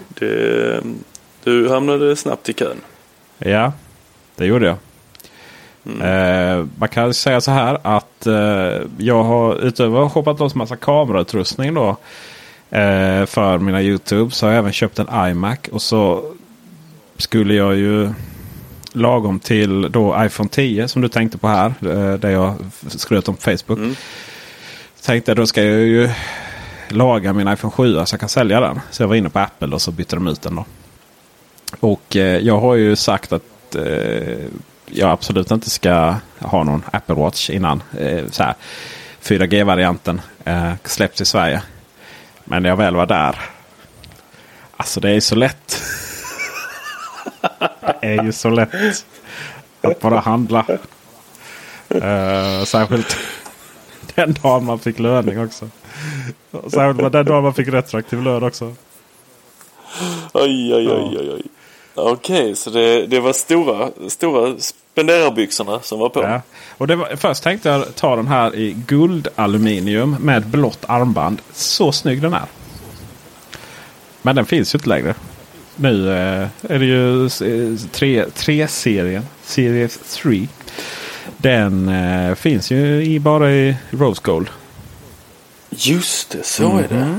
Det, 0.08 0.82
du 1.44 1.68
hamnade 1.68 2.16
snabbt 2.16 2.48
i 2.48 2.52
kön. 2.52 2.76
Ja, 3.38 3.72
det 4.36 4.46
gjorde 4.46 4.66
jag. 4.66 4.76
Eh, 5.84 6.66
man 6.78 6.88
kan 6.88 7.14
säga 7.14 7.40
så 7.40 7.50
här 7.50 7.78
att 7.82 8.26
eh, 8.26 8.86
jag 8.98 9.22
har 9.22 9.56
utöver 9.56 9.96
att 9.96 10.02
ha 10.02 10.10
shoppat 10.10 10.40
loss 10.40 10.54
massa 10.54 10.76
kamerautrustning 10.76 11.74
då. 11.74 11.88
Eh, 12.70 13.26
för 13.26 13.58
mina 13.58 13.82
YouTube 13.82 14.30
så 14.30 14.46
har 14.46 14.52
jag 14.52 14.58
även 14.58 14.72
köpt 14.72 14.98
en 14.98 15.28
iMac. 15.30 15.58
Och 15.72 15.82
så 15.82 16.24
skulle 17.16 17.54
jag 17.54 17.76
ju 17.76 18.10
lagom 18.92 19.40
till 19.40 19.92
då 19.92 20.24
iPhone 20.24 20.48
10 20.48 20.88
som 20.88 21.02
du 21.02 21.08
tänkte 21.08 21.38
på 21.38 21.48
här. 21.48 21.74
Eh, 21.80 22.14
där 22.14 22.30
jag 22.30 22.54
skröt 22.86 23.28
om 23.28 23.34
på 23.34 23.42
Facebook. 23.42 23.78
Mm. 23.78 23.94
Tänkte 25.02 25.34
då 25.34 25.46
ska 25.46 25.62
jag 25.62 25.80
ju 25.80 26.10
laga 26.88 27.32
min 27.32 27.48
iPhone 27.48 27.72
7 27.72 28.04
så 28.04 28.14
jag 28.14 28.20
kan 28.20 28.28
sälja 28.28 28.60
den. 28.60 28.80
Så 28.90 29.02
jag 29.02 29.08
var 29.08 29.14
inne 29.14 29.30
på 29.30 29.38
Apple 29.38 29.74
och 29.74 29.82
så 29.82 29.90
bytte 29.90 30.16
de 30.16 30.26
ut 30.26 30.42
den 30.42 30.56
då. 30.56 30.64
Och 31.80 32.16
eh, 32.16 32.38
jag 32.38 32.60
har 32.60 32.74
ju 32.74 32.96
sagt 32.96 33.32
att 33.32 33.74
eh, 33.74 34.46
jag 34.94 35.10
absolut 35.10 35.50
inte 35.50 35.70
ska 35.70 36.14
ha 36.38 36.64
någon 36.64 36.84
Apple 36.92 37.14
Watch 37.14 37.50
innan 37.50 37.82
eh, 37.98 38.24
så 38.30 38.42
här, 38.42 38.54
4G-varianten 39.22 40.20
eh, 40.44 40.72
släpps 40.84 41.20
i 41.20 41.24
Sverige. 41.24 41.62
Men 42.44 42.62
när 42.62 42.70
jag 42.70 42.76
väl 42.76 42.96
var 42.96 43.06
där. 43.06 43.40
Alltså 44.76 45.00
det 45.00 45.10
är 45.10 45.20
så 45.20 45.34
lätt. 45.34 45.82
det 48.00 48.06
är 48.06 48.24
ju 48.24 48.32
så 48.32 48.50
lätt 48.50 49.04
att 49.80 50.00
bara 50.00 50.20
handla. 50.20 50.66
Eh, 51.88 52.64
särskilt 52.64 53.16
den 54.14 54.32
dagen 54.32 54.64
man 54.64 54.78
fick 54.78 54.98
löning 54.98 55.44
också. 55.44 55.68
Särskilt 56.70 57.12
den 57.12 57.26
dagen 57.26 57.42
man 57.42 57.54
fick 57.54 57.68
retroaktiv 57.68 58.22
lön 58.22 58.42
också. 58.42 58.74
Oj, 60.32 60.74
oj, 60.74 60.88
oj, 60.88 61.16
oj, 61.18 61.30
oj. 61.32 61.42
Okej, 61.94 62.56
så 62.56 62.70
det, 62.70 63.06
det 63.06 63.20
var 63.20 63.32
stora, 63.32 63.90
stora 64.08 64.54
spenderarbyxorna 64.92 65.80
som 65.80 65.98
var 65.98 66.08
på. 66.08 66.22
Ja. 66.22 66.42
Och 66.78 66.86
det 66.86 66.96
var, 66.96 67.16
först 67.16 67.42
tänkte 67.42 67.68
jag 67.68 67.94
ta 67.94 68.16
den 68.16 68.26
här 68.26 68.54
i 68.54 68.76
guldaluminium 68.86 70.16
med 70.20 70.46
blått 70.46 70.84
armband. 70.86 71.42
Så 71.52 71.92
snygg 71.92 72.22
den 72.22 72.34
är. 72.34 72.46
Men 74.22 74.36
den 74.36 74.46
finns 74.46 74.74
ju 74.74 74.76
inte 74.76 74.88
längre. 74.88 75.14
Nu 75.76 76.12
eh, 76.12 76.48
är 76.62 76.78
det 76.78 76.84
ju 76.84 77.26
3-serien. 77.26 79.22
Series 79.42 79.98
3. 79.98 80.48
Den 81.36 81.88
eh, 81.88 82.34
finns 82.34 82.70
ju 82.70 83.04
i, 83.04 83.20
bara 83.20 83.50
i 83.50 83.76
Rose 83.90 84.20
Gold. 84.24 84.48
Just 85.70 86.30
det, 86.30 86.46
så 86.46 86.78
är 86.78 86.88
det. 86.88 87.18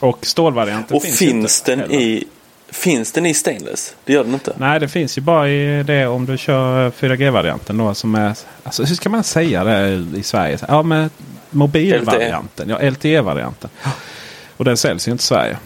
Och 0.00 0.26
stålvarianten 0.26 0.96
Och 0.96 1.02
finns, 1.02 1.18
finns, 1.18 1.62
den 1.62 1.80
heller. 1.80 1.94
i 1.94 2.24
Finns 2.68 3.12
den 3.12 3.26
i 3.26 3.34
stainless? 3.34 3.94
Det 4.04 4.12
gör 4.12 4.24
den 4.24 4.34
inte. 4.34 4.52
Nej, 4.56 4.80
det 4.80 4.88
finns 4.88 5.18
ju 5.18 5.22
bara 5.22 5.48
i 5.48 5.82
det 5.82 6.06
om 6.06 6.26
du 6.26 6.38
kör 6.38 6.90
4G-varianten. 6.90 7.78
då 7.78 7.94
som 7.94 8.14
är, 8.14 8.34
alltså, 8.62 8.84
hur 8.84 8.94
ska 8.94 9.08
man 9.08 9.24
säga 9.24 9.64
det 9.64 10.06
i 10.16 10.22
Sverige? 10.22 10.58
Ja, 10.68 10.82
med 10.82 11.10
mobilvarianten. 11.50 12.68
Ja, 12.68 12.90
LTE-varianten. 12.90 13.70
Och 14.56 14.64
den 14.64 14.76
säljs 14.76 15.08
ju 15.08 15.12
inte 15.12 15.22
i 15.22 15.24
Sverige. 15.24 15.56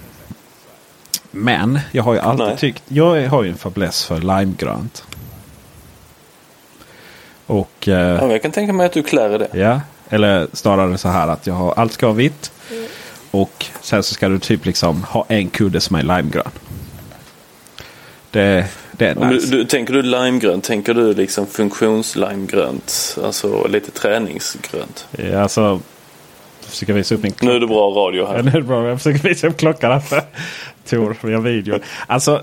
Men 1.31 1.79
jag 1.93 2.03
har 2.03 2.15
ju 2.15 2.21
alltid 2.21 2.47
Nej. 2.47 2.57
tyckt. 2.57 2.83
Jag 2.89 3.29
har 3.29 3.43
ju 3.43 3.51
en 3.51 3.57
fäbless 3.59 4.05
för 4.05 4.19
limegrönt. 4.19 5.05
Och 7.47 7.89
eh, 7.89 7.95
Ja, 7.95 8.33
jag 8.33 8.43
kan 8.43 8.51
tänka 8.51 8.73
mig 8.73 8.87
att 8.87 8.93
du 8.93 9.03
klär 9.03 9.35
i 9.35 9.39
det. 9.39 9.49
Ja, 9.59 9.81
eller 10.09 10.47
snarare 10.53 10.99
så 10.99 11.09
här 11.09 11.29
att 11.29 11.47
jag 11.47 11.55
har, 11.55 11.75
allt 11.77 11.93
ska 11.93 12.07
vara 12.07 12.17
vitt. 12.17 12.53
Och 13.31 13.67
sen 13.81 14.03
så 14.03 14.15
ska 14.15 14.29
du 14.29 14.39
typ 14.39 14.65
liksom 14.67 15.05
ha 15.05 15.25
en 15.29 15.51
kudde 15.51 15.81
som 15.81 15.97
är 15.97 16.03
limegrön. 16.03 16.51
Det, 18.31 18.67
det 18.93 19.07
är 19.07 19.19
Om 19.19 19.29
du, 19.29 19.35
nice. 19.35 19.51
du, 19.57 19.65
tänker 19.65 19.93
du 19.95 20.03
limegrönt, 20.03 20.65
tänker 20.65 20.95
du 20.95 21.15
liksom 21.15 21.47
funktionslimegrönt? 21.47 23.19
Alltså 23.25 23.67
lite 23.69 23.91
träningsgrönt. 23.91 25.07
Ja, 25.11 25.41
alltså, 25.43 25.61
jag 26.61 26.71
försöker 26.71 26.93
visa 26.93 27.15
upp 27.15 27.23
min 27.23 27.33
Nu 27.41 27.51
är 27.53 27.61
det 27.61 27.67
bra 27.67 27.91
radio 27.91 28.23
Ja, 28.23 28.33
här. 28.33 28.43
nu 28.43 28.51
är 28.51 28.55
det 28.55 28.63
bra. 28.63 28.89
Jag 28.89 28.99
försöker 29.03 29.29
visa 29.29 29.47
upp 29.47 29.57
klockan. 29.57 29.93
Alltså. 29.93 30.21
Tor, 30.89 31.17
via 31.23 31.41
video. 31.41 31.79
Alltså, 32.07 32.43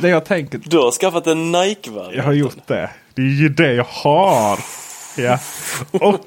det 0.00 0.08
jag 0.08 0.24
tänker. 0.24 0.60
Du 0.64 0.78
har 0.78 0.90
skaffat 0.90 1.26
en 1.26 1.52
Nike-variant. 1.52 2.14
Jag 2.16 2.24
har 2.24 2.32
gjort 2.32 2.66
det. 2.66 2.90
Det 3.14 3.22
är 3.22 3.40
ju 3.42 3.48
det 3.48 3.72
jag 3.72 3.86
har. 3.88 4.58
Ja. 5.16 5.38
Och 5.90 6.24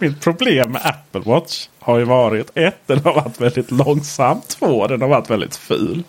mitt 0.00 0.20
problem 0.20 0.72
med 0.72 0.80
Apple 0.84 1.20
Watch 1.32 1.68
har 1.78 1.98
ju 1.98 2.04
varit 2.04 2.50
ett, 2.54 2.80
den 2.86 2.98
har 3.04 3.14
varit 3.14 3.40
väldigt 3.40 3.70
långsam. 3.70 4.40
Två, 4.48 4.86
den 4.86 5.00
har 5.02 5.08
varit 5.08 5.30
väldigt 5.30 5.56
ful. 5.56 6.02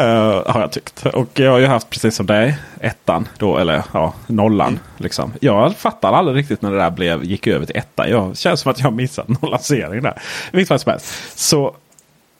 Eh, 0.00 0.42
har 0.52 0.60
jag 0.60 0.72
tyckt. 0.72 1.06
Och 1.06 1.40
jag 1.40 1.50
har 1.50 1.58
ju 1.58 1.66
haft 1.66 1.90
precis 1.90 2.16
som 2.16 2.26
dig, 2.26 2.56
ettan 2.80 3.28
då, 3.38 3.58
eller 3.58 3.82
ja, 3.92 4.14
nollan. 4.26 4.78
Liksom. 4.96 5.32
Jag 5.40 5.76
fattar 5.76 6.12
aldrig 6.12 6.36
riktigt 6.36 6.62
när 6.62 6.70
det 6.70 6.76
där 6.76 6.90
blev, 6.90 7.24
gick 7.24 7.46
över 7.46 7.66
till 7.66 7.76
ettan. 7.76 8.10
Jag 8.10 8.36
känns 8.36 8.60
som 8.60 8.70
att 8.70 8.80
jag 8.80 8.92
missat 8.92 9.28
någon 9.28 9.50
lansering 9.50 10.02
där. 10.02 10.22
Vilket 10.52 10.68
fall 10.68 10.78
som 10.78 10.90
helst. 10.90 11.38
Så 11.38 11.74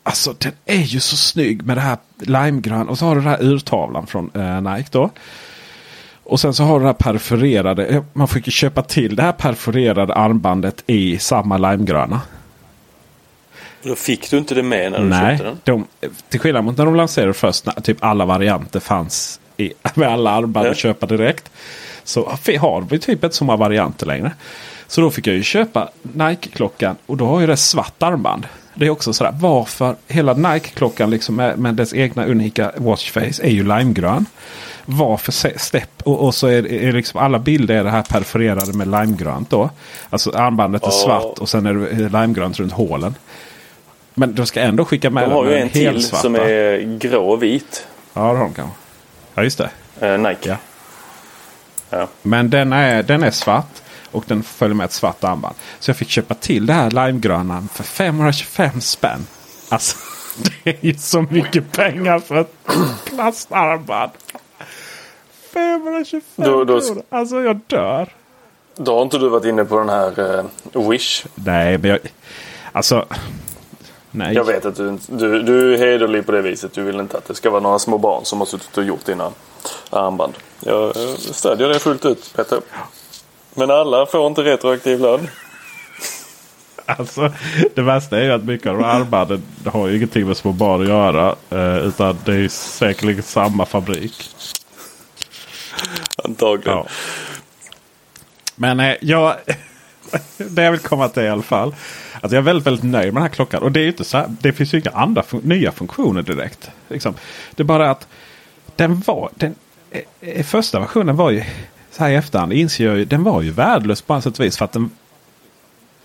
Alltså 0.02 0.34
den 0.38 0.52
är 0.66 0.82
ju 0.82 1.00
så 1.00 1.16
snygg 1.16 1.66
med 1.66 1.76
det 1.76 1.80
här 1.80 1.96
limegrön. 2.18 2.88
Och 2.88 2.98
så 2.98 3.06
har 3.06 3.14
du 3.14 3.20
den 3.20 3.30
här 3.30 3.42
urtavlan 3.42 4.06
från 4.06 4.30
eh, 4.34 4.60
Nike 4.60 4.88
då. 4.92 5.10
Och 6.24 6.40
sen 6.40 6.54
så 6.54 6.64
har 6.64 6.74
du 6.78 6.80
det 6.82 6.88
här 6.88 6.92
perforerade. 7.12 7.86
eh, 7.86 8.02
Man 8.12 8.28
fick 8.28 8.46
ju 8.46 8.50
köpa 8.50 8.82
till 8.82 9.16
det 9.16 9.22
här 9.22 9.32
perforerade 9.32 10.14
armbandet 10.14 10.82
i 10.86 11.18
samma 11.18 11.58
limegröna. 11.58 12.20
Då 13.82 13.94
fick 13.94 14.30
du 14.30 14.38
inte 14.38 14.54
det 14.54 14.62
med 14.62 14.92
när 14.92 14.98
du 14.98 15.04
Nej, 15.04 15.38
köpte 15.38 15.44
den? 15.70 15.86
de, 16.00 16.10
till 16.28 16.40
skillnad 16.40 16.64
mot 16.64 16.76
när 16.78 16.84
de 16.84 16.94
lanserade 16.96 17.32
först 17.34 17.66
när 17.66 17.72
typ 17.72 18.04
alla 18.04 18.24
varianter 18.24 18.80
fanns 18.80 19.40
i, 19.56 19.72
med 19.94 20.08
alla 20.08 20.30
armband 20.30 20.66
Ja. 20.66 20.70
att 20.70 20.76
köpa 20.78 21.06
direkt. 21.06 21.50
Så 22.04 22.26
har 22.60 22.80
vi 22.90 22.98
typ 22.98 23.24
inte 23.24 23.36
så 23.36 23.44
många 23.44 23.56
varianter 23.56 24.06
längre. 24.06 24.32
Så 24.86 25.00
då 25.00 25.10
fick 25.10 25.26
jag 25.26 25.36
ju 25.36 25.42
köpa 25.42 25.88
Nike-klockan 26.02 26.96
och 27.06 27.16
då 27.16 27.26
har 27.26 27.40
ju 27.40 27.46
det 27.46 27.56
svart 27.56 28.02
armband. 28.02 28.46
Det 28.74 28.86
är 28.86 28.90
också 28.90 29.12
sådär 29.12 29.34
varför 29.40 29.96
hela 30.08 30.34
Nike-klockan 30.34 31.10
liksom 31.10 31.34
med, 31.36 31.58
med 31.58 31.74
dess 31.74 31.94
egna 31.94 32.24
unika 32.26 32.72
watchface 32.76 33.42
är 33.42 33.50
ju 33.50 33.62
limegrön. 33.62 34.26
Varför 34.84 35.32
stepp 35.58 36.02
och, 36.04 36.20
och 36.24 36.34
så 36.34 36.46
är, 36.46 36.72
är 36.72 36.92
liksom 36.92 37.20
alla 37.20 37.38
bilder 37.38 37.74
är 37.74 37.84
det 37.84 37.90
här 37.90 38.02
perforerade 38.02 38.72
med 38.72 38.88
limegrönt 38.88 39.50
då. 39.50 39.70
Alltså 40.10 40.30
armbandet 40.30 40.82
är 40.82 40.86
Ja. 40.86 40.92
svart 40.92 41.38
och 41.38 41.48
sen 41.48 41.66
är 41.66 41.74
det 41.74 42.20
limegrönt 42.20 42.58
runt 42.58 42.72
hålen. 42.72 43.14
Men 44.20 44.34
de 44.34 44.46
ska 44.46 44.60
ändå 44.60 44.84
skicka 44.84 45.10
med 45.10 45.24
De 45.28 45.32
har 45.32 45.44
ju 45.44 45.50
med 45.50 45.62
en 45.62 45.68
till 45.70 45.82
helsvarta. 45.86 46.22
som 46.22 46.34
är 46.34 46.98
grå 46.98 47.30
och 47.30 47.42
vit. 47.42 47.86
Ja, 48.12 48.20
det 48.20 48.26
har 48.26 48.34
de 48.38 48.54
kanske. 48.54 48.74
Ja, 49.34 49.42
just 49.42 49.58
det. 49.58 49.70
Eh, 50.00 50.18
Nike. 50.18 50.48
Ja. 50.48 50.56
Ja. 51.90 52.08
Men 52.22 52.50
den 52.50 52.72
är, 52.72 53.02
den 53.02 53.22
är 53.22 53.30
svart. 53.30 53.82
Och 54.10 54.24
den 54.26 54.42
följer 54.42 54.74
med 54.74 54.84
ett 54.84 54.92
svart 54.92 55.24
armband. 55.24 55.54
Så 55.78 55.90
jag 55.90 55.96
fick 55.96 56.08
köpa 56.08 56.34
till 56.34 56.66
det 56.66 56.72
här 56.72 56.90
limegröna 56.90 57.66
för 57.74 57.82
525 57.84 58.80
spänn. 58.80 59.26
Alltså, 59.68 59.96
det 60.64 60.70
är 60.70 60.76
ju 60.80 60.94
så 60.94 61.22
mycket 61.30 61.72
pengar 61.72 62.18
för 62.18 62.36
ett 62.40 62.54
plastarmband. 63.04 64.10
525 65.54 66.20
Då- 66.36 66.64
då- 66.64 66.80
kronor. 66.80 67.02
Alltså 67.10 67.40
jag 67.40 67.60
dör. 67.66 68.08
Då 68.76 68.94
har 68.96 69.02
inte 69.02 69.18
du 69.18 69.28
varit 69.28 69.44
inne 69.44 69.64
på 69.64 69.78
den 69.78 69.88
här 69.88 70.38
eh, 70.74 70.88
Wish. 70.90 71.24
Nej, 71.34 71.78
men 71.78 71.90
jag... 71.90 71.98
Alltså... 72.72 73.06
Nej. 74.10 74.34
Jag 74.34 74.44
vet 74.44 74.64
att 74.64 74.76
du, 74.76 74.98
du, 75.06 75.42
du 75.42 75.74
är 75.74 75.78
hederlig 75.78 76.26
på 76.26 76.32
det 76.32 76.42
viset. 76.42 76.72
Du 76.72 76.82
vill 76.82 77.00
inte 77.00 77.18
att 77.18 77.28
det 77.28 77.34
ska 77.34 77.50
vara 77.50 77.60
några 77.60 77.78
små 77.78 77.98
barn 77.98 78.24
som 78.24 78.38
har 78.38 78.46
suttit 78.46 78.78
och 78.78 78.84
gjort 78.84 79.04
dina 79.04 79.32
armband. 79.90 80.34
Jag 80.60 80.96
stödjer 81.16 81.68
det 81.68 81.78
fullt 81.78 82.04
ut 82.04 82.32
Peter. 82.36 82.60
Men 83.54 83.70
alla 83.70 84.06
får 84.06 84.26
inte 84.26 84.42
retroaktiv 84.42 85.00
lön. 85.00 85.28
Alltså, 86.86 87.32
det 87.74 87.82
värsta 87.82 88.18
är 88.18 88.24
ju 88.24 88.32
att 88.32 88.44
mycket 88.44 88.66
av 88.66 88.78
de 88.78 88.84
armbanden 88.84 89.42
har 89.66 89.88
ju 89.88 89.96
ingenting 89.96 90.26
med 90.26 90.36
små 90.36 90.52
barn 90.52 90.82
att 90.82 90.88
göra. 90.88 91.36
Eh, 91.50 91.86
utan 91.86 92.18
det 92.24 92.32
är 92.32 92.36
ju 92.36 92.48
säkerligen 92.48 93.22
samma 93.22 93.66
fabrik. 93.66 94.30
Antagligen. 96.24 96.78
Ja. 96.78 96.86
Men 98.54 98.80
eh, 98.80 98.94
jag, 99.00 99.34
det 100.36 100.62
jag 100.62 100.70
vill 100.70 100.80
komma 100.80 101.08
till 101.08 101.22
i 101.22 101.28
alla 101.28 101.42
fall. 101.42 101.74
Alltså 102.12 102.36
jag 102.36 102.42
är 102.42 102.44
väldigt, 102.44 102.66
väldigt 102.66 102.84
nöjd 102.84 103.14
med 103.14 103.14
den 103.14 103.22
här 103.22 103.34
klockan. 103.34 103.62
Och 103.62 103.72
det 103.72 103.80
är 103.80 103.82
ju 103.82 103.88
inte 103.88 104.04
så 104.04 104.18
här, 104.18 104.36
det 104.40 104.52
finns 104.52 104.74
ju 104.74 104.78
inga 104.78 104.90
andra 104.90 105.22
fun- 105.22 105.46
nya 105.46 105.72
funktioner 105.72 106.22
direkt. 106.22 106.70
Liksom. 106.88 107.14
Det 107.54 107.62
är 107.62 107.64
bara 107.64 107.90
att 107.90 108.06
den 108.76 109.00
var, 109.00 109.30
den, 109.34 109.54
eh, 109.90 110.00
eh, 110.20 110.44
första 110.44 110.80
versionen 110.80 111.16
var 111.16 111.30
ju 111.30 111.44
så 111.90 112.04
här 112.04 112.10
i 112.10 112.14
efterhand 112.14 112.52
inser 112.52 112.86
jag 112.86 112.98
ju, 112.98 113.04
den 113.04 113.22
var 113.22 113.42
ju 113.42 113.50
värdelös 113.50 114.02
på 114.02 114.20
sätt 114.20 114.38
och 114.38 114.44
vis. 114.44 114.56
För 114.56 114.64
att 114.64 114.72
den 114.72 114.90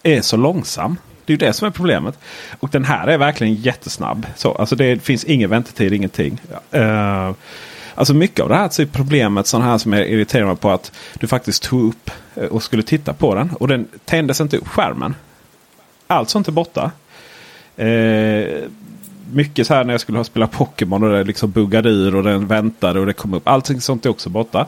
är 0.03 0.21
så 0.21 0.37
långsam. 0.37 0.97
Det 1.25 1.33
är 1.33 1.37
ju 1.37 1.47
det 1.47 1.53
som 1.53 1.67
är 1.67 1.71
problemet. 1.71 2.19
Och 2.59 2.69
den 2.69 2.85
här 2.85 3.07
är 3.07 3.17
verkligen 3.17 3.55
jättesnabb. 3.55 4.27
Så, 4.35 4.51
alltså 4.51 4.75
det 4.75 4.99
finns 5.03 5.23
ingen 5.23 5.49
väntetid, 5.49 5.93
ingenting. 5.93 6.41
Uh, 6.75 7.31
alltså 7.95 8.13
mycket 8.13 8.39
av 8.39 8.49
det 8.49 8.55
här 8.55 8.69
så 8.69 8.81
är 8.81 8.85
problemet 8.85 9.47
sådana 9.47 9.69
här 9.69 9.77
som 9.77 9.93
är 9.93 10.01
irriterande 10.01 10.55
på 10.55 10.71
att 10.71 10.91
du 11.13 11.27
faktiskt 11.27 11.63
tog 11.63 11.87
upp 11.87 12.11
eh, 12.35 12.43
och 12.43 12.63
skulle 12.63 12.83
titta 12.83 13.13
på 13.13 13.35
den. 13.35 13.49
Och 13.49 13.67
den 13.67 13.87
tändes 14.05 14.41
inte 14.41 14.57
upp 14.57 14.67
skärmen. 14.67 15.15
Allt 16.07 16.29
sånt 16.29 16.47
är 16.47 16.51
borta. 16.51 16.91
Eh, 17.77 18.69
mycket 19.31 19.67
så 19.67 19.73
här 19.73 19.83
när 19.83 19.93
jag 19.93 20.01
skulle 20.01 20.17
ha 20.17 20.23
spelat 20.23 20.51
Pokémon 20.51 21.03
och 21.03 21.09
det 21.09 21.23
liksom 21.23 21.51
buggade 21.51 21.89
ur 21.89 22.15
och 22.15 22.23
den 22.23 22.47
väntade 22.47 22.99
och 22.99 23.05
det 23.05 23.13
kom 23.13 23.33
upp. 23.33 23.47
Allting 23.47 23.81
sånt 23.81 24.05
är 24.05 24.09
också 24.09 24.29
borta. 24.29 24.67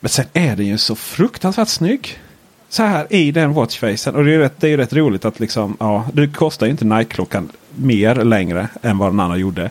Men 0.00 0.08
sen 0.08 0.26
är 0.32 0.56
den 0.56 0.66
ju 0.66 0.78
så 0.78 0.94
fruktansvärt 0.94 1.68
snygg. 1.68 2.18
Så 2.68 2.82
här 2.82 3.06
i 3.10 3.30
den 3.30 3.52
watchfacen. 3.52 4.14
Och 4.14 4.24
det 4.24 4.30
är 4.30 4.32
ju 4.32 4.38
rätt, 4.38 4.60
det 4.60 4.68
är 4.68 4.76
rätt 4.76 4.92
roligt 4.92 5.24
att 5.24 5.40
liksom, 5.40 5.76
ja, 5.80 6.06
det 6.12 6.28
kostar 6.28 6.66
ju 6.66 6.70
inte 6.70 6.84
Nike-klockan 6.84 7.48
mer 7.74 8.14
längre 8.14 8.68
än 8.82 8.98
vad 8.98 9.12
den 9.12 9.20
andra 9.20 9.36
gjorde. 9.36 9.70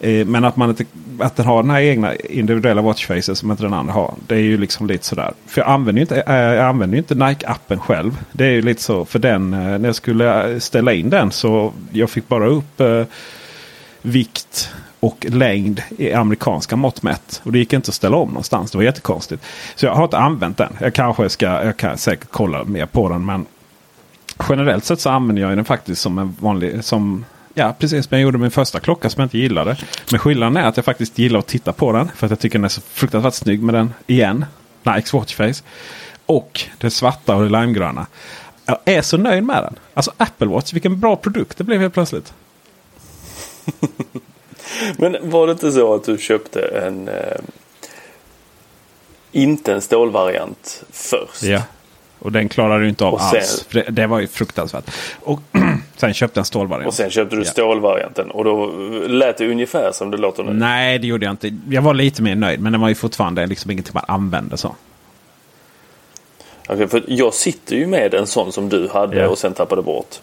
Eh, 0.00 0.26
men 0.26 0.44
att, 0.44 0.56
man 0.56 0.70
inte, 0.70 0.84
att 1.18 1.36
den 1.36 1.46
har 1.46 1.62
den 1.62 1.70
här 1.70 1.80
egna 1.80 2.14
individuella 2.14 2.82
watchfaces 2.82 3.38
som 3.38 3.50
inte 3.50 3.62
den 3.62 3.74
andra 3.74 3.92
har. 3.92 4.14
Det 4.26 4.34
är 4.34 4.40
ju 4.40 4.58
liksom 4.58 4.86
lite 4.86 5.06
sådär. 5.06 5.32
För 5.46 5.60
jag 5.60 5.70
använder 5.70 6.00
ju 6.00 6.02
inte, 6.02 6.20
eh, 6.20 6.34
jag 6.34 6.66
använder 6.66 6.98
inte 6.98 7.14
Nike-appen 7.14 7.78
själv. 7.78 8.18
Det 8.32 8.46
är 8.46 8.50
ju 8.50 8.62
lite 8.62 8.82
så 8.82 9.04
för 9.04 9.18
den. 9.18 9.54
Eh, 9.54 9.58
när 9.58 9.88
jag 9.88 9.94
skulle 9.94 10.60
ställa 10.60 10.92
in 10.92 11.10
den 11.10 11.30
så 11.30 11.72
jag 11.92 12.10
fick 12.10 12.28
bara 12.28 12.46
upp 12.46 12.80
eh, 12.80 13.04
vikt 14.02 14.70
och 15.00 15.26
längd 15.28 15.82
i 15.98 16.12
amerikanska 16.12 16.76
mått 16.76 17.02
mätt. 17.02 17.40
Och 17.44 17.52
det 17.52 17.58
gick 17.58 17.72
inte 17.72 17.88
att 17.88 17.94
ställa 17.94 18.16
om 18.16 18.28
någonstans. 18.28 18.70
Det 18.70 18.78
var 18.78 18.82
jättekonstigt. 18.82 19.44
Så 19.74 19.86
jag 19.86 19.94
har 19.94 20.04
inte 20.04 20.18
använt 20.18 20.56
den. 20.56 20.72
Jag 20.80 20.94
kanske 20.94 21.28
ska, 21.28 21.46
jag 21.46 21.76
kan 21.76 21.98
säkert 21.98 22.28
kolla 22.30 22.64
mer 22.64 22.86
på 22.86 23.08
den. 23.08 23.26
Men 23.26 23.46
generellt 24.48 24.84
sett 24.84 25.00
så 25.00 25.10
använder 25.10 25.42
jag 25.42 25.56
den 25.58 25.64
faktiskt 25.64 26.02
som 26.02 26.18
en 26.18 26.36
vanlig, 26.40 26.84
som 26.84 27.24
Ja, 27.60 27.74
precis 27.78 28.06
som 28.06 28.16
jag 28.16 28.22
gjorde 28.22 28.38
min 28.38 28.50
första 28.50 28.80
klocka 28.80 29.10
som 29.10 29.20
jag 29.20 29.26
inte 29.26 29.38
gillade. 29.38 29.76
Men 30.10 30.20
skillnaden 30.20 30.56
är 30.56 30.68
att 30.68 30.76
jag 30.76 30.84
faktiskt 30.84 31.18
gillar 31.18 31.38
att 31.38 31.46
titta 31.46 31.72
på 31.72 31.92
den. 31.92 32.10
För 32.16 32.26
att 32.26 32.30
jag 32.30 32.38
tycker 32.40 32.58
den 32.58 32.64
är 32.64 32.68
så 32.68 32.80
fruktansvärt 32.80 33.34
snygg 33.34 33.62
med 33.62 33.74
den 33.74 33.94
igen. 34.06 34.44
Nikes 34.82 35.12
Watchface. 35.12 35.62
Och 36.26 36.60
det 36.78 36.90
svarta 36.90 37.36
och 37.36 37.42
det 37.42 37.60
limegröna. 37.60 38.06
Jag 38.64 38.78
är 38.84 39.02
så 39.02 39.16
nöjd 39.16 39.44
med 39.44 39.62
den. 39.62 39.76
Alltså 39.94 40.12
Apple 40.16 40.46
Watch, 40.46 40.72
vilken 40.72 41.00
bra 41.00 41.16
produkt 41.16 41.58
det 41.58 41.64
blev 41.64 41.80
helt 41.80 41.94
plötsligt. 41.94 42.32
Men 44.96 45.16
var 45.22 45.46
det 45.46 45.52
inte 45.52 45.72
så 45.72 45.94
att 45.94 46.04
du 46.04 46.18
köpte 46.18 46.60
en 46.60 47.08
eh, 47.08 47.40
inte 49.32 49.72
en 49.72 49.80
stålvariant 49.80 50.82
först? 50.90 51.42
Ja. 51.42 51.62
Och 52.18 52.32
den 52.32 52.48
klarade 52.48 52.82
du 52.82 52.88
inte 52.88 53.04
av 53.04 53.18
sen, 53.18 53.26
alls. 53.38 53.66
Det, 53.72 53.82
det, 53.82 54.06
var 54.06 54.20
ju 54.20 54.26
fruktansvärt. 54.26 54.90
Och 55.20 55.40
sen 56.00 56.14
köpte 56.14 56.38
jag 56.38 56.42
en 56.42 56.46
stålvariant. 56.46 56.88
Och 56.88 56.94
sen 56.94 57.10
köpte 57.10 57.36
du 57.36 57.44
stålvarianten. 57.44 58.30
Och 58.30 58.44
då 58.44 58.66
lät 59.06 59.38
det 59.38 59.50
ungefär 59.50 59.92
som 59.92 60.10
det 60.10 60.16
låter 60.16 60.42
nu. 60.42 60.52
Nej, 60.52 60.98
det 60.98 61.06
gjorde 61.06 61.26
jag 61.26 61.32
inte. 61.32 61.52
Jag 61.68 61.82
var 61.82 61.94
lite 61.94 62.22
mer 62.22 62.34
nöjd. 62.34 62.60
Men 62.60 62.72
den 62.72 62.80
var 62.80 62.88
ju 62.88 62.94
fortfarande 62.94 63.46
liksom 63.46 63.70
ingenting 63.70 63.92
man 63.94 64.04
använde 64.08 64.56
så. 64.56 64.74
Okay, 66.68 66.86
för 66.86 67.02
jag 67.06 67.34
sitter 67.34 67.76
ju 67.76 67.86
med 67.86 68.14
en 68.14 68.26
sån 68.26 68.52
som 68.52 68.68
du 68.68 68.88
hade 68.88 69.16
ja. 69.16 69.28
och 69.28 69.38
sen 69.38 69.54
tappade 69.54 69.82
bort. 69.82 70.16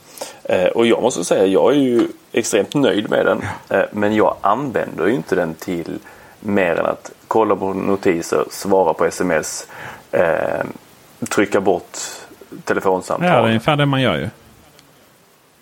Eh, 0.43 0.65
och 0.65 0.87
jag 0.87 1.01
måste 1.01 1.23
säga, 1.23 1.45
jag 1.45 1.71
är 1.71 1.79
ju 1.79 2.07
extremt 2.31 2.73
nöjd 2.73 3.09
med 3.09 3.25
den. 3.25 3.41
Eh, 3.69 3.85
men 3.91 4.15
jag 4.15 4.35
använder 4.41 5.07
ju 5.07 5.13
inte 5.13 5.35
den 5.35 5.53
till 5.53 5.99
mer 6.39 6.75
än 6.75 6.85
att 6.85 7.11
kolla 7.27 7.55
på 7.55 7.73
notiser, 7.73 8.45
svara 8.49 8.93
på 8.93 9.05
sms, 9.05 9.67
eh, 10.11 10.65
trycka 11.29 11.61
bort 11.61 11.97
telefonsamtal. 12.63 13.27
Ja, 13.27 13.35
det 13.35 13.41
är 13.41 13.47
ungefär 13.47 13.75
det 13.75 13.85
man 13.85 14.01
gör 14.01 14.15
ju. 14.15 14.29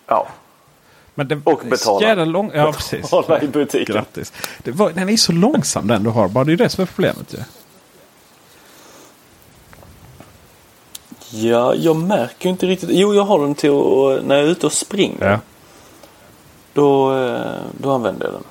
Ja. 0.06 0.26
Men 1.14 1.28
det, 1.28 1.40
och 1.44 1.60
betala. 1.70 2.24
Lång, 2.24 2.50
ja, 2.54 2.72
precis. 2.72 3.02
Betala 3.02 3.40
i 3.40 3.48
butiken. 3.48 3.94
Grattis. 3.94 4.32
Var, 4.64 4.90
den 4.90 5.08
är 5.08 5.16
så 5.16 5.32
långsam 5.32 5.86
den 5.86 6.02
du 6.02 6.10
har. 6.10 6.28
Bara 6.28 6.44
det 6.44 6.52
är 6.52 6.56
det 6.56 6.68
som 6.68 6.82
är 6.82 6.86
problemet 6.86 7.34
ju. 7.34 7.38
Ja, 11.30 11.74
jag 11.74 11.96
märker 11.96 12.48
inte 12.48 12.66
riktigt. 12.66 12.90
Jo, 12.92 13.14
jag 13.14 13.22
har 13.22 13.40
den 13.40 13.54
till 13.54 13.70
att, 13.70 14.24
när 14.26 14.36
jag 14.36 14.44
är 14.44 14.50
ute 14.50 14.66
och 14.66 14.72
springer. 14.72 15.30
Ja. 15.30 15.38
Då, 16.72 17.18
eh, 17.18 17.40
då 17.80 17.92
använder 17.92 18.26
jag 18.26 18.34
den. 18.34 18.44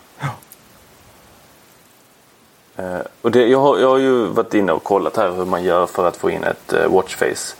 Eh, 2.77 3.01
och 3.21 3.31
det, 3.31 3.47
jag, 3.47 3.59
har, 3.59 3.79
jag 3.79 3.89
har 3.89 3.97
ju 3.97 4.25
varit 4.25 4.53
inne 4.53 4.71
och 4.71 4.83
kollat 4.83 5.17
här 5.17 5.31
hur 5.31 5.45
man 5.45 5.63
gör 5.63 5.85
för 5.85 6.07
att 6.07 6.17
få 6.17 6.29
in 6.29 6.43
ett 6.43 6.73
uh, 6.73 6.87
watchface 6.87 7.55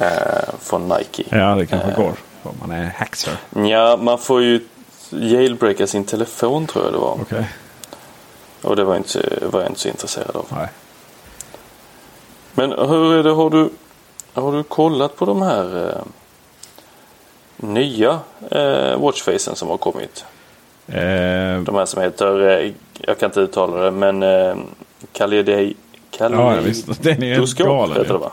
uh, 0.00 0.06
från 0.60 0.88
Nike. 0.88 1.24
Ja, 1.38 1.54
det 1.54 1.66
kanske 1.66 2.02
går. 2.02 2.12
Om 2.42 2.54
man 2.60 2.70
är 2.70 2.86
hackser. 2.86 3.36
Ja, 3.54 3.96
man 3.96 4.18
får 4.18 4.42
ju 4.42 4.60
jailbreaka 5.10 5.86
sin 5.86 6.04
telefon 6.04 6.66
tror 6.66 6.84
jag 6.84 6.94
det 6.94 6.98
var. 6.98 7.20
Okay. 7.20 7.44
Och 8.62 8.76
det 8.76 8.84
var, 8.84 8.96
inte, 8.96 9.38
var 9.52 9.60
jag 9.60 9.70
inte 9.70 9.80
så 9.80 9.88
intresserad 9.88 10.36
av. 10.36 10.46
Nej. 10.50 10.68
Men 12.54 12.72
hur 12.72 13.14
är 13.14 13.22
det, 13.22 13.30
har 13.30 13.50
du, 13.50 13.70
har 14.32 14.52
du 14.52 14.62
kollat 14.62 15.16
på 15.16 15.24
de 15.24 15.42
här 15.42 15.88
eh, 15.88 16.02
nya 17.56 18.20
eh, 18.50 19.00
watchfacen 19.00 19.56
som 19.56 19.68
har 19.68 19.76
kommit? 19.76 20.24
Eh. 20.86 21.60
De 21.62 21.74
här 21.74 21.86
som 21.86 22.02
heter, 22.02 22.48
eh, 22.48 22.72
jag 22.98 23.18
kan 23.18 23.28
inte 23.28 23.40
uttala 23.40 23.76
det, 23.76 23.90
men 23.90 24.22
eh, 24.22 24.56
Kaledei, 25.12 25.74
ja, 26.18 26.54
visst. 26.60 27.02
Den 27.02 27.22
är 27.22 27.64
galen. 27.64 27.96
Heter 27.96 28.12
det, 28.12 28.18
va? 28.18 28.32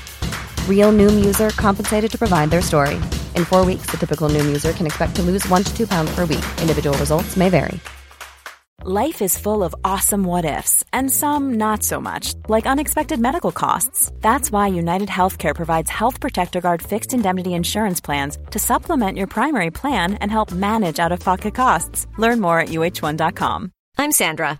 Real 0.67 0.91
Noom 0.91 1.23
user 1.23 1.51
compensated 1.51 2.09
to 2.09 2.17
provide 2.17 2.49
their 2.49 2.63
story. 2.63 2.95
In 3.35 3.45
four 3.45 3.63
weeks, 3.63 3.91
the 3.91 3.97
typical 3.97 4.27
Noom 4.27 4.47
user 4.47 4.73
can 4.73 4.87
expect 4.87 5.15
to 5.17 5.21
lose 5.21 5.47
one 5.49 5.63
to 5.63 5.77
two 5.77 5.85
pounds 5.85 6.09
per 6.15 6.25
week. 6.25 6.45
Individual 6.59 6.97
results 6.97 7.37
may 7.37 7.49
vary. 7.49 7.79
Life 8.83 9.21
is 9.21 9.37
full 9.37 9.63
of 9.63 9.75
awesome 9.83 10.23
what 10.23 10.43
ifs, 10.43 10.83
and 10.91 11.11
some 11.11 11.53
not 11.53 11.83
so 11.83 12.01
much, 12.01 12.33
like 12.47 12.65
unexpected 12.65 13.19
medical 13.19 13.51
costs. 13.51 14.11
That's 14.21 14.51
why 14.51 14.69
United 14.69 15.07
Healthcare 15.07 15.53
provides 15.53 15.91
Health 15.91 16.19
Protector 16.19 16.61
Guard 16.61 16.81
fixed 16.81 17.13
indemnity 17.13 17.53
insurance 17.53 18.01
plans 18.01 18.39
to 18.49 18.57
supplement 18.57 19.19
your 19.19 19.27
primary 19.27 19.69
plan 19.69 20.15
and 20.15 20.31
help 20.31 20.51
manage 20.51 20.97
out 20.97 21.11
of 21.11 21.19
pocket 21.19 21.53
costs. 21.53 22.07
Learn 22.17 22.41
more 22.41 22.59
at 22.59 22.69
uh1.com. 22.69 23.71
I'm 23.99 24.11
Sandra, 24.11 24.59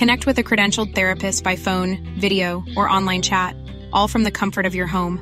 Connect 0.00 0.24
with 0.24 0.38
a 0.38 0.42
credentialed 0.42 0.94
therapist 0.94 1.44
by 1.44 1.56
phone, 1.56 1.98
video, 2.18 2.64
or 2.74 2.88
online 2.88 3.20
chat, 3.20 3.54
all 3.92 4.08
from 4.08 4.24
the 4.24 4.30
comfort 4.30 4.64
of 4.64 4.74
your 4.74 4.86
home. 4.86 5.20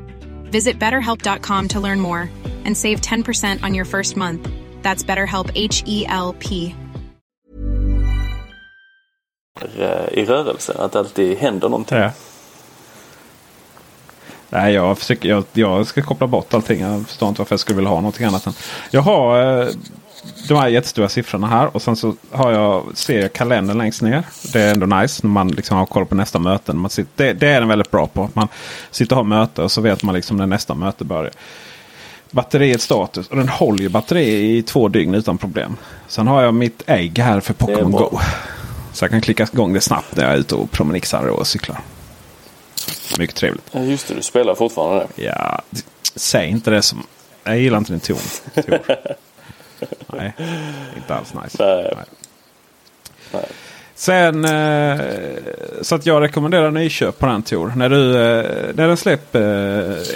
Visit 0.52 0.78
betterhelp.com 0.78 1.68
to 1.68 1.80
learn 1.80 2.00
more 2.00 2.30
and 2.64 2.76
save 2.76 3.00
10% 3.00 3.64
on 3.64 3.74
your 3.74 3.84
first 3.84 4.16
month. 4.16 4.48
That's 4.82 5.02
BetterHelp 5.02 5.50
H 5.56 5.82
E 5.84 6.06
L 6.06 6.36
P. 6.38 6.74
eh, 9.78 10.08
i 10.12 10.24
rörelse. 10.24 10.72
Att 10.78 10.96
alltid 10.96 11.38
händer 11.38 11.68
någonting. 11.68 11.98
Ja. 11.98 12.10
Nej, 14.50 14.74
jag, 14.74 14.98
försöker, 14.98 15.28
jag, 15.28 15.44
jag 15.52 15.86
ska 15.86 16.02
koppla 16.02 16.26
bort 16.26 16.54
allting. 16.54 16.80
Jag 16.80 17.06
förstår 17.06 17.28
inte 17.28 17.40
varför 17.40 17.52
jag 17.52 17.60
skulle 17.60 17.76
vilja 17.76 17.90
ha 17.90 17.96
någonting 17.96 18.26
annat. 18.26 18.46
Än. 18.46 18.52
Jag 18.90 19.00
har 19.00 19.62
eh, 19.62 19.68
de 20.48 20.54
här 20.54 20.68
jättestora 20.68 21.08
siffrorna 21.08 21.46
här 21.46 21.76
och 21.76 21.82
sen 21.82 21.96
så 21.96 22.14
har 22.30 22.52
jag, 22.52 22.84
ser 22.94 23.20
jag 23.20 23.32
kalendern 23.32 23.78
längst 23.78 24.02
ner. 24.02 24.22
Det 24.52 24.60
är 24.60 24.72
ändå 24.72 24.86
nice 24.86 25.26
när 25.26 25.30
man 25.30 25.48
liksom 25.48 25.76
har 25.76 25.86
koll 25.86 26.06
på 26.06 26.14
nästa 26.14 26.38
möten. 26.38 26.78
Man 26.78 26.90
sitter, 26.90 27.24
det, 27.24 27.32
det 27.32 27.48
är 27.48 27.60
den 27.60 27.68
väldigt 27.68 27.90
bra 27.90 28.06
på. 28.06 28.30
Man 28.32 28.48
sitter 28.90 29.16
och 29.16 29.24
har 29.24 29.24
möte 29.24 29.62
och 29.62 29.72
så 29.72 29.80
vet 29.80 30.02
man 30.02 30.14
liksom 30.14 30.36
när 30.36 30.46
nästa 30.46 30.74
möte 30.74 31.04
börjar. 31.04 31.32
Batteriets 32.30 32.84
status 32.84 33.28
och 33.28 33.36
den 33.36 33.48
håller 33.48 33.82
ju 33.82 33.88
batteri 33.88 34.56
i 34.56 34.62
två 34.62 34.88
dygn 34.88 35.14
utan 35.14 35.38
problem. 35.38 35.76
Sen 36.08 36.26
har 36.26 36.42
jag 36.42 36.54
mitt 36.54 36.82
ägg 36.86 37.18
här 37.18 37.40
för 37.40 37.54
Pokémon 37.54 37.92
Go. 37.92 38.18
Så 38.92 39.04
jag 39.04 39.10
kan 39.10 39.20
klicka 39.20 39.48
igång 39.52 39.72
det 39.72 39.80
snabbt 39.80 40.16
när 40.16 40.24
jag 40.24 40.32
är 40.32 40.36
ute 40.36 40.54
och 40.54 40.70
promenixar 40.70 41.26
och 41.26 41.46
cyklar. 41.46 41.80
Mycket 43.18 43.36
trevligt. 43.36 43.66
Ja, 43.72 43.80
just 43.80 44.08
det, 44.08 44.14
du 44.14 44.22
spelar 44.22 44.54
fortfarande 44.54 45.06
det. 45.14 45.22
Ja, 45.24 45.62
säg 46.14 46.48
inte 46.48 46.70
det 46.70 46.82
som... 46.82 47.06
Jag 47.44 47.58
gillar 47.58 47.78
inte 47.78 47.92
din 47.92 48.00
ton. 48.00 48.16
Nej, 50.06 50.32
inte 50.96 51.14
alls 51.14 51.34
nice. 51.44 51.56
Nej. 51.64 51.92
Nej. 51.96 52.04
Nej. 53.32 53.44
Sen 53.94 54.44
eh, 54.44 55.00
så 55.82 55.94
att 55.94 56.06
jag 56.06 56.22
rekommenderar 56.22 56.70
nyköp 56.70 57.18
på 57.18 57.26
den 57.26 57.42
Tor. 57.42 57.72
När, 57.76 57.88
du, 57.88 58.10
eh, 58.10 58.74
när 58.74 58.88
den 58.88 58.96
släpper 58.96 59.40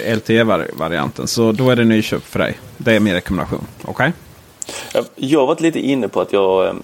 eh, 0.05 0.15
LTE-varianten 0.15 1.27
så 1.27 1.51
då 1.51 1.69
är 1.69 1.75
det 1.75 1.83
nyköp 1.85 2.23
för 2.23 2.39
dig. 2.39 2.59
Det 2.77 2.93
är 2.95 2.99
min 2.99 3.13
rekommendation. 3.13 3.65
Okej? 3.85 4.13
Jag- 4.93 5.05
Jag 5.15 5.39
har 5.39 5.47
varit 5.47 5.61
lite 5.61 5.79
inne 5.79 6.07
på 6.07 6.21
att 6.21 6.33
jag... 6.33 6.75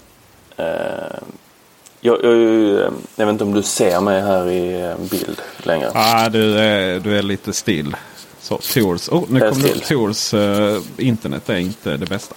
Jag, 2.02 2.24
jag, 2.24 2.36
jag, 2.36 2.92
jag 3.16 3.26
vet 3.26 3.32
inte 3.32 3.44
om 3.44 3.54
du 3.54 3.62
ser 3.62 4.00
mig 4.00 4.20
här 4.22 4.50
i 4.50 4.94
bild 5.10 5.40
längre. 5.58 5.90
Ja, 5.94 6.28
du, 6.28 6.58
är, 6.58 7.00
du 7.00 7.18
är 7.18 7.22
lite 7.22 7.52
still. 7.52 7.96
Så 8.40 8.56
Tors, 8.56 9.08
oh, 9.08 9.24
nu 9.28 9.40
kommer. 9.40 9.68
Tors 9.88 10.34
eh, 10.34 10.80
internet 10.96 11.48
är 11.48 11.56
inte 11.56 11.96
det 11.96 12.06
bästa. 12.06 12.34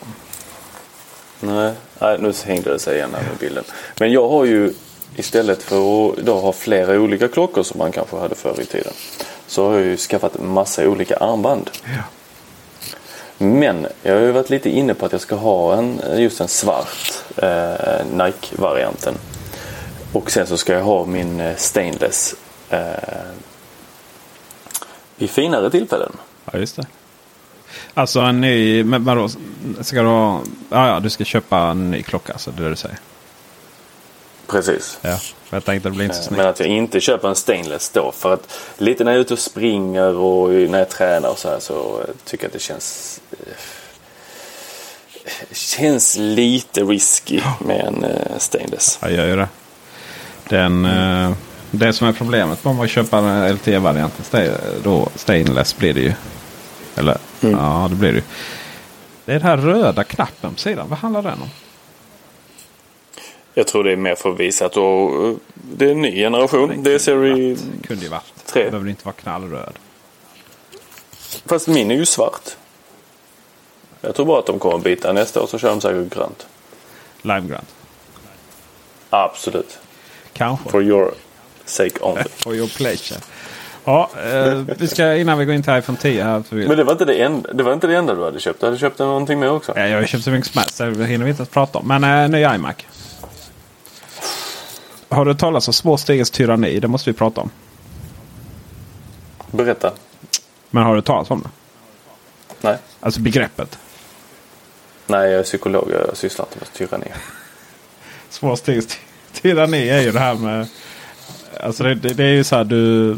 Nej, 1.45 1.73
nej, 1.99 2.17
nu 2.19 2.34
hängde 2.45 2.71
det 2.71 2.79
sig 2.79 2.95
igen 2.95 3.10
här 3.13 3.23
med 3.23 3.38
bilden. 3.39 3.63
Men 3.99 4.12
jag 4.12 4.29
har 4.29 4.45
ju 4.45 4.73
istället 5.15 5.63
för 5.63 6.10
att 6.10 6.17
då 6.17 6.39
ha 6.39 6.51
flera 6.51 6.99
olika 6.99 7.27
klockor 7.27 7.63
som 7.63 7.77
man 7.77 7.91
kanske 7.91 8.17
hade 8.17 8.36
förr 8.36 8.62
i 8.62 8.65
tiden. 8.65 8.93
Så 9.47 9.67
har 9.67 9.73
jag 9.73 9.86
ju 9.86 9.97
skaffat 9.97 10.39
massa 10.39 10.88
olika 10.88 11.15
armband. 11.17 11.69
Ja. 11.84 12.03
Men 13.38 13.88
jag 14.01 14.13
har 14.13 14.21
ju 14.21 14.32
varit 14.32 14.49
lite 14.49 14.69
inne 14.69 14.93
på 14.93 15.06
att 15.06 15.12
jag 15.12 15.21
ska 15.21 15.36
ha 15.36 15.75
en, 15.75 16.01
just 16.15 16.41
en 16.41 16.47
svart 16.47 17.23
eh, 17.38 18.06
Nike-varianten. 18.12 19.15
Och 20.13 20.32
sen 20.32 20.47
så 20.47 20.58
ska 20.58 20.73
jag 20.73 20.84
ha 20.84 21.06
min 21.06 21.39
eh, 21.39 21.56
stainless 21.56 22.36
eh, 22.69 22.79
vid 25.15 25.29
finare 25.29 25.69
tillfällen. 25.69 26.12
Ja, 26.51 26.60
just 26.60 26.75
det. 26.75 26.86
Alltså 27.93 28.19
en 28.19 28.41
ny... 28.41 28.83
Men 28.83 29.03
vadå? 29.03 29.29
Ska 29.81 30.01
du 30.01 30.07
ha... 30.07 30.41
Ja, 30.69 30.88
ja, 30.88 30.99
du 30.99 31.09
ska 31.09 31.23
köpa 31.23 31.57
en 31.59 31.91
ny 31.91 32.03
klocka. 32.03 32.38
Så 32.38 32.51
det 32.51 32.59
är 32.59 32.63
det 32.63 32.69
du 32.69 32.75
säger. 32.75 32.97
Precis. 34.47 34.97
Ja. 35.01 35.17
För 35.43 35.57
jag 35.57 35.65
tänkte 35.65 35.88
att 35.88 35.93
det 35.93 35.97
blir 35.97 36.05
inte 36.05 36.15
så 36.15 36.21
Eh, 36.21 36.25
snyggt. 36.27 36.38
Men 36.38 36.47
att 36.47 36.59
jag 36.59 36.69
inte 36.69 36.99
köper 36.99 37.27
en 37.29 37.36
stainless 37.36 37.89
då. 37.89 38.12
För 38.12 38.33
att 38.33 38.59
lite 38.77 39.03
när 39.03 39.12
jag 39.12 39.17
är 39.17 39.21
ute 39.21 39.33
och 39.33 39.39
springer 39.39 40.15
och 40.15 40.49
när 40.49 40.79
jag 40.79 40.89
tränar 40.89 41.29
och 41.29 41.38
så 41.39 41.49
här 41.49 41.59
så 41.59 42.01
tycker 42.25 42.43
jag 42.43 42.47
att 42.49 42.53
det 42.53 42.59
känns 42.59 43.19
eh, 43.31 43.38
känns 45.51 46.17
lite 46.17 46.81
risky 46.83 47.41
med 47.59 47.79
en 47.86 48.03
eh, 48.03 48.38
stainless. 48.38 48.97
Jag 49.01 49.12
gör 49.12 49.25
ju 49.27 49.36
det. 49.36 49.47
Den, 50.49 50.88
det 51.71 51.93
som 51.93 52.07
är 52.07 52.13
problemet 52.13 52.65
om 52.65 52.75
man 52.75 52.88
köper 52.88 53.17
en 53.17 53.53
LTE-varianten. 53.55 54.25
sta- 54.31 54.57
Då 54.83 55.09
stainless 55.15 55.77
blir 55.77 55.93
det 55.93 56.01
ju. 56.01 56.13
Eller 56.95 57.17
ja, 57.39 57.88
det 57.89 57.95
blir 57.95 58.12
det 58.12 58.17
ju. 58.17 58.23
Det 59.25 59.32
är 59.32 59.39
den 59.39 59.47
här 59.47 59.58
röda 59.58 60.03
knappen 60.03 60.53
på 60.53 60.60
sidan. 60.60 60.89
Vad 60.89 60.99
handlar 60.99 61.21
den 61.21 61.41
om? 61.41 61.49
Jag 63.53 63.67
tror 63.67 63.84
det 63.84 63.91
är 63.91 63.95
mer 63.95 64.15
för 64.15 64.32
att 64.32 64.39
visa 64.39 64.65
att 64.65 64.73
då, 64.73 65.36
det 65.53 65.86
är 65.86 65.91
en 65.91 66.01
ny 66.01 66.15
generation. 66.15 66.84
Det 66.84 66.93
är 66.93 66.99
serie... 66.99 67.56
Det 67.56 67.88
kunde 67.88 68.03
ju 68.03 68.10
varit. 68.10 68.45
Tre. 68.45 68.63
Det 68.63 68.71
behöver 68.71 68.89
inte 68.89 69.06
vara 69.06 69.13
knallröd. 69.13 69.73
Fast 71.45 71.67
min 71.67 71.91
är 71.91 71.95
ju 71.95 72.06
svart. 72.06 72.49
Jag 74.01 74.15
tror 74.15 74.25
bara 74.25 74.39
att 74.39 74.45
de 74.45 74.60
kommer 74.60 74.75
att 74.75 74.84
byta 74.84 75.13
nästa 75.13 75.41
år 75.41 75.47
så 75.47 75.60
kör 75.60 75.69
de 75.69 75.82
säkert 75.82 76.13
grönt. 76.13 76.47
Limegrant. 77.21 77.75
Absolut. 79.10 79.79
Kanske. 80.34 80.69
For 80.69 80.84
your 80.84 81.13
sake 81.65 81.99
only. 82.01 82.23
For 82.36 82.56
your 82.56 82.67
pleasure. 82.67 83.19
Ja, 83.86 84.10
eh, 84.26 84.54
vi 84.78 84.88
ska 84.88 85.15
innan 85.15 85.38
vi 85.38 85.46
går 85.46 85.56
in 85.56 85.63
till 85.63 85.74
iPhone 85.78 85.98
10 86.02 86.24
här. 86.24 86.41
För 86.41 86.56
Men 86.56 86.78
det 86.78 86.84
var, 86.84 86.91
inte 86.91 87.06
det, 87.06 87.24
enda, 87.24 87.54
det 87.54 87.63
var 87.63 87.74
inte 87.74 87.88
det 87.88 87.96
enda 87.96 88.15
du 88.15 88.24
hade 88.24 88.39
köpt. 88.39 88.60
Du 88.60 88.65
hade 88.65 88.78
köpt 88.78 89.00
någonting 89.00 89.39
mer 89.39 89.52
också. 89.52 89.74
Ja, 89.76 89.88
jag 89.88 90.00
har 90.00 90.06
köpt 90.06 90.24
så 90.24 90.32
mycket 90.32 90.52
som 90.52 90.60
helst. 90.60 90.76
så 90.76 90.84
Det 90.86 91.06
hinner 91.06 91.26
vi 91.26 91.30
inte 91.30 91.41
ens 91.41 91.50
prata 91.50 91.80
om. 91.80 91.88
Men 91.88 92.04
äh, 92.04 92.30
ny 92.30 92.56
iMac. 92.56 92.76
Har 95.10 95.26
du 95.26 95.34
talat 95.34 95.67
om 95.67 95.74
små 95.74 95.98
stegens 95.98 96.32
tyranni? 96.32 96.80
Det 96.80 96.88
måste 96.88 97.10
vi 97.10 97.17
prata 97.17 97.41
om. 97.41 97.50
Berätta. 99.52 99.91
Men 100.69 100.84
har 100.84 100.96
du 100.96 101.02
talat 101.02 101.32
om 101.32 101.41
det? 101.41 101.50
Nej. 102.62 102.78
Alltså 103.00 103.19
begreppet. 103.19 103.80
Nej, 105.08 105.30
jag 105.30 105.39
är 105.39 105.43
psykolog. 105.43 105.91
Jag 106.08 106.17
sysslar 106.17 106.46
inte 106.46 106.60
med 106.60 106.74
tyranni. 106.74 107.08
Små 108.30 108.56
stegens 108.56 108.88
ty- 108.88 108.98
tyranni 109.41 109.89
är 109.89 110.02
ju 110.02 110.12
det 110.12 110.19
här 110.19 110.36
med... 110.36 110.67
Alltså 111.60 111.84
det, 111.84 111.96
det, 111.96 112.13
det 112.13 112.24
är 112.24 112.34
ju 112.34 112.43
så 112.43 112.56
här 112.56 112.63
du... 112.63 113.17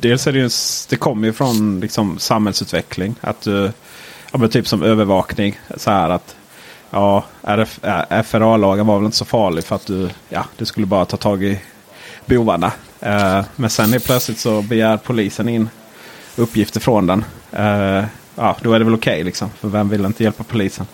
Dels 0.00 0.26
är 0.26 0.32
det 0.32 0.38
ju... 0.38 0.50
Det 0.88 0.96
kommer 0.96 1.26
ju 1.26 1.32
från 1.32 1.80
liksom 1.80 2.18
samhällsutveckling. 2.18 3.14
Att 3.20 3.40
du... 3.40 3.72
Ja 4.32 4.38
men 4.38 4.50
typ 4.50 4.68
som 4.68 4.82
övervakning. 4.82 5.60
Så 5.76 5.90
här 5.90 6.10
att... 6.10 6.36
Ja, 6.90 7.24
RF, 7.42 7.84
äh, 7.84 8.22
FRA-lagen 8.22 8.86
var 8.86 8.96
väl 8.96 9.04
inte 9.04 9.16
så 9.16 9.24
farlig 9.24 9.64
för 9.64 9.76
att 9.76 9.86
du... 9.86 10.08
Ja, 10.28 10.44
du 10.56 10.64
skulle 10.64 10.86
bara 10.86 11.04
ta 11.04 11.16
tag 11.16 11.44
i 11.44 11.60
bovarna. 12.26 12.72
Eh, 13.00 13.44
men 13.56 13.70
sen 13.70 13.94
är 13.94 13.98
plötsligt 13.98 14.38
så 14.38 14.62
begär 14.62 14.96
polisen 14.96 15.48
in 15.48 15.68
uppgifter 16.36 16.80
från 16.80 17.06
den. 17.06 17.24
Eh, 17.52 18.04
ja, 18.34 18.56
då 18.62 18.72
är 18.72 18.78
det 18.78 18.84
väl 18.84 18.94
okej 18.94 19.24
liksom. 19.24 19.50
För 19.50 19.68
vem 19.68 19.88
vill 19.88 20.04
inte 20.04 20.24
hjälpa 20.24 20.44
polisen? 20.44 20.86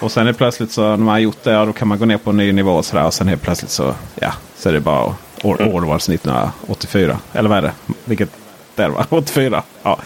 Och 0.00 0.12
sen 0.12 0.26
är 0.26 0.32
plötsligt 0.32 0.72
så 0.72 0.82
när 0.82 0.96
man 0.96 1.08
har 1.08 1.18
gjort 1.18 1.44
det, 1.44 1.50
ja, 1.50 1.64
då 1.64 1.72
kan 1.72 1.88
man 1.88 1.98
gå 1.98 2.04
ner 2.04 2.18
på 2.18 2.30
en 2.30 2.36
ny 2.36 2.52
nivå 2.52 2.72
och 2.72 2.84
sådär. 2.84 3.06
Och 3.06 3.14
sen 3.14 3.28
helt 3.28 3.42
plötsligt 3.42 3.70
så, 3.70 3.94
ja, 4.14 4.32
så 4.56 4.68
är 4.68 4.72
det 4.72 4.80
bara 4.80 5.14
år, 5.42 5.62
Orwells 5.62 6.08
1984. 6.08 7.18
Eller 7.32 7.48
vad 7.48 7.58
är 7.58 7.62
det? 7.62 7.72
Vilket 8.04 8.30
det 8.74 8.88
var? 8.88 9.06
84? 9.10 9.62
Ja. 9.82 9.98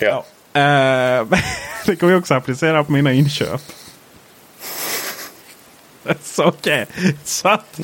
Ja. 0.00 0.24
Eh, 0.60 1.26
det 1.86 1.96
kommer 1.96 2.12
jag 2.12 2.20
också 2.20 2.34
applicera 2.34 2.84
på 2.84 2.92
mina 2.92 3.12
inköp. 3.12 3.60
så 6.22 6.44
okej. 6.44 6.86
Så 7.24 7.48
att 7.48 7.80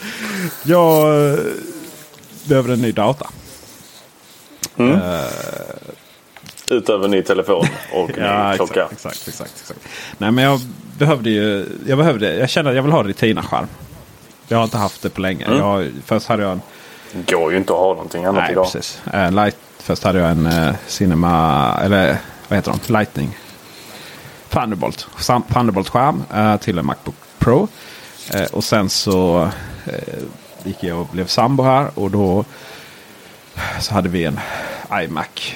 jag 0.62 1.28
eh, 1.32 1.38
behöver 2.44 2.72
en 2.72 2.80
ny 2.80 2.92
data. 2.92 3.26
Utöver 6.70 7.08
ny 7.08 7.22
telefon 7.22 7.66
och 7.92 8.08
ny 8.18 8.22
Ja, 8.24 8.52
klocka. 8.56 8.82
exakt, 8.92 8.92
exakt, 8.92 9.28
exakt, 9.28 9.52
exakt. 9.60 9.80
Nej, 10.18 10.30
men 10.30 10.44
jag 10.44 10.60
behövde 10.98 11.30
ju. 11.30 11.66
Jag 11.86 11.98
behövde. 11.98 12.34
Jag 12.36 12.50
kände 12.50 12.70
att 12.70 12.76
jag 12.76 12.82
vill 12.82 12.92
ha 12.92 13.04
Retina-skärm. 13.04 13.66
Jag 14.48 14.56
har 14.58 14.64
inte 14.64 14.78
haft 14.78 15.02
det 15.02 15.10
på 15.10 15.20
länge. 15.20 15.44
Mm. 15.44 15.58
Jag, 15.58 15.90
först 16.06 16.26
hade 16.28 16.42
jag 16.42 16.52
en. 16.52 16.60
Går 17.26 17.52
ju 17.52 17.58
inte 17.58 17.72
att 17.72 17.78
ha 17.78 17.88
någonting 17.94 18.24
annat 18.24 18.42
Nej, 18.42 18.52
idag. 18.52 18.64
precis. 18.72 19.00
Eh, 19.12 19.32
light, 19.32 19.56
först 19.82 20.04
hade 20.04 20.18
jag 20.18 20.30
en 20.30 20.46
eh, 20.46 20.74
Cinema. 20.86 21.78
Eller 21.82 22.18
vad 22.48 22.56
heter 22.56 22.72
de? 22.86 22.92
Lightning. 22.92 23.38
Thunderbolt. 24.48 25.06
Thunderbolt-skärm 25.52 26.24
eh, 26.34 26.56
till 26.56 26.78
en 26.78 26.86
Macbook 26.86 27.14
Pro. 27.38 27.68
Eh, 28.32 28.44
och 28.44 28.64
sen 28.64 28.90
så 28.90 29.48
eh, 29.86 30.18
gick 30.64 30.82
jag 30.82 31.00
och 31.00 31.08
blev 31.12 31.26
sambo 31.26 31.62
här. 31.62 31.90
Och 31.94 32.10
då 32.10 32.44
så 33.80 33.94
hade 33.94 34.08
vi 34.08 34.24
en 34.24 34.40
iMac 34.92 35.54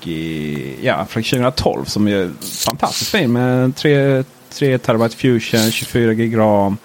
G, 0.00 0.76
ja, 0.82 1.06
från 1.06 1.22
2012 1.22 1.84
som 1.84 2.08
är 2.08 2.32
fantastiskt 2.64 3.10
fin 3.10 3.32
med 3.32 3.76
3, 3.76 4.24
3 4.50 4.78
terabyte 4.78 5.16
fusion, 5.16 5.70
24 5.70 6.14
gig 6.14 6.38
ram. 6.38 6.76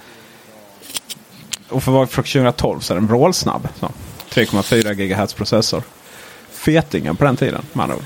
Och 1.70 1.84
för 1.84 1.92
att 1.92 1.96
vara 1.96 2.08
från 2.08 2.24
2012 2.24 2.80
så 2.80 2.94
är 2.94 2.96
den 2.96 3.08
vrålsnabb. 3.08 3.68
3,4 4.30 4.94
GHz 4.94 5.34
processor. 5.34 5.84
Fetingen 6.66 7.16
på 7.16 7.26
den 7.26 7.36
tiden 7.36 7.62
Man 7.74 7.92
uh, 7.92 7.98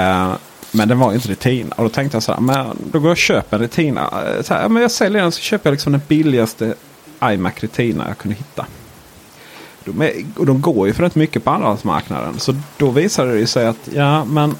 eh, 0.00 0.32
men 0.72 0.88
den 0.88 0.98
var 0.98 1.10
ju 1.10 1.14
inte 1.14 1.28
Retina. 1.28 1.74
Och 1.74 1.82
då 1.82 1.88
tänkte 1.88 2.16
jag 2.16 2.22
så 2.22 2.32
här, 2.32 2.40
men 2.40 2.78
då 2.92 2.98
går 2.98 3.08
jag 3.08 3.12
och 3.12 3.16
köper 3.16 3.56
en 3.56 3.62
Retina. 3.62 4.24
Eh, 4.26 4.42
så 4.42 4.54
här, 4.54 4.68
men 4.68 4.82
jag 4.82 4.90
säljer 4.90 5.22
den 5.22 5.32
så 5.32 5.40
köper 5.40 5.70
jag 5.70 5.72
liksom 5.72 5.92
den 5.92 6.02
billigaste 6.08 6.74
iMac 7.24 7.52
Retina 7.56 8.08
jag 8.08 8.18
kunde 8.18 8.36
hitta. 8.36 8.66
De, 9.84 10.02
är, 10.02 10.12
och 10.36 10.46
de 10.46 10.60
går 10.60 10.86
ju 10.86 10.92
för 10.92 11.02
rätt 11.02 11.14
mycket 11.14 11.44
på 11.44 11.50
andrahandsmarknaden. 11.50 12.40
Så 12.40 12.54
då 12.76 12.90
visade 12.90 13.38
det 13.38 13.46
sig 13.46 13.66
att 13.66 13.88
ja 13.94 14.24
men. 14.24 14.56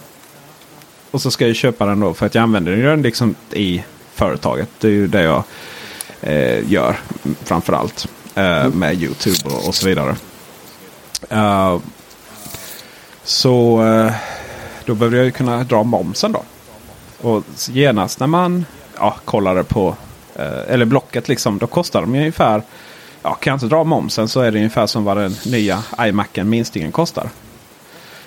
Och 1.10 1.22
så 1.22 1.30
ska 1.30 1.46
jag 1.46 1.56
köpa 1.56 1.86
den 1.86 2.00
då 2.00 2.14
för 2.14 2.26
att 2.26 2.34
jag 2.34 2.42
använder 2.42 2.76
den 2.76 3.02
liksom 3.02 3.34
i 3.50 3.84
företaget. 4.14 4.68
Det 4.80 4.88
är 4.88 4.92
ju 4.92 5.06
det 5.06 5.22
jag 5.22 5.44
eh, 6.20 6.72
gör 6.72 6.96
framförallt. 7.44 8.08
Eh, 8.34 8.68
med 8.68 9.02
YouTube 9.02 9.54
och, 9.54 9.68
och 9.68 9.74
så 9.74 9.86
vidare. 9.86 10.16
Uh, 11.32 11.78
så 13.24 13.82
eh, 13.84 14.12
då 14.84 14.94
behövde 14.94 15.16
jag 15.16 15.26
ju 15.26 15.32
kunna 15.32 15.64
dra 15.64 15.82
momsen 15.82 16.32
då. 16.32 16.42
Och 17.28 17.44
genast 17.68 18.20
när 18.20 18.26
man 18.26 18.64
ja, 18.98 19.16
kollade 19.24 19.64
på 19.64 19.96
eh, 20.36 20.60
eller 20.68 20.84
Blocket 20.84 21.28
liksom. 21.28 21.58
Då 21.58 21.66
kostar 21.66 22.00
de 22.00 22.14
ju 22.14 22.20
ungefär. 22.20 22.62
Ja, 23.22 23.34
kan 23.34 23.50
jag 23.50 23.56
inte 23.56 23.66
dra 23.66 23.84
momsen 23.84 24.28
så 24.28 24.40
är 24.40 24.50
det 24.50 24.58
ungefär 24.58 24.86
som 24.86 25.04
vad 25.04 25.16
den 25.16 25.36
nya 25.46 25.82
iMacen 26.00 26.48
minstingen 26.48 26.92
kostar. 26.92 27.30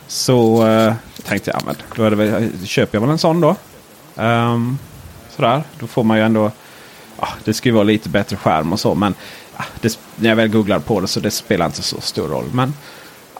Så 0.08 0.68
eh, 0.68 0.94
tänkte 1.24 1.52
jag, 1.52 1.62
men 1.66 1.76
då 1.96 2.04
är 2.04 2.10
det 2.10 2.16
väl, 2.16 2.44
eh, 2.44 2.66
köper 2.66 2.96
jag 2.96 3.02
väl 3.02 3.10
en 3.10 3.18
sån 3.18 3.42
då. 3.42 3.56
Um, 4.16 4.78
sådär, 5.36 5.64
då 5.80 5.88
får 5.88 6.04
man 6.04 6.18
ju 6.18 6.24
ändå. 6.24 6.52
Ja, 7.20 7.28
det 7.44 7.54
ska 7.54 7.70
ju 7.70 7.76
vara 7.76 7.84
lite 7.84 8.10
bättre 8.10 8.38
skärm 8.38 8.74
och 8.74 8.80
så. 8.80 8.96
Men 8.96 9.14
ja, 9.58 9.64
det, 9.82 10.00
när 10.16 10.30
jag 10.30 10.36
väl 10.36 10.48
googlar 10.48 10.80
på 10.80 11.02
det 11.02 11.08
så 11.08 11.20
det 11.20 11.32
spelar 11.32 11.66
inte 11.66 11.82
så 11.82 12.02
stor 12.02 12.28
roll. 12.28 12.46
Men 12.52 12.74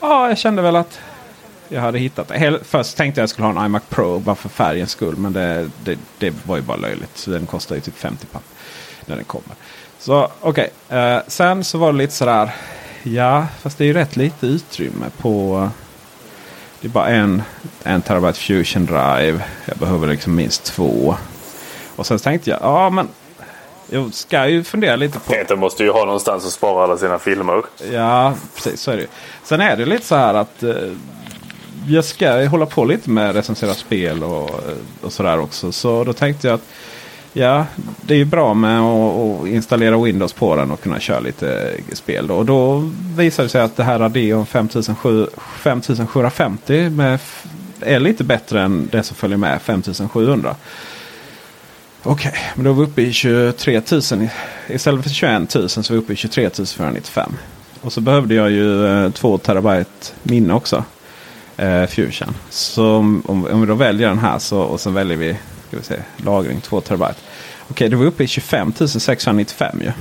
ja, 0.00 0.28
jag 0.28 0.38
kände 0.38 0.62
väl 0.62 0.76
att 0.76 0.98
jag 1.68 1.80
hade 1.80 1.98
hittat 1.98 2.28
det. 2.28 2.58
Först 2.64 2.96
tänkte 2.96 3.20
jag 3.20 3.24
att 3.24 3.28
jag 3.28 3.30
skulle 3.30 3.46
ha 3.46 3.60
en 3.60 3.66
iMac 3.66 3.82
Pro 3.88 4.18
bara 4.18 4.36
för 4.36 4.48
färgens 4.48 4.90
skull. 4.90 5.16
Men 5.16 5.32
det, 5.32 5.70
det, 5.84 5.98
det 6.18 6.34
var 6.46 6.56
ju 6.56 6.62
bara 6.62 6.76
löjligt. 6.76 7.18
Så 7.18 7.30
den 7.30 7.46
kostar 7.46 7.74
ju 7.74 7.80
typ 7.80 7.98
50 7.98 8.26
papp 8.26 8.44
när 9.06 9.16
den 9.16 9.24
kommer. 9.24 9.56
Så 9.98 10.30
okej, 10.40 10.70
okay. 10.88 10.98
eh, 10.98 11.20
sen 11.26 11.64
så 11.64 11.78
var 11.78 11.92
det 11.92 11.98
lite 11.98 12.12
sådär. 12.12 12.54
Ja, 13.02 13.46
fast 13.60 13.78
det 13.78 13.84
är 13.84 13.86
ju 13.86 13.92
rätt 13.92 14.16
lite 14.16 14.46
utrymme 14.46 15.06
på. 15.18 15.68
Det 16.80 16.88
är 16.88 16.90
bara 16.90 17.08
en, 17.08 17.42
en 17.82 18.02
terabyte 18.02 18.38
fusion 18.38 18.86
drive. 18.86 19.44
Jag 19.64 19.78
behöver 19.78 20.06
liksom 20.06 20.34
minst 20.34 20.64
två. 20.64 21.16
Och 21.96 22.06
sen 22.06 22.18
tänkte 22.18 22.50
jag, 22.50 22.58
ja 22.62 22.90
men 22.90 23.08
jag 23.90 24.14
ska 24.14 24.48
ju 24.48 24.64
fundera 24.64 24.96
lite 24.96 25.18
på... 25.18 25.32
Peter 25.32 25.56
måste 25.56 25.84
ju 25.84 25.90
ha 25.90 26.04
någonstans 26.04 26.46
att 26.46 26.52
spara 26.52 26.84
alla 26.84 26.96
sina 26.96 27.18
filmer. 27.18 27.62
Ja, 27.92 28.34
precis 28.54 28.80
så 28.80 28.90
är 28.90 28.96
det 28.96 29.06
Sen 29.42 29.60
är 29.60 29.76
det 29.76 29.84
lite 29.84 30.06
så 30.06 30.14
här 30.14 30.34
att 30.34 30.62
eh, 30.62 30.74
jag 31.88 32.04
ska 32.04 32.48
hålla 32.48 32.66
på 32.66 32.84
lite 32.84 33.10
med 33.10 33.34
recensera 33.34 33.74
spel 33.74 34.22
och, 34.22 34.50
och 35.00 35.12
sådär 35.12 35.38
också. 35.38 35.72
Så 35.72 36.04
då 36.04 36.12
tänkte 36.12 36.48
jag 36.48 36.54
att 36.54 36.68
ja, 37.32 37.66
det 38.02 38.14
är 38.14 38.18
ju 38.18 38.24
bra 38.24 38.54
med 38.54 38.80
att 38.80 39.46
installera 39.46 40.02
Windows 40.02 40.32
på 40.32 40.56
den 40.56 40.70
och 40.70 40.80
kunna 40.80 41.00
köra 41.00 41.20
lite 41.20 41.72
spel. 41.92 42.26
Då. 42.26 42.34
Och 42.34 42.46
då 42.46 42.90
visade 43.16 43.46
det 43.46 43.50
sig 43.50 43.60
att 43.60 43.76
det 43.76 43.84
här 43.84 43.98
Radeon 43.98 44.46
5750 44.46 46.90
med, 46.90 47.18
är 47.80 48.00
lite 48.00 48.24
bättre 48.24 48.62
än 48.62 48.88
det 48.92 49.02
som 49.02 49.16
följer 49.16 49.38
med 49.38 49.62
5700. 49.62 50.56
Okej, 52.02 52.28
okay, 52.28 52.40
men 52.54 52.64
då 52.64 52.70
är 52.70 52.74
vi 52.74 52.82
uppe 52.82 53.02
i 53.02 53.12
23 53.12 53.82
000. 53.90 54.00
Istället 54.68 55.02
för 55.02 55.10
21 55.10 55.54
000 55.54 55.68
så 55.68 55.80
är 55.80 55.92
vi 55.92 55.98
uppe 55.98 56.12
i 56.12 56.16
23 56.16 56.50
495. 56.50 57.32
Och 57.80 57.92
så 57.92 58.00
behövde 58.00 58.34
jag 58.34 58.50
ju 58.50 58.86
eh, 58.86 59.10
2 59.10 59.38
terabyte 59.38 60.12
minne 60.22 60.54
också 60.54 60.84
eh, 61.56 61.86
Fusion. 61.86 62.34
Så 62.50 62.96
om, 62.96 63.22
om, 63.26 63.60
vi 63.60 63.66
då 63.66 63.74
väljer 63.74 64.08
den 64.08 64.18
här 64.18 64.38
så, 64.38 64.60
och 64.60 64.80
sen 64.80 64.94
väljer 64.94 65.16
vi, 65.16 65.36
ska 65.68 65.76
vi 65.76 65.82
se, 65.82 66.02
lagring 66.16 66.60
2 66.60 66.80
terabyte. 66.80 67.14
Okej, 67.14 67.72
okay, 67.72 67.88
då 67.88 67.96
är 67.96 68.00
vi 68.00 68.06
uppe 68.06 68.24
i 68.24 68.26
25 68.26 68.72
695 68.74 69.80
ju. 69.82 69.92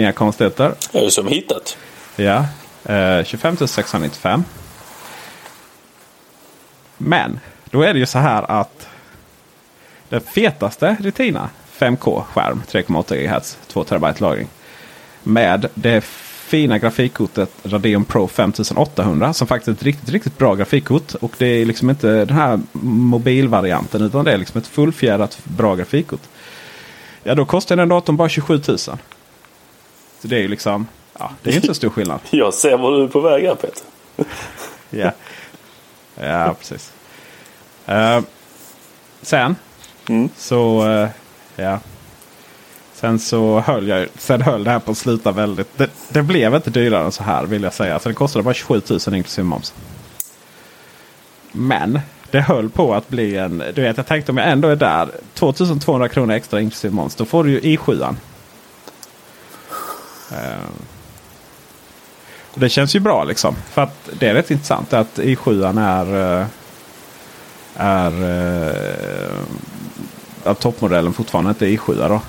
Inga 0.00 0.12
konstigheter. 0.12 0.74
Är 0.92 1.04
det 1.04 1.10
som 1.10 1.26
hittat? 1.26 1.76
Ja, 2.16 2.46
eh, 2.84 3.24
25 3.24 3.56
695. 3.56 4.44
Men 6.96 7.40
då 7.64 7.82
är 7.82 7.92
det 7.92 7.98
ju 7.98 8.06
så 8.06 8.18
här 8.18 8.50
att 8.50 8.88
den 10.08 10.20
fetaste 10.20 10.96
Retina 11.00 11.50
5K-skärm 11.78 12.62
3,8 12.70 13.16
GHz 13.16 13.58
2 13.66 13.84
terabyte 13.84 14.22
lagring. 14.22 14.48
Med 15.22 15.68
det 15.74 16.04
fina 16.48 16.78
grafikkortet 16.78 17.50
Radeon 17.62 18.04
Pro 18.04 18.28
5800 18.28 19.32
som 19.32 19.46
faktiskt 19.46 19.68
är 19.68 19.72
ett 19.72 19.82
riktigt, 19.82 20.08
riktigt 20.08 20.38
bra 20.38 20.54
grafikkort. 20.54 21.14
Och 21.14 21.32
det 21.38 21.46
är 21.46 21.64
liksom 21.64 21.90
inte 21.90 22.24
den 22.24 22.36
här 22.36 22.60
mobilvarianten 22.82 24.02
utan 24.02 24.24
det 24.24 24.32
är 24.32 24.38
liksom 24.38 24.58
ett 24.58 24.66
fullfjädrat 24.66 25.38
bra 25.44 25.74
grafikkort. 25.74 26.20
Ja, 27.22 27.34
då 27.34 27.44
kostar 27.44 27.76
den 27.76 27.88
datorn 27.88 28.16
bara 28.16 28.28
27 28.28 28.60
000. 28.68 28.78
Så 28.78 28.98
det 30.22 30.36
är 30.36 30.40
ju 30.40 30.48
liksom, 30.48 30.86
ja, 31.18 31.30
det 31.42 31.50
är 31.50 31.54
inte 31.54 31.66
så 31.66 31.74
stor 31.74 31.90
skillnad. 31.90 32.20
Jag 32.30 32.54
ser 32.54 32.78
var 32.78 32.92
du 32.92 33.04
är 33.04 33.08
på 33.08 33.20
väg 33.20 33.44
här 33.44 33.54
Peter. 33.54 33.82
ja. 34.90 35.12
ja, 36.14 36.54
precis. 36.58 36.92
Uh, 37.88 38.20
sen 39.22 39.56
mm. 40.08 40.28
så, 40.36 40.88
uh, 40.88 41.08
ja. 41.56 41.78
Sen 43.00 43.18
så 43.18 43.60
höll 43.60 43.88
jag 43.88 44.08
sen 44.18 44.42
höll 44.42 44.64
det 44.64 44.70
här 44.70 44.78
på 44.78 44.90
att 44.90 44.98
sluta 44.98 45.32
väldigt. 45.32 45.78
Det, 45.78 45.90
det, 46.08 46.22
blev 46.22 46.54
inte 46.54 46.70
dyrare 46.70 47.04
än 47.04 47.12
så 47.12 47.22
här 47.22 47.46
vill 47.46 47.62
jag 47.62 47.72
säga. 47.72 47.98
Så 47.98 48.08
det 48.08 48.14
kostade 48.14 48.42
bara 48.42 48.54
27 48.54 48.82
000 48.88 48.98
inklusive 49.14 49.44
moms. 49.44 49.74
Men 51.52 52.00
det 52.30 52.40
höll 52.40 52.70
på 52.70 52.94
att 52.94 53.08
bli 53.08 53.36
en. 53.36 53.62
Du 53.74 53.82
vet 53.82 53.96
jag 53.96 54.06
tänkte 54.06 54.32
om 54.32 54.38
jag 54.38 54.48
ändå 54.48 54.68
är 54.68 54.76
där. 54.76 55.08
2200 55.34 56.08
kronor 56.08 56.34
extra 56.34 56.60
inklusive 56.60 56.94
moms. 56.94 57.14
Då 57.14 57.24
får 57.24 57.44
du 57.44 57.50
ju 57.50 57.60
i7. 57.60 57.92
Uh, 57.92 58.08
eh, 60.32 60.58
det 62.54 62.68
känns 62.68 62.96
ju 62.96 63.00
bra 63.00 63.24
liksom. 63.24 63.56
För 63.70 63.82
att 63.82 64.10
det 64.18 64.28
är 64.28 64.34
rätt 64.34 64.50
intressant 64.50 64.92
att 64.92 65.18
i7 65.18 65.80
är. 65.80 66.40
Uh, 66.40 66.46
är 67.76 68.22
uh, 68.22 69.38
att 70.44 70.60
toppmodellen 70.60 71.12
fortfarande 71.12 71.50
inte 71.50 71.66
är 71.66 71.70
i7 71.70 72.08
då. 72.08 72.20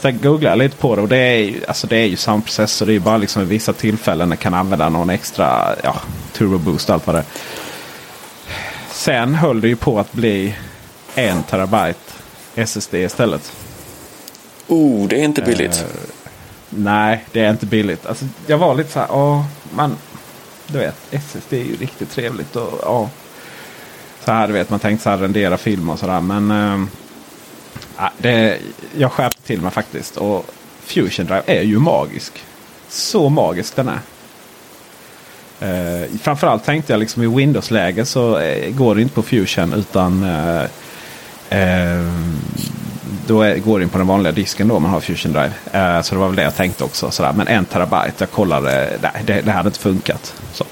Sen 0.00 0.18
googlade 0.22 0.46
jag 0.46 0.58
lite 0.58 0.76
på 0.76 0.96
det 0.96 1.02
och 1.02 1.08
det 1.08 1.16
är 1.16 1.38
ju, 1.38 1.60
alltså 1.68 1.86
det 1.86 1.96
är 1.96 2.06
ju 2.06 2.16
samma 2.16 2.42
processor. 2.42 2.86
Det 2.86 2.94
är 2.94 3.00
bara 3.00 3.16
liksom 3.16 3.42
vid 3.42 3.48
vissa 3.48 3.72
tillfällen 3.72 4.36
kan 4.36 4.54
använda 4.54 4.88
någon 4.88 5.10
extra 5.10 5.74
ja, 5.82 5.96
turbo 6.32 6.58
boost 6.58 6.90
allt 6.90 7.06
vad 7.06 7.16
det 7.16 7.24
Sen 8.90 9.34
höll 9.34 9.60
det 9.60 9.68
ju 9.68 9.76
på 9.76 9.98
att 9.98 10.12
bli 10.12 10.54
en 11.14 11.42
terabyte 11.42 12.12
SSD 12.54 12.94
istället. 12.94 13.52
Oh, 14.68 15.08
det 15.08 15.20
är 15.20 15.24
inte 15.24 15.42
billigt. 15.42 15.76
Uh, 15.76 16.00
nej, 16.68 17.24
det 17.32 17.40
är 17.40 17.50
inte 17.50 17.66
billigt. 17.66 18.06
Alltså, 18.06 18.24
jag 18.46 18.58
var 18.58 18.74
lite 18.74 18.92
så 18.92 18.98
här, 18.98 19.08
åh, 19.10 19.44
man, 19.74 19.96
du 20.66 20.78
vet, 20.78 20.96
SSD 21.10 21.52
är 21.52 21.64
ju 21.64 21.76
riktigt 21.76 22.10
trevligt. 22.10 22.56
Och, 22.56 23.00
åh. 23.00 23.08
Så 24.24 24.32
här, 24.32 24.46
du 24.46 24.52
vet, 24.52 24.70
man 24.70 24.80
tänkte 24.80 25.02
så 25.02 25.10
här 25.10 25.16
rendera 25.16 25.56
film 25.56 25.90
och 25.90 25.98
sådär. 25.98 26.20
Men 26.20 26.50
uh, 26.50 26.86
det, 28.18 28.58
jag 28.96 29.12
skärpte 29.12 29.42
till 29.42 29.60
mig 29.60 29.70
faktiskt. 29.70 30.16
Och 30.16 30.46
Fusion 30.80 31.26
Drive 31.26 31.42
är 31.46 31.62
ju 31.62 31.78
magisk. 31.78 32.32
Så 32.88 33.28
magisk 33.28 33.76
den 33.76 33.88
är. 33.88 34.00
Eh, 35.60 36.08
framförallt 36.22 36.64
tänkte 36.64 36.92
jag 36.92 37.00
liksom 37.00 37.22
i 37.22 37.26
Windows-läge 37.26 38.04
så 38.04 38.38
eh, 38.38 38.70
går 38.70 38.94
det 38.94 39.02
inte 39.02 39.14
på 39.14 39.22
Fusion 39.22 39.72
utan 39.72 40.24
eh, 40.24 40.64
eh 41.50 42.12
då 43.26 43.42
är, 43.42 43.58
går 43.58 43.78
det 43.78 43.82
in 43.82 43.88
på 43.88 43.98
den 43.98 44.06
vanliga 44.06 44.32
disken 44.32 44.68
då 44.68 44.74
om 44.74 44.82
man 44.82 44.92
har 44.92 45.00
Fusion 45.00 45.32
Drive. 45.32 45.52
Eh, 45.72 46.02
så 46.02 46.14
det 46.14 46.20
var 46.20 46.26
väl 46.26 46.36
det 46.36 46.42
jag 46.42 46.56
tänkte 46.56 46.84
också. 46.84 47.10
Sådär. 47.10 47.32
Men 47.32 47.48
en 47.48 47.64
terabyte, 47.64 48.14
jag 48.18 48.30
kollade, 48.30 48.98
nej 49.02 49.22
det, 49.26 49.40
det 49.40 49.50
hade 49.50 49.66
inte 49.66 49.78
funkat. 49.78 50.34
Så. 50.52 50.64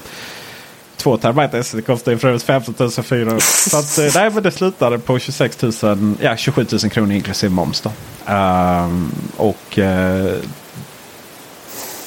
2 0.97 1.17
terabyte 1.17 1.59
SSD 1.59 1.87
kostar 1.87 2.13
ju 2.13 2.19
för 2.19 2.29
övrigt 2.29 2.43
15 2.43 2.91
400. 2.91 3.41
Så 3.41 3.79
att, 3.79 3.99
eh, 3.99 4.13
nej, 4.15 4.31
men 4.31 4.43
det 4.43 4.51
slutade 4.51 4.99
på 4.99 5.19
26 5.19 5.83
000, 5.83 6.17
ja 6.21 6.37
27 6.37 6.67
000 6.73 6.91
kronor 6.91 7.13
inklusive 7.13 7.55
moms. 7.55 7.81
Då. 7.81 7.91
Um, 8.33 9.13
och 9.37 9.79
uh, 9.79 9.85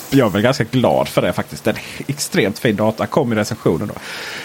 jag 0.09 0.25
är 0.25 0.29
väl 0.29 0.41
ganska 0.41 0.63
glad 0.63 1.07
för 1.07 1.21
det 1.21 1.33
faktiskt. 1.33 1.67
En 1.67 1.75
extremt 2.07 2.59
fin 2.59 2.75
data. 2.75 3.05
Kom 3.05 3.33
i 3.33 3.35
recensionen 3.35 3.87
då. 3.87 3.93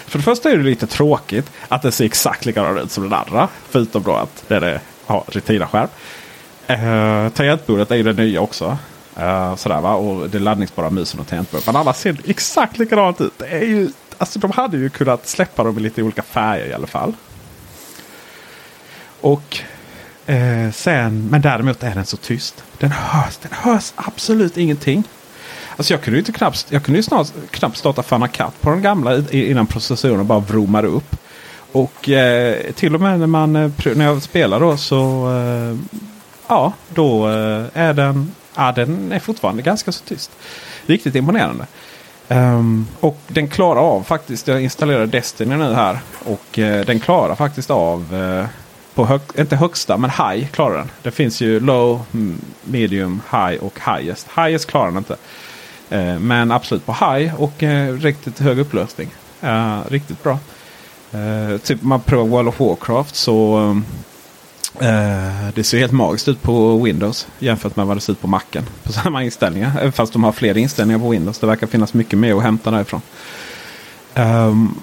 För 0.05 0.19
det 0.19 0.23
första 0.23 0.51
är 0.51 0.57
det 0.57 0.63
lite 0.63 0.87
tråkigt 0.87 1.51
att 1.67 1.81
det 1.81 1.91
ser 1.91 2.05
exakt 2.05 2.45
likadant 2.45 2.79
ut 2.79 2.91
som 2.91 3.03
den 3.03 3.13
andra. 3.13 3.47
Förutom 3.69 4.03
då 4.03 4.13
att 4.13 4.43
det 4.47 4.55
är 4.55 4.79
har 5.05 5.23
Retina-skärm. 5.27 5.87
Uh, 6.69 7.29
tangentbordet 7.29 7.91
är 7.91 7.95
ju 7.95 8.03
det 8.03 8.13
nya 8.13 8.41
också. 8.41 8.77
Uh, 9.19 9.55
sådär 9.55 9.81
va. 9.81 9.93
Och 9.93 10.29
det 10.29 10.39
laddningsbara 10.39 10.89
musen 10.89 11.19
och 11.19 11.27
tangentbordet. 11.27 11.65
Men 11.65 11.75
alla 11.75 11.93
ser 11.93 12.17
exakt 12.25 12.77
likadant 12.77 13.21
ut. 13.21 13.33
Det 13.37 13.47
är 13.47 13.65
ju 13.65 13.89
alltså 14.17 14.39
de 14.39 14.51
hade 14.51 14.77
ju 14.77 14.89
kunnat 14.89 15.27
släppa 15.27 15.63
dem 15.63 15.77
i 15.77 15.81
lite 15.81 16.03
olika 16.03 16.21
färger 16.21 16.65
i 16.65 16.73
alla 16.73 16.87
fall. 16.87 17.13
Och 19.21 19.59
eh, 20.25 20.71
sen, 20.71 21.27
men 21.31 21.41
däremot 21.41 21.83
är 21.83 21.95
den 21.95 22.05
så 22.05 22.17
tyst. 22.17 22.63
Den 22.77 22.91
hörs, 22.91 23.37
den 23.37 23.51
hörs 23.51 23.93
absolut 23.95 24.57
ingenting. 24.57 25.03
Alltså 25.77 25.93
jag 25.93 26.01
kunde 26.01 26.17
ju 26.17 26.21
inte 26.21 26.31
knappt, 26.31 26.67
jag 26.69 26.83
kunde 26.83 26.99
ju 26.99 27.03
snart, 27.03 27.27
knappt 27.51 27.77
starta 27.77 28.03
Fana 28.03 28.27
Cut 28.27 28.61
på 28.61 28.69
den 28.69 28.81
gamla 28.81 29.23
innan 29.31 29.67
processorn 29.67 30.27
bara 30.27 30.39
vromade 30.39 30.87
upp. 30.87 31.15
Och 31.71 32.09
eh, 32.09 32.71
till 32.71 32.95
och 32.95 33.01
med 33.01 33.19
när, 33.19 33.27
man, 33.27 33.55
eh, 33.55 33.71
när 33.95 34.05
jag 34.05 34.21
spelar 34.21 34.59
då 34.59 34.77
så 34.77 35.31
eh, 35.31 35.77
ja, 36.47 36.73
då 36.93 37.29
eh, 37.29 37.65
är 37.73 37.93
den, 37.93 38.31
ja, 38.55 38.71
den 38.71 39.11
är 39.11 39.19
fortfarande 39.19 39.61
ganska 39.61 39.91
så 39.91 40.03
tyst. 40.03 40.31
Riktigt 40.85 41.15
imponerande. 41.15 41.67
Um, 42.27 42.87
och 42.99 43.19
den 43.27 43.47
klarar 43.47 43.79
av 43.79 44.03
faktiskt, 44.03 44.47
jag 44.47 44.61
installerar 44.61 45.05
Destiny 45.05 45.55
nu 45.55 45.73
här. 45.73 45.99
Och 46.25 46.57
uh, 46.57 46.85
den 46.85 46.99
klarar 46.99 47.35
faktiskt 47.35 47.71
av 47.71 48.13
uh, 48.13 48.45
på 48.93 49.05
hög, 49.05 49.21
inte 49.37 49.55
högsta 49.55 49.97
men 49.97 50.09
high 50.09 50.47
klarar 50.47 50.77
den. 50.77 50.91
Det 51.03 51.11
finns 51.11 51.41
ju 51.41 51.59
low, 51.59 52.01
medium, 52.63 53.21
high 53.31 53.63
och 53.63 53.79
highest. 53.85 54.27
Highest 54.35 54.65
klarar 54.65 54.87
den 54.87 54.97
inte. 54.97 55.15
Uh, 55.91 56.19
men 56.19 56.51
absolut 56.51 56.85
på 56.85 56.93
high 56.93 57.41
och 57.41 57.63
eh, 57.63 57.93
riktigt 57.93 58.39
hög 58.39 58.59
upplösning. 58.59 59.09
Riktigt 59.89 60.23
bra. 60.23 60.39
Eh, 61.15 61.57
typ 61.57 61.81
man 61.81 61.99
provar 61.99 62.29
World 62.29 62.47
of 62.47 62.59
Warcraft 62.59 63.15
så 63.15 63.57
um, 63.57 63.85
Eh, 64.79 65.49
det 65.55 65.63
ser 65.63 65.77
helt 65.77 65.91
magiskt 65.91 66.27
ut 66.27 66.41
på 66.41 66.77
Windows 66.77 67.27
jämfört 67.39 67.75
med 67.75 67.85
vad 67.85 67.97
det 67.97 68.01
ser 68.01 68.13
ut 68.13 68.21
på 68.21 68.27
Macen. 68.27 68.65
På 68.83 68.91
samma 68.91 69.23
inställningar. 69.23 69.91
Fast 69.91 70.13
de 70.13 70.23
har 70.23 70.31
fler 70.31 70.57
inställningar 70.57 70.99
på 70.99 71.09
Windows. 71.09 71.39
Det 71.39 71.47
verkar 71.47 71.67
finnas 71.67 71.93
mycket 71.93 72.19
mer 72.19 72.35
att 72.35 72.43
hämta 72.43 72.71
därifrån. 72.71 73.01
Um, 74.15 74.81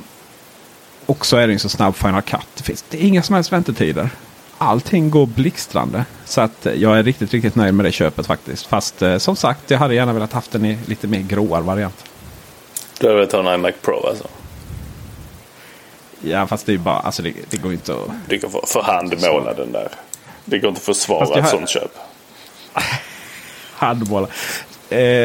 och 1.07 1.27
så 1.27 1.37
är 1.37 1.47
det 1.47 1.53
ju 1.53 1.59
så 1.59 1.69
snabb 1.69 1.97
Final 1.97 2.23
Cut. 2.23 2.47
Det 2.57 2.63
finns 2.63 2.85
det 2.91 3.05
är 3.05 3.07
inga 3.07 3.23
som 3.23 3.35
helst 3.35 3.53
väntetider. 3.53 4.11
Allting 4.59 5.11
går 5.11 5.27
blixtrande. 5.27 6.05
Så 6.25 6.41
att 6.41 6.67
jag 6.77 6.99
är 6.99 7.03
riktigt, 7.03 7.33
riktigt 7.33 7.55
nöjd 7.55 7.75
med 7.75 7.87
det 7.87 7.93
köpet 7.93 8.27
faktiskt. 8.27 8.67
Fast 8.67 9.03
eh, 9.03 9.19
som 9.19 9.37
sagt, 9.37 9.71
jag 9.71 9.79
hade 9.79 9.95
gärna 9.95 10.13
velat 10.13 10.33
haft 10.33 10.53
den 10.53 10.65
i 10.65 10.79
lite 10.87 11.07
mer 11.07 11.21
gråare 11.21 11.63
variant. 11.63 12.05
Du 13.01 13.07
hade 13.07 13.19
velat 13.19 13.33
ha 13.33 13.53
en 13.53 13.61
iMac 13.61 13.75
Pro 13.83 14.07
alltså? 14.07 14.29
Ja, 16.23 16.47
fast 16.47 16.67
det 16.67 16.73
är 16.75 16.79
bara, 16.79 16.99
alltså 16.99 17.23
det, 17.23 17.33
det 17.51 17.57
går 17.57 17.73
inte 17.73 17.93
att... 17.93 18.09
Du 18.29 18.39
kan 18.39 18.51
få 18.51 18.67
för 18.67 18.83
handmåla 18.83 19.55
den 19.55 19.73
där. 19.73 19.89
Det 20.45 20.59
går 20.59 20.69
inte 20.69 20.79
att 20.79 20.85
försvara 20.85 21.39
ett 21.41 21.49
sånt 21.49 21.69
köp. 21.69 21.91
handboll. 23.75 24.23
Eh, 24.23 24.29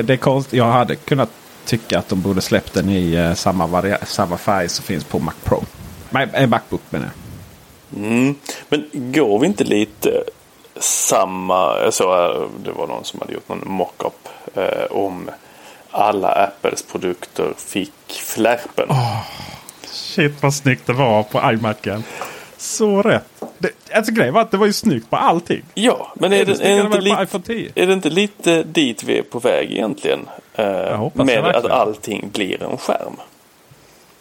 det 0.05 0.09
är 0.09 0.17
konst, 0.17 0.53
jag 0.53 0.65
hade 0.65 0.95
kunnat 0.95 1.29
tycka 1.65 1.99
att 1.99 2.09
de 2.09 2.21
borde 2.21 2.41
släppt 2.41 2.73
den 2.73 2.89
i 2.89 3.13
eh, 3.13 3.33
samma, 3.33 3.67
varia- 3.67 4.05
samma 4.05 4.37
färg 4.37 4.69
som 4.69 4.85
finns 4.85 5.03
på 5.03 5.19
Mac 5.19 5.33
Pro. 5.43 5.63
Nej, 6.09 6.27
eh, 6.33 6.47
Macbook 6.47 6.81
menar 6.89 7.05
jag. 7.05 8.03
Mm. 8.03 8.35
Men 8.69 8.89
går 8.93 9.39
vi 9.39 9.47
inte 9.47 9.63
lite 9.63 10.23
samma... 10.79 11.79
Jag 11.83 11.93
såg 11.93 12.49
det 12.63 12.71
var 12.71 12.87
någon 12.87 13.03
som 13.05 13.19
hade 13.19 13.33
gjort 13.33 13.49
någon 13.49 13.63
mockup 13.65 14.29
eh, 14.55 14.83
om 14.91 15.29
alla 15.91 16.31
Apples 16.31 16.83
produkter 16.83 17.53
fick 17.57 17.93
flärpen. 18.07 18.87
Shit 19.97 20.43
vad 20.43 20.53
snyggt 20.53 20.87
det 20.87 20.93
var 20.93 21.23
på 21.23 21.51
iMacen. 21.51 22.03
Så 22.57 23.01
rätt. 23.01 23.43
Det, 23.57 23.69
alltså 23.91 24.11
grejen 24.11 24.33
var 24.33 24.41
att 24.41 24.51
det 24.51 24.57
var 24.57 24.65
ju 24.65 24.73
snyggt 24.73 25.09
på 25.09 25.15
allting. 25.15 25.63
Ja, 25.73 26.13
men 26.15 26.33
är 26.33 26.37
Är 26.37 26.45
det 26.45 26.53
det, 26.53 26.63
är 26.63 26.89
det, 26.89 27.01
lite, 27.01 27.23
iPhone 27.23 27.43
10? 27.43 27.71
är 27.75 27.87
det 27.87 27.93
inte 27.93 28.09
lite 28.09 28.63
dit 28.63 29.03
vi 29.03 29.17
är 29.17 29.23
på 29.23 29.39
väg 29.39 29.71
egentligen? 29.71 30.19
Eh, 30.53 31.09
med 31.13 31.45
att 31.45 31.65
allting 31.65 32.29
blir 32.33 32.63
en 32.63 32.77
skärm. 32.77 33.15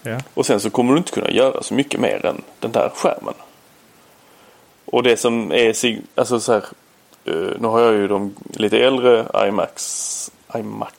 Ja. 0.03 0.18
Och 0.35 0.47
sen 0.47 0.61
så 0.61 0.70
kommer 0.70 0.93
du 0.93 0.99
inte 0.99 1.12
kunna 1.12 1.31
göra 1.31 1.62
så 1.62 1.74
mycket 1.74 2.01
mer 2.01 2.27
än 2.27 2.43
den 2.61 2.72
där 2.72 2.91
skärmen. 2.95 3.35
Och 4.85 5.03
det 5.03 5.16
som 5.16 5.53
är 5.53 5.74
alltså 6.14 6.41
så 6.41 6.53
här, 6.53 6.64
eh, 7.24 7.61
nu 7.61 7.68
har 7.68 7.81
jag 7.81 7.93
ju 7.93 8.09
de 8.09 8.35
lite 8.53 8.79
äldre 8.79 9.27
iMacs, 9.49 10.31
iMac, 10.55 10.93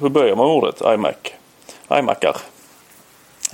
hur 0.00 0.08
börjar 0.08 0.36
man 0.36 0.46
ordet? 0.46 0.82
iMac? 0.94 1.14
iMacar? 1.90 2.36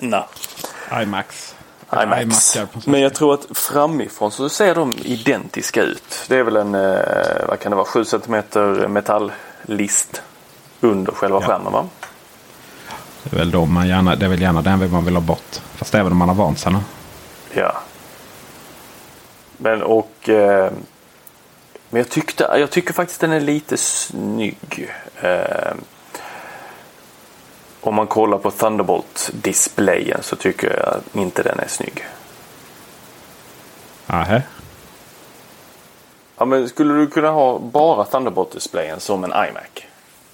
IMacs. 0.03 1.55
iMacar 1.93 2.25
på 2.27 2.35
svenska. 2.35 2.91
Men 2.91 3.01
jag 3.01 3.15
tror 3.15 3.35
att 3.35 3.47
framifrån 3.59 4.31
så 4.31 4.49
ser 4.49 4.75
de 4.75 4.93
identiska 5.03 5.83
ut. 5.83 6.25
Det 6.29 6.37
är 6.37 6.43
väl 6.43 6.57
en, 6.57 6.75
eh, 6.75 7.49
vad 7.49 7.61
kan 7.61 7.71
det 7.71 7.77
vara, 7.77 7.87
7 7.87 8.05
cm 8.05 8.43
metalllist 8.93 10.23
under 10.81 11.13
själva 11.13 11.41
Ja. 11.41 11.47
skärmen 11.47 11.73
va? 11.73 11.87
Det 13.23 13.37
är 13.37 13.39
väl 13.39 13.51
då 13.51 13.67
man 13.67 13.89
gärna, 13.89 14.17
det 14.17 14.25
är 14.25 14.31
väl 14.31 14.43
gärna 14.43 14.63
den 14.63 14.91
man 14.93 15.05
vill 15.05 15.15
ha 15.15 15.21
bort. 15.21 15.61
Fast 15.77 15.95
även 15.95 16.13
om 16.13 16.19
man 16.19 16.29
har 16.29 16.37
vant 16.37 16.59
sig. 16.59 16.75
Ja. 17.55 17.73
Men 19.57 19.83
och... 19.83 20.29
Eh, 20.29 20.73
men 21.93 21.99
jag, 22.01 22.09
tyckte, 22.09 22.45
jag 22.59 22.71
tycker 22.71 22.93
faktiskt 22.93 23.21
den 23.21 23.33
är 23.33 23.41
lite 23.41 23.77
snygg. 23.77 24.91
Eh, 25.21 25.73
om 27.81 27.95
man 27.95 28.07
kollar 28.07 28.39
på 28.39 28.51
Thunderbolt-displayen 28.51 30.23
så 30.23 30.37
tycker 30.37 30.77
jag 30.85 31.23
inte 31.23 31.43
den 31.43 31.59
är 31.61 31.69
snygg. 31.69 32.05
Aha. 34.07 34.41
Ja, 36.39 36.45
men 36.45 36.69
skulle 36.69 36.95
du 36.95 37.07
kunna 37.07 37.31
ha 37.31 37.59
bara 37.59 38.05
Thunderbolt-displayen 38.05 38.99
som 39.01 39.25
en 39.25 39.31
iMac? 39.31 39.63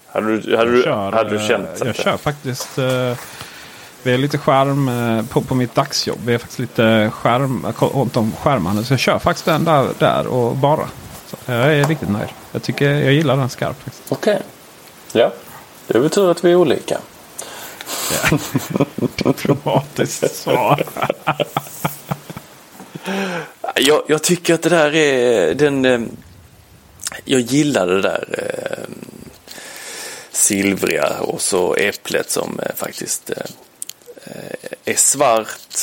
Hade 0.07 0.37
du, 0.41 0.57
hade 0.57 0.71
du, 0.71 0.83
kör, 0.83 1.13
hade 1.13 1.31
du 1.31 1.37
eh, 1.37 1.49
känt 1.49 1.69
Jag 1.79 1.87
det- 1.87 1.95
kör 1.95 2.17
faktiskt. 2.17 2.79
Eh, 2.79 3.13
vi 4.03 4.15
är 4.15 4.19
lite 4.19 4.39
skärm 4.39 4.89
eh, 4.89 5.27
på, 5.27 5.41
på 5.43 5.55
mitt 5.55 5.75
dagsjobb. 5.75 6.19
Vi 6.25 6.35
är 6.35 6.39
faktiskt 6.39 6.59
lite 6.59 7.11
skärm 7.15 7.67
runt 7.79 8.17
om 8.17 8.33
skärmarna. 8.43 8.83
Så 8.85 8.93
jag 8.93 9.01
kör 9.01 9.19
faktiskt 9.19 9.45
den 9.47 9.65
där, 9.65 9.89
där 9.99 10.27
och 10.27 10.57
bara. 10.57 10.89
Så 11.27 11.37
jag 11.47 11.75
är 11.77 11.85
riktigt 11.85 12.09
nöjd. 12.09 12.29
Jag 12.53 12.63
tycker 12.63 12.91
jag 12.91 13.13
gillar 13.13 13.37
den 13.37 13.49
skarpt. 13.49 14.03
Okej. 14.09 14.43
Ja. 15.13 15.31
Det 15.87 15.95
är 15.99 16.01
väl 16.01 16.11
tur 16.11 16.31
att 16.31 16.45
vi 16.45 16.51
är 16.53 16.57
olika. 16.57 16.99
Diplomatiskt 19.17 20.35
svar. 20.37 20.85
Jag, 23.75 24.03
jag 24.09 24.23
tycker 24.23 24.55
att 24.55 24.63
det 24.63 24.69
där 24.69 24.95
är 24.95 25.55
den... 25.55 25.85
eh, 25.85 26.01
Jag 27.25 27.41
gillar 27.41 27.87
det 27.87 28.03
där 28.03 28.25
eh, 28.39 28.95
silvriga 30.31 31.09
och 31.21 31.41
så 31.41 31.75
äpplet 31.75 32.31
som 32.31 32.61
eh, 32.61 32.75
faktiskt 32.75 33.31
eh, 33.31 34.67
är 34.85 34.95
svart 34.95 35.77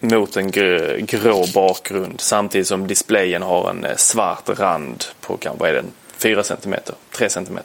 mot 0.00 0.36
en 0.36 0.50
grö, 0.50 1.00
grå 1.00 1.46
bakgrund 1.54 2.20
samtidigt 2.20 2.68
som 2.68 2.86
displayen 2.86 3.42
har 3.42 3.70
en 3.70 3.86
svart 3.98 4.48
rand 4.48 5.04
på 5.20 5.36
kanske 5.36 5.68
är 5.68 5.74
den 5.74 5.92
4 6.16 6.44
cm, 6.44 6.74
3 7.12 7.30
cm. 7.30 7.58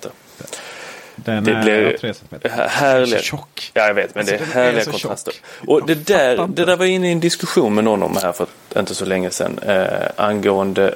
Den 1.15 1.43
Det 1.43 1.51
är 1.51 1.63
blir 1.63 2.49
härliga. 2.69 3.19
Tjock. 3.21 3.71
Ja, 3.73 3.87
jag 3.87 3.93
vet, 3.93 4.15
men 4.15 4.21
Alltså, 4.21 4.35
det 4.35 4.41
är 4.43 4.47
är 4.47 4.65
härliga 4.65 4.83
så 4.83 4.91
kontraster. 4.91 5.31
tjock. 5.31 5.69
Och 5.69 5.87
det 5.87 5.95
där, 6.07 6.47
det 6.47 6.65
där 6.65 6.77
var 6.77 6.85
inne 6.85 7.09
i 7.09 7.11
en 7.11 7.19
diskussion 7.19 7.75
med 7.75 7.83
någon 7.83 8.03
om 8.03 8.17
här 8.23 8.31
för 8.31 8.47
inte 8.77 8.95
så 8.95 9.05
länge 9.05 9.29
sedan. 9.29 9.59
Eh, 9.59 9.85
angående 10.15 10.95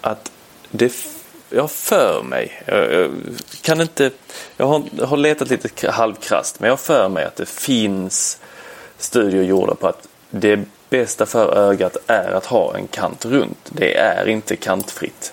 att 0.00 0.32
det, 0.70 0.92
jag 1.50 1.60
har 1.60 1.68
för 1.68 2.22
mig, 2.22 2.62
jag, 2.66 2.92
jag 2.92 3.10
kan 3.62 3.80
inte, 3.80 4.10
jag 4.56 4.66
har, 4.66 5.06
har 5.06 5.16
letat 5.16 5.50
lite 5.50 5.90
halvkrasst, 5.90 6.60
men 6.60 6.66
jag 6.66 6.72
har 6.72 6.76
för 6.78 7.08
mig 7.08 7.24
att 7.24 7.36
det 7.36 7.48
finns 7.48 8.38
studier 8.98 9.42
gjorda 9.42 9.74
på 9.74 9.88
att 9.88 10.08
det 10.30 10.60
bästa 10.90 11.26
för 11.26 11.58
ögat 11.58 11.96
är 12.06 12.32
att 12.32 12.46
ha 12.46 12.76
en 12.76 12.86
kant 12.86 13.24
runt. 13.24 13.58
Det 13.70 13.96
är 13.98 14.28
inte 14.28 14.56
kantfritt 14.56 15.32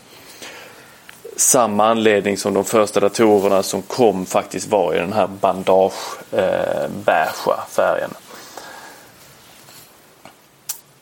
samma 1.39 1.87
anledning 1.87 2.37
som 2.37 2.53
de 2.53 2.63
första 2.65 2.99
datorerna 2.99 3.63
som 3.63 3.81
kom 3.81 4.25
faktiskt 4.25 4.67
var 4.67 4.95
i 4.95 4.97
den 4.97 5.13
här 5.13 5.27
bandage 5.27 6.17
eh, 6.31 6.89
färgen. 7.69 8.09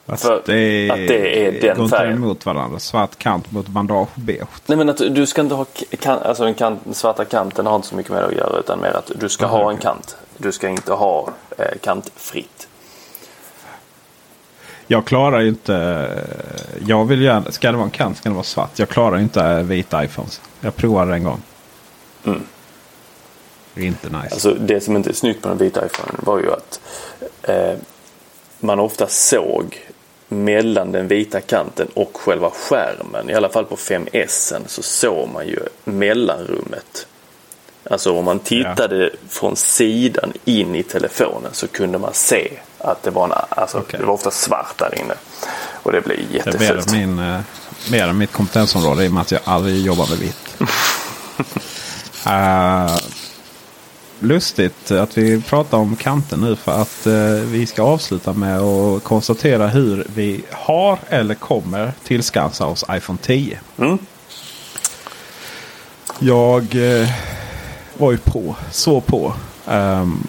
Fast 0.07 0.23
För 0.23 0.35
att 0.35 0.45
det, 0.45 0.89
att 0.91 0.97
det 0.97 1.47
är 1.47 1.61
den 1.61 1.77
går 1.77 1.87
färgen. 1.87 2.13
emot 2.13 2.45
varandra. 2.45 2.79
Svart 2.79 3.17
kant 3.17 3.51
mot 3.51 3.67
bandage 3.67 4.09
beige. 4.15 4.47
Nej 4.65 4.77
men 4.77 4.89
att 4.89 4.97
du 4.97 5.25
ska 5.25 5.41
inte 5.41 5.55
ha 5.55 5.65
kan, 5.99 6.19
alltså 6.19 6.43
den, 6.43 6.53
kant, 6.53 6.79
den 6.83 6.93
svarta 6.93 7.25
kanten 7.25 7.65
har 7.65 7.75
inte 7.75 7.87
så 7.87 7.95
mycket 7.95 8.11
med 8.11 8.21
det 8.21 8.27
att 8.27 8.33
göra 8.35 8.59
utan 8.59 8.79
mer 8.79 8.91
att 8.91 9.11
du 9.19 9.29
ska 9.29 9.45
Aha, 9.45 9.57
ha 9.57 9.71
en 9.71 9.77
kant. 9.77 10.17
Du 10.37 10.51
ska 10.51 10.69
inte 10.69 10.93
ha 10.93 11.29
eh, 11.57 11.77
kantfritt. 11.81 12.67
Jag 14.87 15.05
klarar 15.05 15.39
ju 15.39 15.47
inte... 15.47 16.07
Jag 16.85 17.05
vill 17.05 17.21
gärna... 17.21 17.51
Ska 17.51 17.71
det 17.71 17.77
vara 17.77 17.85
en 17.85 17.91
kant 17.91 18.17
ska 18.17 18.29
det 18.29 18.35
vara 18.35 18.43
svart. 18.43 18.79
Jag 18.79 18.89
klarar 18.89 19.19
inte 19.19 19.63
vita 19.63 20.03
iPhones. 20.03 20.41
Jag 20.61 20.75
provade 20.75 21.13
en 21.13 21.23
gång. 21.23 21.41
Mm. 22.25 22.43
Det 23.73 23.81
är 23.81 23.85
inte 23.85 24.09
nice. 24.09 24.27
Alltså 24.31 24.53
det 24.53 24.81
som 24.81 24.95
inte 24.95 25.09
är 25.09 25.13
snyggt 25.13 25.43
med 25.43 25.51
den 25.51 25.57
vita 25.57 25.85
iPhonen 25.85 26.15
var 26.19 26.39
ju 26.39 26.51
att 26.51 26.79
eh, 27.41 27.73
man 28.59 28.79
ofta 28.79 29.07
såg 29.07 29.87
mellan 30.27 30.91
den 30.91 31.07
vita 31.07 31.41
kanten 31.41 31.87
och 31.93 32.17
själva 32.17 32.49
skärmen. 32.49 33.29
I 33.29 33.33
alla 33.33 33.49
fall 33.49 33.65
på 33.65 33.75
5S 33.75 34.67
så 34.67 34.81
såg 34.81 35.29
man 35.29 35.47
ju 35.47 35.59
mellanrummet. 35.83 37.07
Alltså 37.83 38.17
om 38.17 38.25
man 38.25 38.39
tittade 38.39 39.09
från 39.29 39.55
sidan 39.55 40.33
in 40.45 40.75
i 40.75 40.83
telefonen 40.83 41.53
så 41.53 41.67
kunde 41.67 41.97
man 41.97 42.13
se 42.13 42.49
att 42.79 43.03
det 43.03 43.11
var, 43.11 43.25
en, 43.25 43.33
alltså, 43.49 43.77
Okej. 43.77 43.99
det 43.99 44.05
var 44.05 44.13
ofta 44.13 44.31
svart 44.31 44.77
där 44.77 44.99
inne. 44.99 45.13
Och 45.83 45.91
det 45.91 46.01
blev 46.01 46.17
det 46.17 46.39
är 46.39 46.45
mer 46.45 46.65
jättefult. 46.65 46.93
än, 46.93 46.99
min, 46.99 47.19
eh, 47.19 47.39
mer 47.91 48.07
än 48.07 48.17
mitt 48.17 48.31
kompetensområde 48.31 49.05
i 49.05 49.07
och 49.07 49.11
med 49.11 49.21
att 49.21 49.31
jag 49.31 49.41
aldrig 49.43 49.85
jobbar 49.85 50.07
med 50.09 50.17
vitt. 50.17 50.57
Eh, 52.25 52.97
lustigt 54.19 54.91
att 54.91 55.17
vi 55.17 55.41
pratar 55.41 55.77
om 55.77 55.95
kanten 55.95 56.39
nu 56.39 56.55
för 56.55 56.81
att 56.81 57.07
eh, 57.07 57.13
vi 57.45 57.65
ska 57.65 57.83
avsluta 57.83 58.33
med 58.33 58.59
att 58.59 59.03
konstatera 59.03 59.67
hur 59.67 60.07
vi 60.15 60.43
har 60.51 60.99
eller 61.09 61.35
kommer 61.35 61.93
tillskansa 62.03 62.65
oss 62.65 62.85
iPhone 62.91 63.19
10. 63.21 63.59
Mm. 63.77 63.97
Jag 66.19 66.75
eh, 67.01 67.09
var 67.97 68.11
ju 68.11 68.17
på, 68.17 68.55
så 68.71 69.01
på. 69.01 69.33
ehm, 69.67 70.27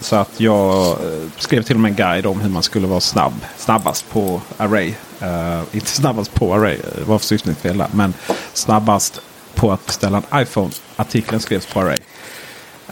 så 0.00 0.16
att 0.16 0.40
jag 0.40 0.90
eh, 0.90 1.28
skrev 1.38 1.62
till 1.62 1.76
och 1.76 1.80
med 1.80 1.90
en 1.90 1.96
guide 1.96 2.26
om 2.26 2.40
hur 2.40 2.48
man 2.48 2.62
skulle 2.62 2.86
vara 2.86 3.00
snabb. 3.00 3.32
Snabbast 3.56 4.10
på 4.10 4.40
Array. 4.56 4.94
Uh, 5.22 5.62
inte 5.72 5.90
snabbast 5.90 6.34
på 6.34 6.54
Array, 6.54 6.74
eh, 6.74 6.98
det 6.98 7.04
var 7.04 7.18
försyftningsfel 7.18 7.78
där. 7.78 7.88
Men 7.92 8.14
snabbast 8.52 9.20
på 9.54 9.72
att 9.72 9.86
beställa 9.86 10.22
en 10.30 10.42
iPhone. 10.42 10.70
Artikeln 10.96 11.40
skrevs 11.40 11.66
på 11.66 11.80
Array. 11.80 11.96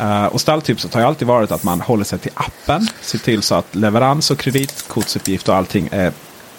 Uh, 0.00 0.26
och 0.26 0.40
stalltipset 0.40 0.94
har 0.94 1.00
ju 1.00 1.06
alltid 1.06 1.28
varit 1.28 1.50
att 1.50 1.64
man 1.64 1.80
håller 1.80 2.04
sig 2.04 2.18
till 2.18 2.32
appen. 2.34 2.88
Ser 3.00 3.18
till 3.18 3.42
så 3.42 3.54
att 3.54 3.74
leverans 3.74 4.30
och 4.30 4.38
kreditkortsuppgift 4.38 5.48
och 5.48 5.54
allting 5.54 5.88
är, 5.92 6.12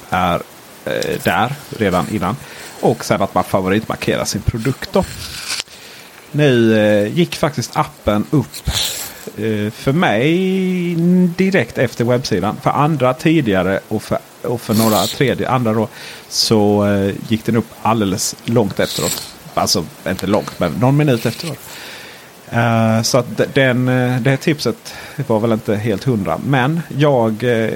är 0.09 0.35
uh, 0.35 1.19
där 1.23 1.55
redan 1.69 2.09
innan. 2.09 2.35
Och 2.81 3.05
sen 3.05 3.21
att 3.21 3.33
man 3.33 3.43
favoritmarkerar 3.43 4.25
sin 4.25 4.41
produkt. 4.41 4.93
Då. 4.93 5.03
Nu 6.31 6.73
uh, 6.73 7.17
gick 7.17 7.35
faktiskt 7.35 7.77
appen 7.77 8.25
upp 8.29 8.69
för 9.71 9.91
mig 9.91 10.95
direkt 11.37 11.77
efter 11.77 12.05
webbsidan. 12.05 12.57
För 12.61 12.69
andra 12.69 13.13
tidigare 13.13 13.79
och 13.87 14.03
för, 14.03 14.17
och 14.41 14.61
för 14.61 14.73
några 14.73 15.07
tredje 15.07 15.49
andra 15.49 15.73
då. 15.73 15.87
Så 16.29 16.85
gick 17.27 17.45
den 17.45 17.55
upp 17.55 17.67
alldeles 17.81 18.35
långt 18.45 18.79
efteråt. 18.79 19.35
Alltså 19.53 19.85
inte 20.07 20.27
långt 20.27 20.59
men 20.59 20.71
någon 20.71 20.97
minut 20.97 21.25
efteråt. 21.25 21.59
Uh, 22.53 23.01
så 23.01 23.17
att 23.17 23.53
den, 23.53 23.85
det 24.23 24.37
tipset 24.37 24.93
var 25.27 25.39
väl 25.39 25.51
inte 25.51 25.75
helt 25.75 26.03
hundra. 26.03 26.39
Men 26.45 26.81
jag... 26.97 27.43
Uh, 27.43 27.69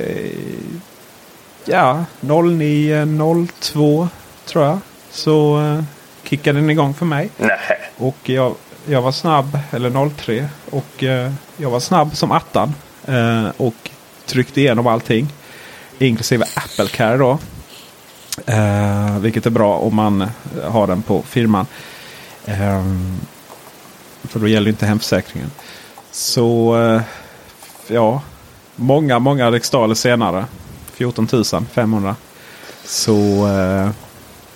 ja, 1.66 2.06
09.02 2.22 4.08
tror 4.46 4.66
jag. 4.66 4.80
Så 5.12 5.60
uh, 5.60 5.84
kickade 6.24 6.60
den 6.60 6.70
igång 6.70 6.94
för 6.94 7.06
mig. 7.06 7.30
Nej. 7.38 7.58
Och 7.98 8.30
jag, 8.30 8.56
jag 8.86 9.01
var 9.01 9.11
snabb, 9.11 9.59
eller 9.71 10.09
03. 10.09 10.49
Och 10.69 11.03
eh, 11.03 11.31
jag 11.57 11.69
var 11.69 11.79
snabb 11.79 12.15
som 12.15 12.31
attan. 12.31 12.73
Eh, 13.05 13.47
och 13.57 13.89
tryckte 14.25 14.61
igenom 14.61 14.88
allting. 14.88 15.27
Inklusive 15.99 16.45
Apple 16.55 16.88
Care 16.88 17.17
då. 17.17 17.39
Eh, 18.45 19.19
vilket 19.19 19.45
är 19.45 19.49
bra 19.49 19.77
om 19.77 19.95
man 19.95 20.27
har 20.63 20.88
den 20.88 21.01
på 21.01 21.21
firman. 21.21 21.65
För 24.23 24.39
då 24.39 24.47
gäller 24.47 24.69
inte 24.69 24.86
hemförsäkringen. 24.86 25.51
Så 26.11 26.77
eh, 26.81 27.01
ja, 27.88 28.21
många, 28.75 29.19
många 29.19 29.51
riksdaler 29.51 29.95
senare. 29.95 30.45
14 30.93 31.27
500. 31.71 32.15
Så 32.86 33.47
eh, 33.47 33.89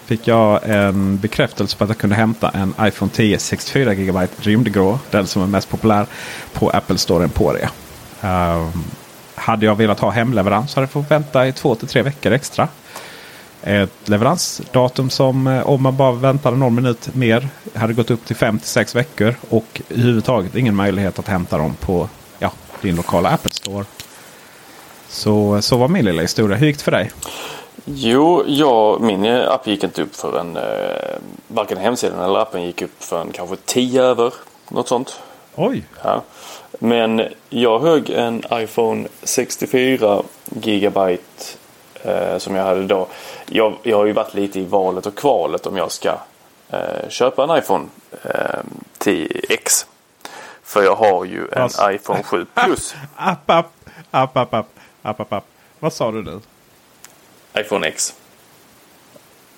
fick 0.07 0.27
jag 0.27 0.59
en 0.63 1.17
bekräftelse 1.17 1.77
på 1.77 1.83
att 1.83 1.89
jag 1.89 1.97
kunde 1.97 2.15
hämta 2.15 2.49
en 2.49 2.73
iPhone 2.81 3.11
10 3.11 3.39
64 3.39 3.93
GB 3.93 4.27
rymdgrå. 4.37 4.99
Den 5.11 5.27
som 5.27 5.41
är 5.41 5.47
mest 5.47 5.69
populär 5.69 6.05
på 6.53 6.69
Apple 6.69 6.97
Store 6.97 7.23
Emporia. 7.23 7.69
Um, 8.21 8.29
ehm, 8.29 8.83
hade 9.35 9.65
jag 9.65 9.75
velat 9.75 9.99
ha 9.99 10.09
hemleverans 10.09 10.75
hade 10.75 10.83
jag 10.83 10.91
fått 10.91 11.11
vänta 11.11 11.47
i 11.47 11.51
två 11.51 11.75
till 11.75 11.87
tre 11.87 12.01
veckor 12.01 12.31
extra 12.31 12.67
ett 13.67 14.09
leveransdatum 14.09 15.09
som 15.09 15.47
eh, 15.47 15.67
om 15.67 15.83
man 15.83 15.97
bara 15.97 16.11
väntade 16.11 16.57
någon 16.57 16.75
minut 16.75 17.15
mer 17.15 17.47
hade 17.75 17.93
gått 17.93 18.11
upp 18.11 18.25
till 18.25 18.35
5 18.35 18.59
6 18.63 18.95
veckor. 18.95 19.35
Och 19.49 19.81
överhuvudtaget 19.89 20.55
ingen 20.55 20.75
möjlighet 20.75 21.19
att 21.19 21.27
hämta 21.27 21.57
dem 21.57 21.75
på 21.79 22.09
ja, 22.39 22.51
din 22.81 22.95
lokala 22.95 23.29
Apple 23.29 23.51
Store. 23.51 23.85
Så, 25.09 25.61
så 25.61 25.77
var 25.77 25.87
min 25.87 26.05
lilla 26.05 26.21
historia. 26.21 26.57
Hur 26.57 26.67
gick 26.67 26.77
det 26.77 26.83
för 26.83 26.91
dig? 26.91 27.11
Jo, 27.89 28.43
ja, 28.47 28.97
min 28.99 29.25
app 29.25 29.67
gick 29.67 29.83
inte 29.83 30.01
upp 30.01 30.15
förrän 30.15 30.57
eh, 30.57 31.17
varken 31.47 31.77
hemsidan 31.77 32.19
eller 32.19 32.39
appen 32.39 32.63
gick 32.63 32.81
upp 32.81 33.03
förrän 33.03 33.31
kanske 33.31 33.55
10 33.65 34.03
över. 34.03 34.33
Något 34.69 34.87
sånt. 34.87 35.19
Oj! 35.55 35.83
Ja. 36.03 36.21
Men 36.79 37.21
jag 37.49 37.79
högg 37.79 38.09
en 38.09 38.43
iPhone 38.51 39.07
64 39.23 40.23
gigabyte 40.45 41.43
eh, 41.93 42.37
som 42.37 42.55
jag 42.55 42.63
hade 42.63 42.83
då. 42.83 43.07
Jag, 43.45 43.73
jag 43.83 43.97
har 43.97 44.05
ju 44.05 44.13
varit 44.13 44.33
lite 44.33 44.59
i 44.59 44.65
valet 44.65 45.05
och 45.05 45.15
kvalet 45.15 45.65
om 45.65 45.77
jag 45.77 45.91
ska 45.91 46.15
eh, 46.69 47.09
köpa 47.09 47.43
en 47.43 47.57
iPhone 47.57 47.85
eh, 48.23 48.59
10X. 48.99 49.85
För 50.63 50.83
jag 50.83 50.95
har 50.95 51.25
ju 51.25 51.47
en 51.51 51.61
alltså, 51.61 51.91
iPhone 51.91 52.23
7 52.23 52.45
Plus. 52.53 52.95
App, 53.15 53.39
app, 53.49 53.73
app, 54.11 54.37
app, 54.37 54.53
app, 54.53 54.67
app, 55.01 55.19
app, 55.19 55.33
app. 55.33 55.45
Vad 55.79 55.93
sa 55.93 56.11
du 56.11 56.23
nu? 56.23 56.39
iPhone 57.59 57.87
X. 57.87 58.13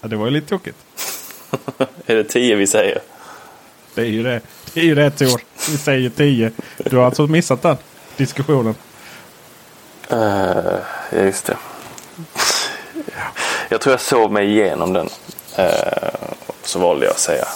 Ja, 0.01 0.07
det 0.07 0.15
var 0.15 0.25
ju 0.25 0.31
lite 0.31 0.47
tokigt. 0.47 0.77
är 2.05 2.15
det 2.15 2.23
10 2.23 2.55
vi 2.55 2.67
säger? 2.67 2.99
Det 3.95 4.01
är 4.01 4.05
ju 4.05 4.23
det. 4.23 4.41
Det 4.73 4.79
är 4.79 4.85
ju 4.85 4.95
rätt 4.95 5.21
år. 5.21 5.41
Vi 5.69 5.77
säger 5.77 6.09
10. 6.09 6.51
Du 6.77 6.97
har 6.97 7.05
alltså 7.05 7.27
missat 7.27 7.61
den 7.61 7.77
diskussionen. 8.17 8.75
Uh, 10.11 10.17
ja, 11.11 11.11
just 11.11 11.45
det. 11.45 11.57
Jag 13.69 13.81
tror 13.81 13.93
jag 13.93 14.01
sov 14.01 14.31
mig 14.31 14.49
igenom 14.49 14.93
den. 14.93 15.09
Uh, 15.59 15.65
så 16.63 16.79
valde 16.79 17.05
jag 17.05 17.11
att 17.11 17.19
säga 17.19 17.47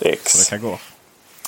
X. 0.00 0.38
det 0.38 0.50
kan 0.50 0.68
gå. 0.68 0.78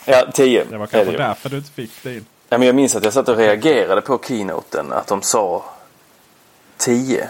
Ja, 0.05 0.27
10. 0.35 0.65
Det 0.65 0.79
var 0.79 0.87
kanske 0.87 1.13
det 1.13 1.19
därför 1.19 1.49
du 1.49 1.57
inte 1.57 1.71
fick 1.71 2.03
din. 2.03 2.27
Ja, 2.49 2.59
men 2.59 2.67
jag 2.67 2.77
minns 2.77 2.97
att 2.97 3.05
jag 3.05 3.13
satt 3.13 3.29
och 3.29 3.37
reagerade 3.37 4.01
på 4.01 4.21
keynoten. 4.29 4.93
Att 4.93 5.07
de 5.07 5.23
sa 5.23 5.65
10. 6.81 7.29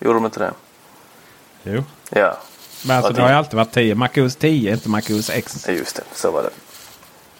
Gjorde 0.00 0.14
de 0.14 0.24
inte 0.24 0.40
det? 0.40 0.52
Jo. 1.62 1.84
Ja. 2.10 2.36
Men 2.86 2.96
alltså 2.96 3.12
det 3.12 3.22
har 3.22 3.28
ju 3.28 3.34
alltid 3.34 3.54
varit 3.54 3.72
10. 3.72 3.94
MacOS 3.94 4.36
10, 4.36 4.72
inte 4.72 4.88
MacOS 4.88 5.30
X. 5.30 5.68
Just 5.68 5.96
det. 5.96 6.02
Så 6.12 6.30
var 6.30 6.42
det. 6.42 6.50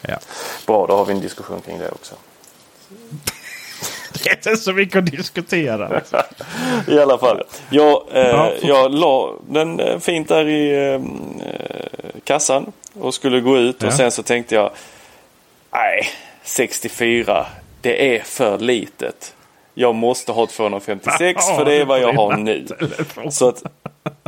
Ja. 0.01 0.19
Bra, 0.67 0.87
då 0.87 0.97
har 0.97 1.05
vi 1.05 1.13
en 1.13 1.21
diskussion 1.21 1.61
kring 1.61 1.79
det 1.79 1.89
också. 1.89 2.15
det 4.13 4.31
är 4.31 4.35
inte 4.35 4.57
så 4.57 4.73
mycket 4.73 4.97
att 4.97 5.07
diskutera. 5.07 6.03
I 6.89 6.99
alla 6.99 7.19
fall. 7.19 7.43
Jag, 7.71 8.03
eh, 8.13 8.53
jag 8.63 8.95
la 8.95 9.35
den 9.49 9.81
eh, 9.81 9.99
fint 9.99 10.29
där 10.29 10.49
i 10.49 10.93
eh, 10.95 11.01
kassan 12.25 12.73
och 12.93 13.15
skulle 13.15 13.41
gå 13.41 13.59
ut 13.59 13.77
ja. 13.79 13.87
och 13.87 13.95
sen 13.95 14.11
så 14.11 14.23
tänkte 14.23 14.55
jag 14.55 14.71
Nej, 15.73 16.09
64 16.43 17.47
det 17.81 18.17
är 18.17 18.23
för 18.23 18.59
litet. 18.59 19.35
Jag 19.75 19.95
måste 19.95 20.33
ha 20.33 20.47
256 20.47 21.47
för 21.57 21.65
det 21.65 21.75
är 21.75 21.85
vad 21.85 22.01
jag 22.01 22.13
har 22.13 22.37
nu. 22.37 22.67
Så 23.31 23.49
att 23.49 23.63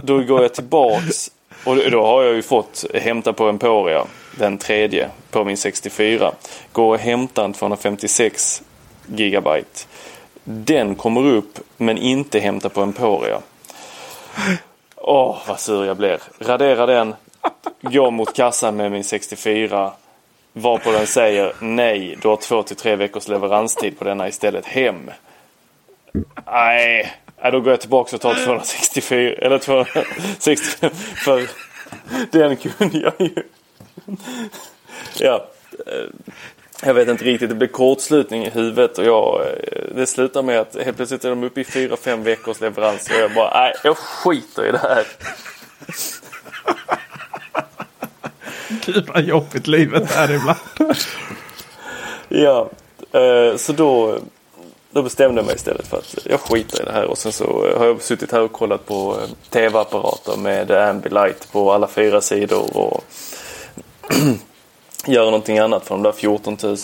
då 0.03 0.19
går 0.19 0.43
jag 0.43 0.55
tillbaks 0.55 1.31
och 1.65 1.77
då 1.91 2.07
har 2.07 2.23
jag 2.23 2.35
ju 2.35 2.43
fått 2.43 2.85
hämta 2.95 3.33
på 3.33 3.49
Emporia 3.49 4.07
den 4.39 4.59
tredje 4.59 5.09
på 5.31 5.45
min 5.45 5.57
64. 5.57 6.33
Går 6.73 6.95
och 6.95 6.99
hämtar 6.99 7.45
en 7.45 7.53
256 7.53 8.63
gigabyte. 9.07 9.87
Den 10.45 10.95
kommer 10.95 11.27
upp 11.27 11.59
men 11.77 11.99
inte 11.99 12.39
hämtar 12.39 12.69
på 12.69 12.81
Emporia. 12.81 13.41
Åh, 14.97 15.31
oh, 15.31 15.39
vad 15.49 15.61
sur 15.61 15.85
jag 15.85 15.97
blir. 15.97 16.19
Radera 16.39 16.87
den. 16.87 17.15
Går 17.81 18.11
mot 18.11 18.37
kassan 18.37 18.77
med 18.77 18.93
min 18.93 19.05
64. 19.05 19.93
Varpå 20.53 20.91
den 20.91 21.07
säger 21.07 21.53
nej, 21.61 22.19
du 22.23 22.29
har 22.29 22.37
två 22.37 22.63
till 22.63 22.77
tre 22.77 22.97
veckors 22.97 23.29
leveranstid 23.29 23.99
på 23.99 24.05
denna 24.05 24.29
istället. 24.29 24.67
Hem. 24.67 25.11
Nej, 26.47 27.13
då 27.43 27.61
går 27.61 27.73
jag 27.73 27.81
tillbaka 27.81 28.17
och 28.17 28.23
tar 28.23 28.35
264 28.35 29.35
eller 29.35 29.59
265 29.59 30.91
för 31.25 31.49
den 32.31 32.57
kunde 32.57 32.99
jag 32.99 33.13
ju. 33.19 33.43
Ja, 35.19 35.49
jag 36.83 36.95
vet 36.95 37.09
inte 37.09 37.25
riktigt, 37.25 37.49
det 37.49 37.55
blev 37.55 37.69
kortslutning 37.69 38.45
i 38.45 38.51
huvudet 38.51 38.99
och 38.99 39.05
jag, 39.05 39.41
eh, 39.41 39.83
det 39.95 40.07
slutar 40.07 40.43
med 40.43 40.61
att 40.61 40.77
helt 40.85 40.97
plötsligt 40.97 41.25
är 41.25 41.31
de 41.31 41.45
uppe 41.45 41.61
i 41.61 41.65
fyra 41.65 41.97
fem 41.97 42.23
veckors 42.23 42.61
leverans 42.61 43.11
och 43.11 43.17
jag 43.17 43.35
bara, 43.35 43.61
nej 43.61 43.73
jag 43.85 43.97
skiter 43.97 44.67
i 44.67 44.73
det 44.73 44.79
här. 44.79 45.07
Gud 48.87 49.09
vad 49.15 49.23
jobbigt 49.23 49.67
livet 49.67 50.17
är 50.17 50.35
ibland. 50.35 50.59
ja, 52.29 52.71
eh, 53.13 53.57
så 53.57 53.73
då, 53.73 54.19
då 54.97 55.03
bestämde 55.03 55.41
jag 55.41 55.47
mig 55.47 55.55
istället 55.55 55.87
för 55.87 55.97
att 55.97 56.15
jag 56.25 56.41
skiter 56.41 56.83
i 56.83 56.85
det 56.85 56.93
här 56.93 57.05
och 57.05 57.19
sen 57.19 57.33
så 57.33 57.45
har 57.79 57.87
jag 57.87 58.03
suttit 58.03 58.33
här 58.33 58.41
och 58.41 58.53
kollat 58.53 58.87
på 58.87 59.17
eh, 59.23 59.51
tv-apparater 59.51 60.37
med 60.37 60.71
Ambilight 60.71 61.53
på 61.53 61.73
alla 61.73 61.87
fyra 61.87 62.21
sidor 62.21 62.77
och 62.77 63.05
göra 65.07 65.25
någonting 65.25 65.59
annat 65.59 65.87
för 65.87 65.95
de 65.95 66.03
där 66.03 66.13
14 66.13 66.57
000. 66.63 66.77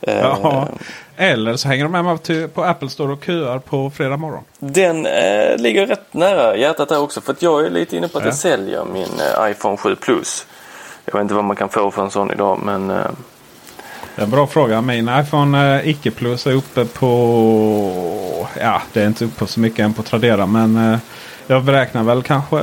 Ja. 0.00 0.68
eller 1.16 1.56
så 1.56 1.68
hänger 1.68 1.84
de 1.84 1.92
med 1.92 2.54
på 2.54 2.64
Apple 2.64 2.88
Store 2.88 3.12
och 3.12 3.24
köar 3.24 3.58
på 3.58 3.90
fredag 3.90 4.16
morgon. 4.16 4.44
Den 4.58 5.06
eh, 5.06 5.56
ligger 5.56 5.86
rätt 5.86 6.14
nära 6.14 6.56
hjärtat 6.56 6.88
där 6.88 7.00
också. 7.00 7.20
För 7.20 7.32
att 7.32 7.42
jag 7.42 7.66
är 7.66 7.70
lite 7.70 7.96
inne 7.96 8.08
på 8.08 8.18
att 8.18 8.24
ja. 8.24 8.28
jag 8.28 8.36
säljer 8.36 8.84
min 8.84 9.20
eh, 9.20 9.50
iPhone 9.50 9.76
7 9.76 9.96
Plus. 9.96 10.46
Jag 11.04 11.12
vet 11.12 11.22
inte 11.22 11.34
vad 11.34 11.44
man 11.44 11.56
kan 11.56 11.68
få 11.68 11.90
för 11.90 12.02
en 12.02 12.10
sån 12.10 12.30
idag 12.30 12.60
men... 12.62 12.92
En 14.16 14.30
bra 14.30 14.46
fråga. 14.46 14.80
Min 14.80 15.10
iPhone 15.20 15.76
eh, 15.80 15.88
Icke 15.88 16.10
Plus 16.10 16.46
är 16.46 16.52
uppe 16.52 16.84
på... 16.84 18.48
Ja, 18.60 18.82
det 18.92 19.02
är 19.02 19.06
inte 19.06 19.24
uppe 19.24 19.38
på 19.38 19.46
så 19.46 19.60
mycket 19.60 19.78
än 19.78 19.94
på 19.94 20.02
Tradera. 20.02 20.46
Men 20.46 20.92
eh, 20.92 20.98
jag 21.46 21.64
beräknar 21.64 22.02
väl 22.02 22.22
kanske 22.22 22.56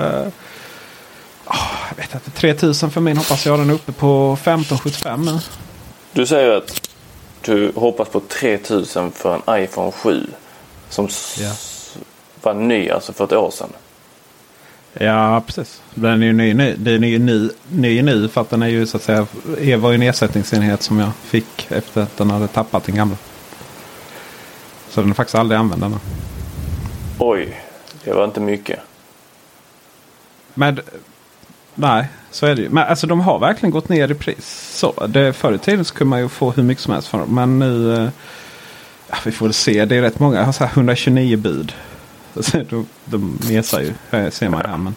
Oh, 1.51 1.55
jag 1.89 1.95
vet 1.97 2.13
inte, 2.13 2.31
3000 2.31 2.91
för 2.91 3.01
min 3.01 3.17
hoppas 3.17 3.45
jag. 3.45 3.59
Den 3.59 3.69
är 3.69 3.73
uppe 3.73 3.91
på 3.91 4.33
1575 4.33 5.21
nu. 5.25 5.39
Du 6.13 6.25
säger 6.25 6.51
att 6.57 6.81
du 7.41 7.71
hoppas 7.75 8.09
på 8.09 8.19
3000 8.19 9.11
för 9.11 9.35
en 9.47 9.63
iPhone 9.63 9.91
7. 9.91 10.27
Som 10.89 11.05
s- 11.05 11.93
var 12.41 12.53
ny 12.53 12.89
alltså 12.89 13.13
för 13.13 13.23
ett 13.23 13.33
år 13.33 13.51
sedan. 13.51 13.69
Ja, 14.93 15.43
precis. 15.47 15.81
Den 15.95 16.21
är 16.21 16.27
ju 16.27 16.33
ny, 16.33 16.53
ny, 16.53 16.75
den 16.77 17.03
är 17.03 17.07
ju 17.07 17.19
ny, 17.19 17.49
ny 17.69 18.01
nu 18.01 18.27
för 18.27 18.41
att 18.41 18.49
den 18.49 18.61
är 18.61 18.67
ju 18.67 18.85
så 18.85 18.97
att 18.97 19.03
säga. 19.03 19.27
Det 19.61 19.75
var 19.75 19.91
ju 19.91 19.95
en 19.95 20.01
ersättningsenhet 20.01 20.81
som 20.81 20.99
jag 20.99 21.11
fick 21.15 21.71
efter 21.71 22.01
att 22.01 22.17
den 22.17 22.29
hade 22.29 22.47
tappat 22.47 22.83
den 22.83 22.95
gamla. 22.95 23.17
Så 24.89 25.01
den 25.01 25.09
är 25.09 25.13
faktiskt 25.13 25.35
aldrig 25.35 25.59
använd 25.59 25.83
ännu. 25.83 25.97
Oj, 27.19 27.61
det 28.03 28.13
var 28.13 28.25
inte 28.25 28.39
mycket. 28.39 28.79
Men 30.53 30.79
nej, 31.75 32.07
så 32.31 32.45
är 32.45 32.55
det 32.55 32.61
ju. 32.61 32.69
Men 32.69 32.87
alltså 32.87 33.07
de 33.07 33.19
har 33.19 33.39
verkligen 33.39 33.71
gått 33.71 33.89
ner 33.89 34.11
i 34.11 34.15
pris. 34.15 34.71
Så, 34.77 35.07
det, 35.07 35.33
förr 35.33 35.53
i 35.53 35.57
tiden 35.57 35.85
så 35.85 35.93
kunde 35.93 36.09
man 36.09 36.19
ju 36.19 36.29
få 36.29 36.51
hur 36.51 36.63
mycket 36.63 36.83
som 36.83 36.93
helst 36.93 37.07
för 37.07 37.17
dem. 37.17 37.35
Men 37.35 37.59
nu, 37.59 37.95
eh, 37.95 38.09
ja, 39.09 39.17
vi 39.25 39.31
får 39.31 39.45
väl 39.45 39.53
se. 39.53 39.85
Det 39.85 39.95
är 39.95 40.01
rätt 40.01 40.19
många. 40.19 40.37
Jag 40.37 40.45
har 40.45 40.51
så 40.51 40.63
här 40.63 40.71
129 40.71 41.37
bud. 41.37 41.73
Så 42.39 42.57
De, 42.69 42.85
de 43.05 43.39
mesar 43.49 43.79
ju, 43.79 43.93
ser 44.31 44.49
man 44.49 44.61
här. 44.65 44.77
Men 44.77 44.95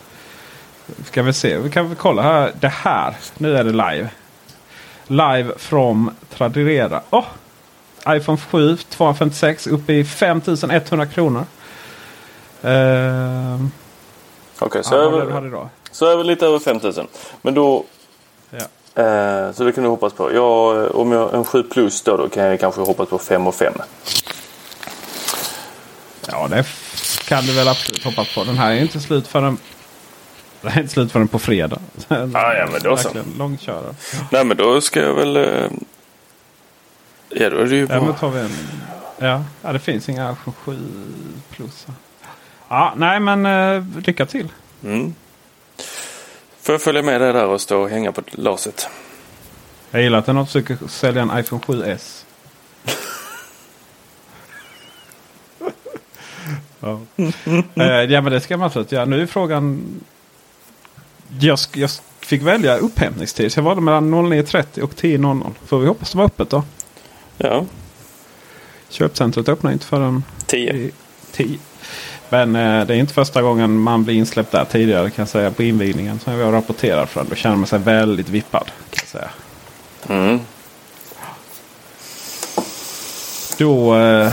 ska 1.05 1.23
vi 1.23 1.33
se, 1.33 1.59
vi 1.59 1.71
kan 1.71 1.89
väl 1.89 1.97
kolla 1.97 2.23
här. 2.23 2.53
Det 2.61 2.69
här, 2.69 3.17
nu 3.39 3.57
är 3.57 3.65
det 3.65 3.71
live. 3.73 4.09
Live 5.07 5.53
från 5.59 6.11
Tradera. 6.37 7.03
Åh! 7.11 7.25
iPhone 8.09 8.39
7 8.51 8.77
256 8.77 9.67
uppe 9.67 9.93
i 9.93 10.05
5100 10.05 11.07
kronor. 11.07 11.45
Uh, 12.65 13.67
Okej, 14.59 14.85
så, 14.85 14.95
ja, 14.95 15.23
är 15.23 15.31
hade 15.31 15.47
idag. 15.47 15.69
så 15.91 16.07
är 16.13 16.17
vi 16.17 16.25
lite 16.25 16.47
över 16.47 16.59
5000. 16.59 17.07
Men 17.43 17.55
då... 17.55 17.85
Ja. 18.51 19.03
Eh, 19.03 19.53
så 19.53 19.65
det 19.65 19.73
kan 19.73 19.85
du 19.85 19.91
hoppas 19.91 20.13
på. 20.13 20.33
Jag, 20.35 20.95
om 20.95 21.13
jag 21.13 21.35
en 21.35 21.45
7 21.45 21.63
plus 21.63 22.03
då, 22.03 22.17
då 22.17 22.29
kan 22.29 22.45
jag 22.45 22.61
kanske 22.61 22.81
hoppas 22.81 23.09
på 23.09 23.19
5 23.19 23.47
och 23.47 23.55
5. 23.55 23.75
Ja, 26.29 26.49
det 26.51 26.59
f- 26.59 26.82
kan 27.29 27.45
du 27.45 27.53
väl 27.53 27.69
absolut 27.69 28.05
hoppas 28.05 28.35
på. 28.35 28.45
Den 28.45 28.59
här 28.59 28.71
är 28.73 28.81
inte 28.81 29.01
slut 29.01 29.29
förrän, 29.29 29.59
den 30.61 30.73
är 30.73 30.79
inte 30.81 30.93
slut 30.93 31.13
förrän 31.13 31.29
på 31.29 31.39
fredag. 31.39 31.79
Ah, 32.09 32.17
ja, 32.55 32.69
men 32.73 32.83
då 32.83 32.97
så. 32.97 33.09
Långkörare. 33.39 33.95
Nej 34.31 34.45
men 34.45 34.57
då 34.57 34.81
ska 34.81 35.01
jag 35.01 35.15
väl... 35.15 35.37
Eh, 35.37 35.71
ja 37.29 37.51
då 37.51 37.57
är 37.57 37.65
det 37.67 37.77
ju 37.77 37.81
Ja, 37.81 37.87
men 37.89 38.05
bra. 38.05 38.13
tar 38.15 38.31
vi 38.31 38.41
en. 38.41 38.51
Ja, 39.19 39.45
ja, 39.63 39.73
det 39.73 39.79
finns 39.79 40.09
inga 40.09 40.33
iPhone 40.33 40.55
7 40.65 40.79
plus. 41.51 41.87
Ja, 42.69 42.95
nej 42.97 43.21
men 43.21 43.47
eh, 43.47 43.85
lycka 44.07 44.27
till. 44.27 44.49
Mm. 44.85 45.15
Får 46.63 46.73
jag 46.73 46.83
följa 46.83 47.03
med 47.03 47.21
dig 47.21 47.33
där 47.33 47.47
och 47.47 47.61
stå 47.61 47.81
och 47.83 47.89
hänga 47.91 48.13
på 48.13 48.23
laset? 48.31 48.89
Jag 49.91 50.03
gillar 50.03 50.19
att 50.19 50.27
den 50.27 50.47
försöker 50.47 50.79
sälja 50.89 51.23
en 51.23 51.39
iPhone 51.39 51.63
7S. 51.67 52.25
Ja. 56.83 57.01
Eh, 57.75 57.85
ja 57.87 58.21
men 58.21 58.33
det 58.33 58.41
ska 58.41 58.57
man 58.57 58.67
absolut 58.67 58.93
göra. 58.93 59.05
Nu 59.05 59.23
är 59.23 59.27
frågan. 59.27 59.85
Jag, 61.41 61.59
jag 61.75 61.91
fick 62.21 62.43
välja 62.43 62.77
upphämtningstid. 62.77 63.53
Så 63.53 63.59
jag 63.59 63.65
valde 63.65 63.83
mellan 63.83 64.15
09.30 64.15 64.81
och 64.81 64.95
10.00. 64.95 65.51
Får 65.67 65.79
vi 65.79 65.87
hoppas 65.87 66.13
det 66.13 66.19
var 66.19 66.25
öppet 66.25 66.51
då. 66.51 66.63
Ja, 67.39 67.65
Köpcentret 68.89 69.49
öppnar 69.49 69.73
inte 69.73 69.87
förrän 69.87 70.25
10. 70.47 70.73
i 70.73 70.91
10. 71.33 71.59
Men 72.29 72.57
eh, 72.57 72.87
det 72.87 72.95
är 72.95 72.99
inte 72.99 73.15
första 73.15 73.43
gången 73.43 73.79
man 73.79 74.05
blir 74.05 74.15
insläppt 74.15 74.53
där 74.53 74.65
tidigare 74.65 75.11
kan 75.11 75.23
jag 75.23 75.29
säga 75.29 75.51
på 75.51 75.63
invigningen. 75.63 76.19
Som 76.19 76.33
jag 76.33 76.53
rapporterar 76.53 77.07
från. 77.07 77.27
Då 77.29 77.35
känner 77.35 77.57
man 77.57 77.67
sig 77.67 77.79
väldigt 77.79 78.29
vippad. 78.29 78.71
Kan 78.91 79.07
säga. 79.07 79.31
Mm. 80.09 80.41
Då 83.59 83.97
eh, 83.97 84.33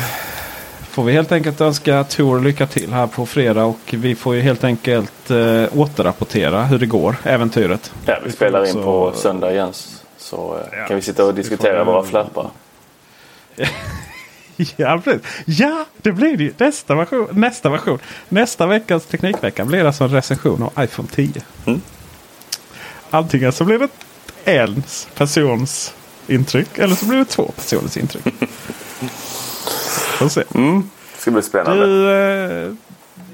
får 0.90 1.04
vi 1.04 1.14
helt 1.14 1.32
enkelt 1.32 1.62
önska 1.62 2.04
Tor 2.04 2.40
lycka 2.42 2.68
till 2.68 2.94
här 2.94 3.08
på 3.08 3.26
fredag. 3.26 3.64
Och 3.66 3.80
vi 3.90 4.16
får 4.16 4.36
ju 4.36 4.42
helt 4.42 4.64
enkelt 4.64 5.32
eh, 5.32 5.64
återrapportera 5.80 6.64
hur 6.64 6.80
det 6.80 6.86
går. 6.86 7.16
Äventyret. 7.24 7.92
Ja, 8.06 8.18
vi 8.26 8.32
spelar 8.32 8.66
in 8.66 8.70
också- 8.78 8.84
på 8.84 9.12
söndag 9.16 9.52
igen. 9.52 9.74
Så 10.18 10.58
eh, 10.72 10.80
Ja, 10.80 10.88
kan 10.88 10.96
vi 10.96 11.02
sitta 11.02 11.26
och 11.26 11.34
diskutera 11.34 11.84
våra 11.84 12.04
flappar. 12.04 12.50
Ja, 14.76 15.02
precis. 15.04 15.22
Ja, 15.46 15.86
det 15.98 16.12
blir 16.12 16.38
det 16.38 16.44
ju. 16.44 16.54
Nästa 16.58 16.96
version. 16.96 17.28
Nästa 17.32 17.70
version. 17.70 18.00
Nästa 18.30 18.66
veckas 18.66 19.06
Teknikvecka 19.06 19.66
blir 19.66 19.86
alltså 19.86 20.04
en 20.04 20.10
recension 20.10 20.64
av 20.76 20.84
iPhone 20.84 21.08
10. 21.16 21.32
Mm. 21.66 21.82
Antingen 23.10 23.52
så 23.52 23.64
blir 23.66 23.80
det 23.80 23.88
en 24.46 24.84
persons 25.16 25.94
intryck. 26.28 26.78
Eller 26.78 26.96
så 26.96 27.06
blir 27.06 27.18
det 27.18 27.26
två 27.26 27.52
personers 27.56 27.98
intryck. 27.98 28.24
Får 30.20 30.30
se. 30.30 30.44
Mm. 30.56 30.90
Det 31.16 31.22
ska 31.22 31.32
bli 31.32 31.42
spännande. 31.42 31.86
Du, 31.86 32.12
eh, 32.68 32.74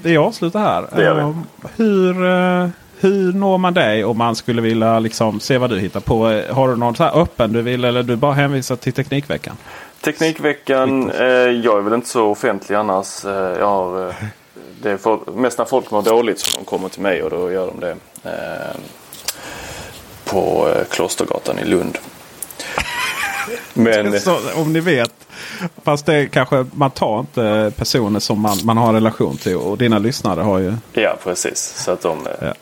det 0.01 0.17
avslutar 0.17 0.59
här. 0.59 0.85
Det 0.95 1.03
gör 1.03 1.13
vi. 1.15 1.21
Eh, 1.21 1.35
Hur, 1.75 2.25
eh, 2.25 2.67
hur 2.99 3.33
når 3.33 3.57
man 3.57 3.73
dig 3.73 4.05
om 4.05 4.17
man 4.17 4.35
skulle 4.35 4.61
vilja 4.61 4.99
liksom 4.99 5.39
se 5.39 5.57
vad 5.57 5.69
du 5.69 5.79
hittar 5.79 5.99
på? 5.99 6.41
Har 6.51 6.67
du 6.67 6.75
någon 6.75 6.95
så 6.95 7.03
här 7.03 7.21
öppen 7.21 7.53
du 7.53 7.61
vill 7.61 7.85
eller 7.85 8.03
du 8.03 8.15
bara 8.15 8.33
hänvisar 8.33 8.75
till 8.75 8.93
Teknikveckan? 8.93 9.57
Teknikveckan, 10.01 11.11
eh, 11.11 11.25
jag 11.25 11.77
är 11.77 11.81
väl 11.81 11.93
inte 11.93 12.09
så 12.09 12.25
offentlig 12.25 12.75
annars. 12.75 13.23
Jag 13.59 13.67
har, 13.67 14.13
det 14.81 14.91
är 14.91 14.97
folk, 14.97 15.21
mest 15.35 15.57
när 15.57 15.65
folk 15.65 15.91
mår 15.91 16.01
dåligt 16.01 16.39
som 16.39 16.63
de 16.63 16.65
kommer 16.65 16.89
till 16.89 17.01
mig 17.01 17.23
och 17.23 17.29
då 17.29 17.51
gör 17.51 17.67
de 17.67 17.79
det 17.79 17.95
eh, 18.23 18.75
på 20.25 20.67
Klostergatan 20.89 21.59
i 21.59 21.65
Lund. 21.65 21.97
Men 23.77 24.19
Så, 24.19 24.39
om 24.55 24.73
ni 24.73 24.79
vet. 24.79 25.13
Fast 25.83 26.05
det 26.05 26.27
kanske, 26.27 26.65
man 26.71 26.91
tar 26.91 27.19
inte 27.19 27.71
personer 27.77 28.19
som 28.19 28.41
man, 28.41 28.57
man 28.63 28.77
har 28.77 28.93
relation 28.93 29.37
till. 29.37 29.55
Och 29.55 29.77
dina 29.77 29.99
lyssnare 29.99 30.41
har 30.41 30.59
ju. 30.59 30.73
ja, 30.93 31.17
precis. 31.23 31.73
Så 31.77 31.91
att 31.91 32.01
de, 32.01 32.27
eh, 32.27 32.33
Ja. 32.41 32.53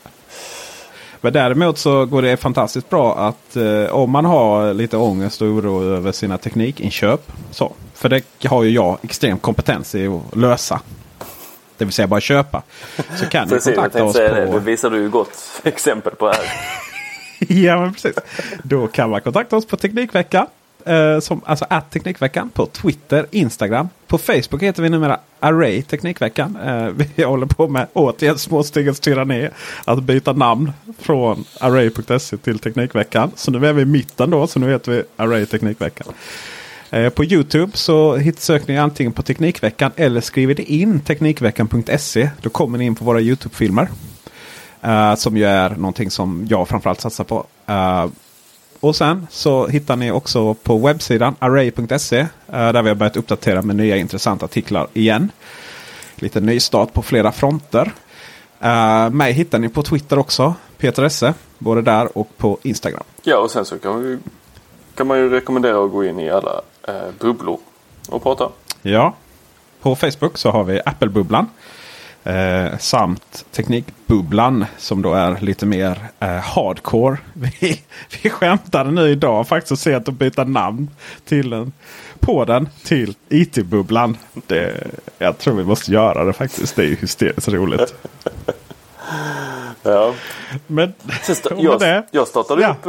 Men 1.22 1.34
däremot 1.34 1.78
så 1.78 2.06
går 2.06 2.22
det 2.22 2.38
fantastiskt 2.38 2.90
bra 2.90 3.18
att 3.18 3.56
eh, 3.56 3.86
om 3.86 4.12
man 4.12 4.26
har 4.26 4.74
lite 4.74 4.98
ångest 4.98 5.42
och 5.42 5.48
oro 5.48 5.84
över 5.84 6.12
sina 6.12 6.38
teknikinköp. 6.38 7.32
Så, 7.52 7.74
för 7.94 8.10
det 8.10 8.24
har 8.46 8.64
ju 8.64 8.70
jag 8.70 8.98
extrem 9.02 9.40
kompetens 9.40 9.96
i 9.96 10.08
att 10.08 10.36
lösa. 10.38 10.82
Det 11.78 11.86
vill 11.86 11.94
säga 11.94 12.08
bara 12.08 12.22
köpa. 12.22 12.64
Så 13.16 13.26
kan 13.26 13.44
ni 13.44 13.50
precis, 13.50 13.68
jag 13.68 13.76
kontakta 13.76 14.04
oss 14.04 14.16
säga 14.16 14.34
det. 14.34 14.46
på... 14.46 14.54
Det 14.54 14.60
visar 14.60 14.90
du 14.90 14.98
ju 14.98 15.10
gott 15.10 15.38
exempel 15.64 16.16
på 16.16 16.28
här. 16.28 16.42
ja 17.48 17.80
men 17.82 17.94
precis. 17.94 18.16
Då 18.64 18.88
kan 18.88 19.10
man 19.10 19.22
kontakta 19.22 19.58
oss 19.58 19.66
på 19.66 19.78
Teknikveckan. 19.78 20.48
Eh, 20.86 21.20
som, 21.20 21.42
alltså 21.46 21.66
att 21.70 21.92
Teknikveckan 21.92 22.50
på 22.50 22.66
Twitter, 22.66 23.26
Instagram. 23.32 23.90
På 24.08 24.18
Facebook 24.18 24.64
heter 24.64 24.84
vi 24.84 24.90
numera 24.90 25.20
Array 25.40 25.82
Teknikveckan. 25.82 26.58
Eh, 26.66 26.88
vi 27.16 27.24
håller 27.24 27.46
på 27.46 27.68
med 27.68 27.88
återigen 27.94 28.38
småstegens 28.38 29.00
tyranni. 29.00 29.50
Att 29.86 30.04
byta 30.04 30.34
namn 30.34 30.72
från 31.00 31.46
Array.se 31.60 32.38
till 32.38 32.60
Teknikveckan. 32.60 33.32
Så 33.36 33.52
nu 33.52 33.68
är 33.68 33.74
vi 33.74 33.82
i 33.82 33.86
mitten 33.86 34.30
då. 34.30 34.48
Så 34.48 34.60
nu 34.60 34.72
heter 34.72 34.92
vi 34.92 35.04
Array 35.16 35.46
Teknikveckan. 35.46 36.08
Eh, 36.90 37.10
På 37.10 37.24
Youtube 37.24 37.72
så 37.78 38.20
söker 38.38 38.74
ni 38.74 38.80
antingen 38.80 39.14
på 39.14 39.24
Teknikveckan 39.24 39.92
eller 39.96 40.22
skriver 40.22 40.56
det 40.56 40.72
in 40.72 41.00
Teknikveckan.se. 41.00 42.30
Då 42.42 42.50
kommer 42.50 42.78
ni 42.78 42.86
in 42.86 42.96
på 42.96 43.06
våra 43.06 43.22
Youtube-filmer. 43.22 43.88
Uh, 44.86 45.16
som 45.16 45.38
ju 45.38 45.46
är 45.46 45.70
någonting 45.70 46.12
som 46.12 46.48
jag 46.50 46.68
framförallt 46.68 47.02
satsar 47.02 47.24
på. 47.24 47.46
Uh, 47.70 48.06
och 48.84 48.96
sen 48.96 49.28
så 49.30 49.68
hittar 49.68 49.96
ni 49.96 50.12
också 50.12 50.54
på 50.54 50.78
webbsidan 50.78 51.36
array.se. 51.40 52.20
eh, 52.20 52.28
där 52.48 52.82
vi 52.82 52.90
har 52.90 52.96
börjat 52.96 53.18
uppdatera 53.18 53.62
med 53.62 53.76
nya 53.76 53.98
intressanta 53.98 54.46
artiklar 54.46 54.88
igen. 54.94 55.32
Lite 56.16 56.42
nystart 56.42 56.94
på 56.94 57.02
flera 57.02 57.32
fronter. 57.32 57.92
Uh, 58.64 59.10
mig 59.10 59.34
hittar 59.34 59.60
ni 59.60 59.70
på 59.70 59.84
Twitter 59.84 60.20
också. 60.20 60.54
Peter 60.78 61.04
Esse. 61.04 61.34
Både 61.58 61.82
där 61.82 62.18
och 62.18 62.38
på 62.38 62.58
Instagram. 62.64 63.04
Ja, 63.24 63.38
och 63.38 63.52
sen 63.52 63.66
så 63.66 63.80
kan, 63.80 64.04
vi, 64.04 64.18
kan 64.96 65.08
man 65.08 65.18
ju 65.18 65.30
rekommendera 65.30 65.86
att 65.86 65.92
gå 65.92 66.04
in 66.04 66.20
i 66.20 66.30
alla 66.30 66.62
eh, 66.88 66.94
bubblor 67.20 67.60
och 68.10 68.24
prata. 68.24 68.50
Ja. 68.82 69.16
På 69.82 69.96
Facebook 69.96 70.38
så 70.38 70.52
har 70.52 70.64
vi 70.64 70.82
Apple-bubblan. 70.86 71.50
Eh, 72.24 72.78
samt 72.78 73.46
Teknikbubblan 73.52 74.66
som 74.78 75.02
då 75.02 75.14
är 75.14 75.38
lite 75.42 75.66
mer 75.66 76.00
eh, 76.20 76.28
hardcore. 76.30 77.18
Vi, 77.34 77.82
vi 78.24 78.30
skämtade 78.30 78.92
nu 78.92 79.10
idag 79.10 79.48
faktiskt 79.48 79.72
att 79.72 79.80
se 79.80 79.94
att 79.94 80.06
de 80.06 80.16
byta 80.16 80.44
namn 80.44 80.90
till 81.26 81.50
den, 81.50 81.72
på 82.20 82.46
den 82.46 82.70
till 82.84 83.16
IT-bubblan. 83.30 84.18
Det, 84.48 84.88
jag 85.18 85.38
tror 85.38 85.56
vi 85.56 85.64
måste 85.64 85.92
göra 85.92 86.24
det 86.24 86.34
faktiskt. 86.34 86.76
Det 86.76 86.82
är 86.84 86.88
ju 86.88 86.96
hysteriskt 86.96 87.48
roligt. 87.50 87.94
Ja. 89.86 90.14
Men 90.68 90.94
sta- 91.24 91.54
och 91.54 91.64
med 91.64 91.80
det, 91.80 91.88
jag, 91.96 92.04
jag 92.12 92.28
startade 92.28 92.62
Ja. 92.62 92.70
upp 92.70 92.86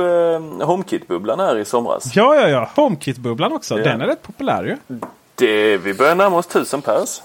eh, 0.61 0.66
HomeKit-bubblan 0.66 1.41
här 1.41 1.59
i 1.59 1.64
somras. 1.64 2.16
ja, 2.16 2.35
ja, 2.35 2.49
ja. 2.49 2.70
HomeKit-bubblan 2.76 3.53
också. 3.53 3.78
Ja. 3.78 3.85
Den 3.85 4.01
är 4.01 4.07
rätt 4.07 4.22
populär 4.22 4.64
ju. 4.64 4.99
Det, 5.35 5.76
vi 5.76 5.95
börjar 5.95 6.14
närma 6.14 6.37
oss 6.37 6.47
tusen 6.47 6.82
pers. 6.82 7.20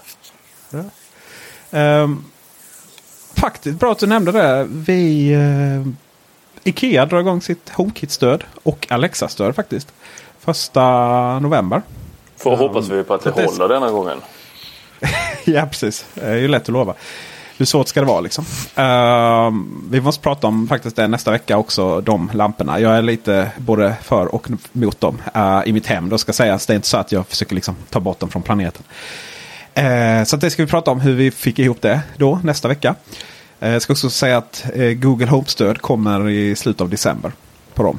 Ehm, 1.70 2.24
faktiskt 3.34 3.78
bra 3.78 3.92
att 3.92 3.98
du 3.98 4.06
nämnde 4.06 4.32
det. 4.32 4.66
Vi, 4.70 5.32
eh, 5.32 5.88
Ikea 6.64 7.06
drar 7.06 7.20
igång 7.20 7.40
sitt 7.42 7.68
HomeKit-stöd 7.68 8.44
och 8.62 8.86
Alexa-stöd 8.90 9.54
faktiskt. 9.56 9.88
Första 10.40 10.82
november. 11.38 11.82
Får 12.36 12.56
hoppas 12.56 12.88
vi 12.88 13.02
på 13.04 13.14
att 13.14 13.24
det 13.24 13.32
det- 13.36 13.44
håller 13.46 13.68
denna 13.68 13.90
gången. 13.90 14.18
ja, 15.44 15.66
precis. 15.66 16.06
Det 16.14 16.20
är 16.26 16.36
ju 16.36 16.48
lätt 16.48 16.62
att 16.62 16.68
lova. 16.68 16.94
Hur 17.56 17.66
svårt 17.66 17.88
ska 17.88 18.00
det 18.00 18.06
vara 18.06 18.20
liksom? 18.20 18.44
Ehm, 18.74 19.84
vi 19.90 20.00
måste 20.00 20.22
prata 20.22 20.46
om 20.46 20.68
faktiskt 20.68 20.96
det 20.96 21.08
nästa 21.08 21.30
vecka 21.30 21.56
också. 21.58 22.00
De 22.00 22.30
lamporna. 22.34 22.80
Jag 22.80 22.96
är 22.96 23.02
lite 23.02 23.50
både 23.58 23.96
för 24.02 24.34
och 24.34 24.46
mot 24.72 25.00
dem 25.00 25.22
eh, 25.34 25.60
i 25.66 25.72
mitt 25.72 25.86
hem. 25.86 26.08
Då 26.08 26.18
ska 26.18 26.32
sägas. 26.32 26.66
Det 26.66 26.72
är 26.72 26.74
inte 26.74 26.88
så 26.88 26.96
att 26.96 27.12
jag 27.12 27.26
försöker 27.26 27.54
liksom 27.54 27.76
ta 27.90 28.00
bort 28.00 28.20
dem 28.20 28.28
från 28.28 28.42
planeten. 28.42 28.82
Eh, 29.74 30.24
så 30.24 30.36
att 30.36 30.40
det 30.40 30.50
ska 30.50 30.64
vi 30.64 30.70
prata 30.70 30.90
om 30.90 31.00
hur 31.00 31.14
vi 31.14 31.30
fick 31.30 31.58
ihop 31.58 31.82
det 31.82 32.00
då 32.16 32.40
nästa 32.44 32.68
vecka. 32.68 32.94
Eh, 33.60 33.70
jag 33.70 33.82
ska 33.82 33.92
också 33.92 34.10
säga 34.10 34.38
att 34.38 34.64
eh, 34.74 34.90
Google 34.90 35.26
Home-stöd 35.26 35.80
kommer 35.80 36.28
i 36.28 36.56
slutet 36.56 36.80
av 36.80 36.88
december 36.88 37.32
på 37.74 37.82
dem. 37.82 37.98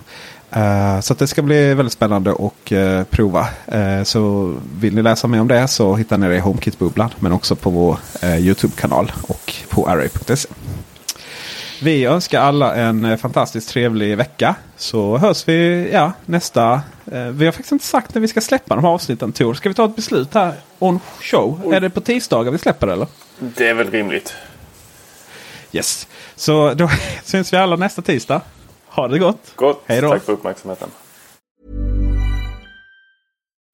Eh, 0.51 0.99
så 0.99 1.13
att 1.13 1.19
det 1.19 1.27
ska 1.27 1.41
bli 1.41 1.73
väldigt 1.73 1.93
spännande 1.93 2.31
att 2.31 2.71
eh, 2.71 3.03
prova. 3.03 3.47
Eh, 3.67 4.03
så 4.03 4.53
vill 4.79 4.95
ni 4.95 5.01
läsa 5.01 5.27
mer 5.27 5.41
om 5.41 5.47
det 5.47 5.67
så 5.67 5.95
hittar 5.95 6.17
ni 6.17 6.27
det 6.27 6.35
i 6.35 6.39
HomeKit-bubblan. 6.39 7.09
Men 7.19 7.31
också 7.31 7.55
på 7.55 7.69
vår 7.69 7.97
eh, 8.21 8.37
YouTube-kanal 8.37 9.11
och 9.27 9.53
på 9.69 9.87
array.se. 9.87 10.49
Vi 11.83 12.05
önskar 12.05 12.41
alla 12.41 12.75
en 12.75 13.05
eh, 13.05 13.17
fantastiskt 13.17 13.69
trevlig 13.69 14.17
vecka. 14.17 14.55
Så 14.77 15.17
hörs 15.17 15.47
vi 15.47 15.89
ja, 15.93 16.11
nästa. 16.25 16.81
Eh, 17.11 17.27
vi 17.27 17.45
har 17.45 17.51
faktiskt 17.51 17.71
inte 17.71 17.85
sagt 17.85 18.13
när 18.13 18.21
vi 18.21 18.27
ska 18.27 18.41
släppa 18.41 18.75
de 18.75 18.83
här 18.83 18.91
avsnitten 18.91 19.31
Tor. 19.31 19.53
Ska 19.53 19.69
vi 19.69 19.75
ta 19.75 19.85
ett 19.85 19.95
beslut 19.95 20.33
här 20.33 20.53
on 20.79 20.99
show? 21.21 21.73
Är 21.73 21.79
det 21.79 21.89
på 21.89 22.01
tisdagar 22.01 22.51
vi 22.51 22.57
släpper 22.57 22.87
eller? 22.87 23.07
Det 23.39 23.67
är 23.67 23.73
väl 23.73 23.91
rimligt. 23.91 24.33
Yes. 25.71 26.07
Så 26.35 26.73
då 26.73 26.89
syns 27.23 27.53
vi 27.53 27.57
alla 27.57 27.75
nästa 27.75 28.01
tisdag. 28.01 28.41
Ha 28.87 29.07
det 29.07 29.19
gott. 29.19 29.51
Gott. 29.55 29.83
Hej 29.85 30.01
då. 30.01 30.09
Tack 30.09 30.23
för 30.23 30.33
uppmärksamheten. 30.33 30.89